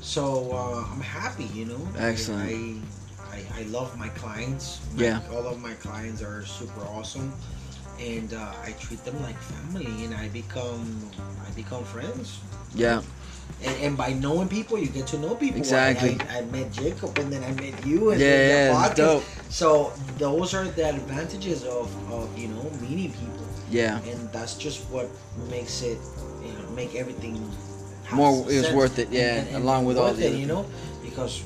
[0.00, 1.80] So uh, I'm happy, you know.
[1.98, 2.50] Excellent.
[2.50, 2.58] I, I
[3.58, 4.78] I love my clients.
[4.94, 5.20] My- Yeah.
[5.34, 7.32] all of my clients are super awesome,
[7.98, 10.86] and uh, I treat them like family, and I become
[11.46, 12.38] I become friends.
[12.74, 13.02] Yeah.
[13.64, 15.58] And, and by knowing people, you get to know people.
[15.58, 16.16] Exactly.
[16.30, 19.24] I, I, met Jacob, and then I met you, and Yeah, then yeah, dope.
[19.48, 23.98] So those are the advantages of, of you know meeting people, Yeah.
[24.06, 25.08] and that's just what
[25.50, 25.98] makes it
[26.44, 27.34] you know make everything
[28.12, 30.62] More- it was worth it, yeah, along with all the it, you know,
[31.02, 31.42] because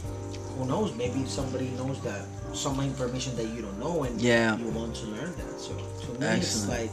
[0.62, 0.94] who knows?
[0.94, 2.22] Maybe somebody knows that
[2.55, 4.56] some information that you don't know, and Yeah.
[4.56, 5.60] you want to learn that.
[5.60, 5.72] So
[6.02, 6.93] to me, it's like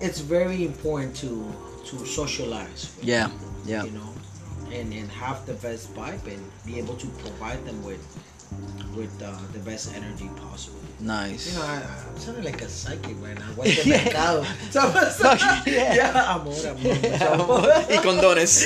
[0.00, 1.44] it's very important to
[1.90, 2.90] to socialize.
[3.02, 3.28] Yeah.
[3.28, 3.84] people, Yeah.
[3.84, 4.10] You know,
[4.72, 8.02] and and have the best vibe and be able to provide them with
[8.96, 10.78] with uh, the best energy possible.
[11.00, 11.52] Nice.
[11.52, 13.44] You know, I, I'm sounding like a psychic right now.
[13.54, 14.44] What's the mercado?
[14.70, 14.80] So,
[15.10, 15.32] so,
[15.66, 15.94] Yeah.
[15.94, 17.62] yeah, amor, amor.
[17.88, 18.64] y condones.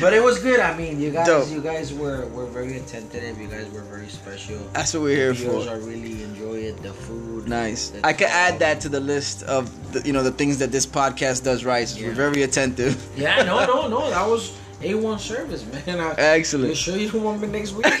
[0.00, 0.60] But it was good.
[0.60, 1.50] I mean, you guys, Dope.
[1.50, 3.38] you guys were were very attentive.
[3.38, 4.58] You guys were very special.
[4.72, 5.70] That's what we're here Viewers, for.
[5.72, 6.82] I really enjoy it.
[6.82, 7.90] The food, Nice.
[7.90, 10.72] the I could add that to the list of the, you know the things that
[10.72, 11.84] this podcast does right.
[11.84, 12.14] is We're Yeah.
[12.14, 12.96] very attentive.
[13.16, 14.10] Yeah, no, no, no.
[14.10, 14.50] That was
[14.82, 16.00] a one service, man.
[16.00, 16.68] I, Excellent.
[16.70, 17.84] You sure you don't want me next week?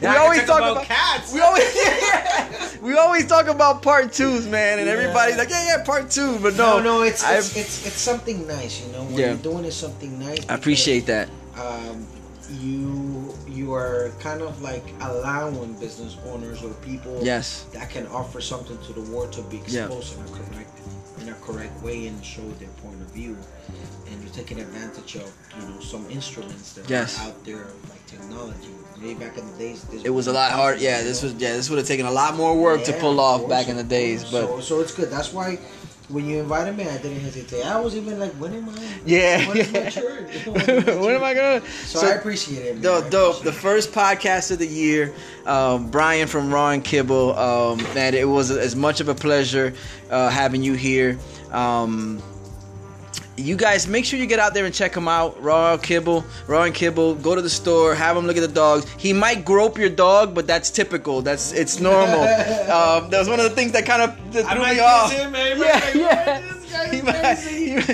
[0.00, 1.32] we always talk talk about, about cats.
[1.32, 4.94] We always we always talk about part twos, man, and Yeah.
[4.94, 7.02] everybody's like, yeah, yeah, part two, but no, no, no.
[7.02, 9.04] It's it's, it's it's something nice, you know.
[9.04, 9.26] What Yeah.
[9.28, 10.44] you're doing is something nice.
[10.48, 11.28] I appreciate that.
[11.56, 12.06] Um,
[12.60, 17.66] you you are kind of like allowing business owners or people Yes.
[17.72, 19.86] that can offer something to the world to be Yeah.
[19.86, 20.78] exposed in a correct
[21.20, 23.36] in a correct way and show their point of view
[24.32, 25.30] taking advantage of
[25.60, 27.18] you know some instruments that Yes.
[27.20, 28.68] are out there like technology
[29.00, 30.80] maybe back in the days this It was a lot hard.
[30.80, 33.48] Yeah, this was yeah, this would have taken a lot more work to pull off
[33.48, 35.58] back in the days, but so, so it's good that's why
[36.08, 38.74] when you invited me I didn't hesitate I was even like when am I
[39.06, 39.48] yeah.
[39.48, 40.24] when my turn
[41.02, 41.62] When am I gonna?
[41.84, 42.82] so, I appreciate it.
[42.82, 43.42] Dope, dope.
[43.42, 45.12] The first podcast of the year,
[45.46, 47.36] um, Brian from Raw and Kibble.
[47.38, 49.74] Um, man, it was as much of a pleasure
[50.10, 51.18] uh, having you here.
[51.50, 52.22] Um,
[53.36, 55.40] you guys, make sure you get out there and check him out.
[55.42, 57.14] Raw Kibble, Raw and Kibble.
[57.16, 58.86] Go to the store, have him look at the dogs.
[58.98, 61.22] He might grope your dog, but that's typical.
[61.22, 62.20] That's it's normal.
[62.22, 65.12] um, that was one of the things that kind of that I threw me off.
[65.12, 65.58] him, man.
[65.58, 66.40] Yeah, yeah.
[66.40, 67.38] this guy is He might-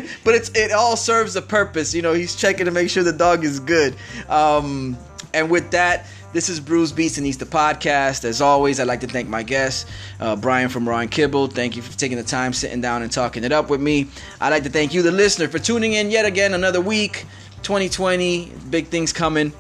[0.03, 1.95] he- but it's it all serves a purpose.
[1.95, 3.95] You know, he's checking to make sure the dog is good.
[4.29, 4.97] Um,
[5.35, 8.25] and with that, this is Bruce Beats and Eats the podcast.
[8.25, 9.89] As always, I'd like to thank my guest,
[10.21, 11.49] uh, Brian from Raw and Kibble.
[11.49, 14.09] Thank you for taking the time, sitting down, and talking it up with me.
[14.41, 17.25] I'd like to thank you, the listener, for tuning in yet again another week.
[17.63, 19.53] 2020, big things coming.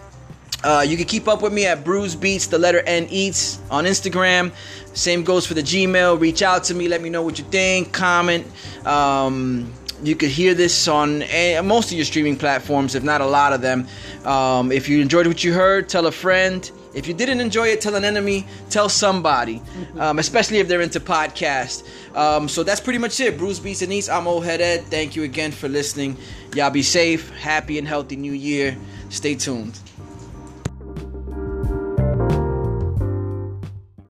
[0.62, 3.84] Uh, you can keep up with me at Bruce Beats, the letter N Eats on
[3.84, 4.52] Instagram.
[4.92, 6.20] Same goes for the Gmail.
[6.20, 6.88] Reach out to me.
[6.88, 7.92] Let me know what you think.
[7.92, 8.44] Comment.
[8.84, 13.26] Um, you could hear this on eh, most of your streaming platforms, if not a
[13.26, 13.86] lot of them.
[14.24, 16.70] Um, if you enjoyed what you heard, tell a friend.
[16.94, 18.46] If you didn't enjoy it, tell an enemy.
[18.70, 19.62] Tell somebody,
[19.98, 21.84] um, especially if they're into podcasts.
[22.16, 23.38] Um, so that's pretty much it.
[23.38, 24.08] Bruce Beats and Eats.
[24.08, 24.84] I'm Old Head Ed.
[24.84, 26.16] Thank you again for listening.
[26.54, 27.30] Y'all be safe.
[27.36, 28.76] Happy and healthy New Year.
[29.10, 29.78] Stay tuned.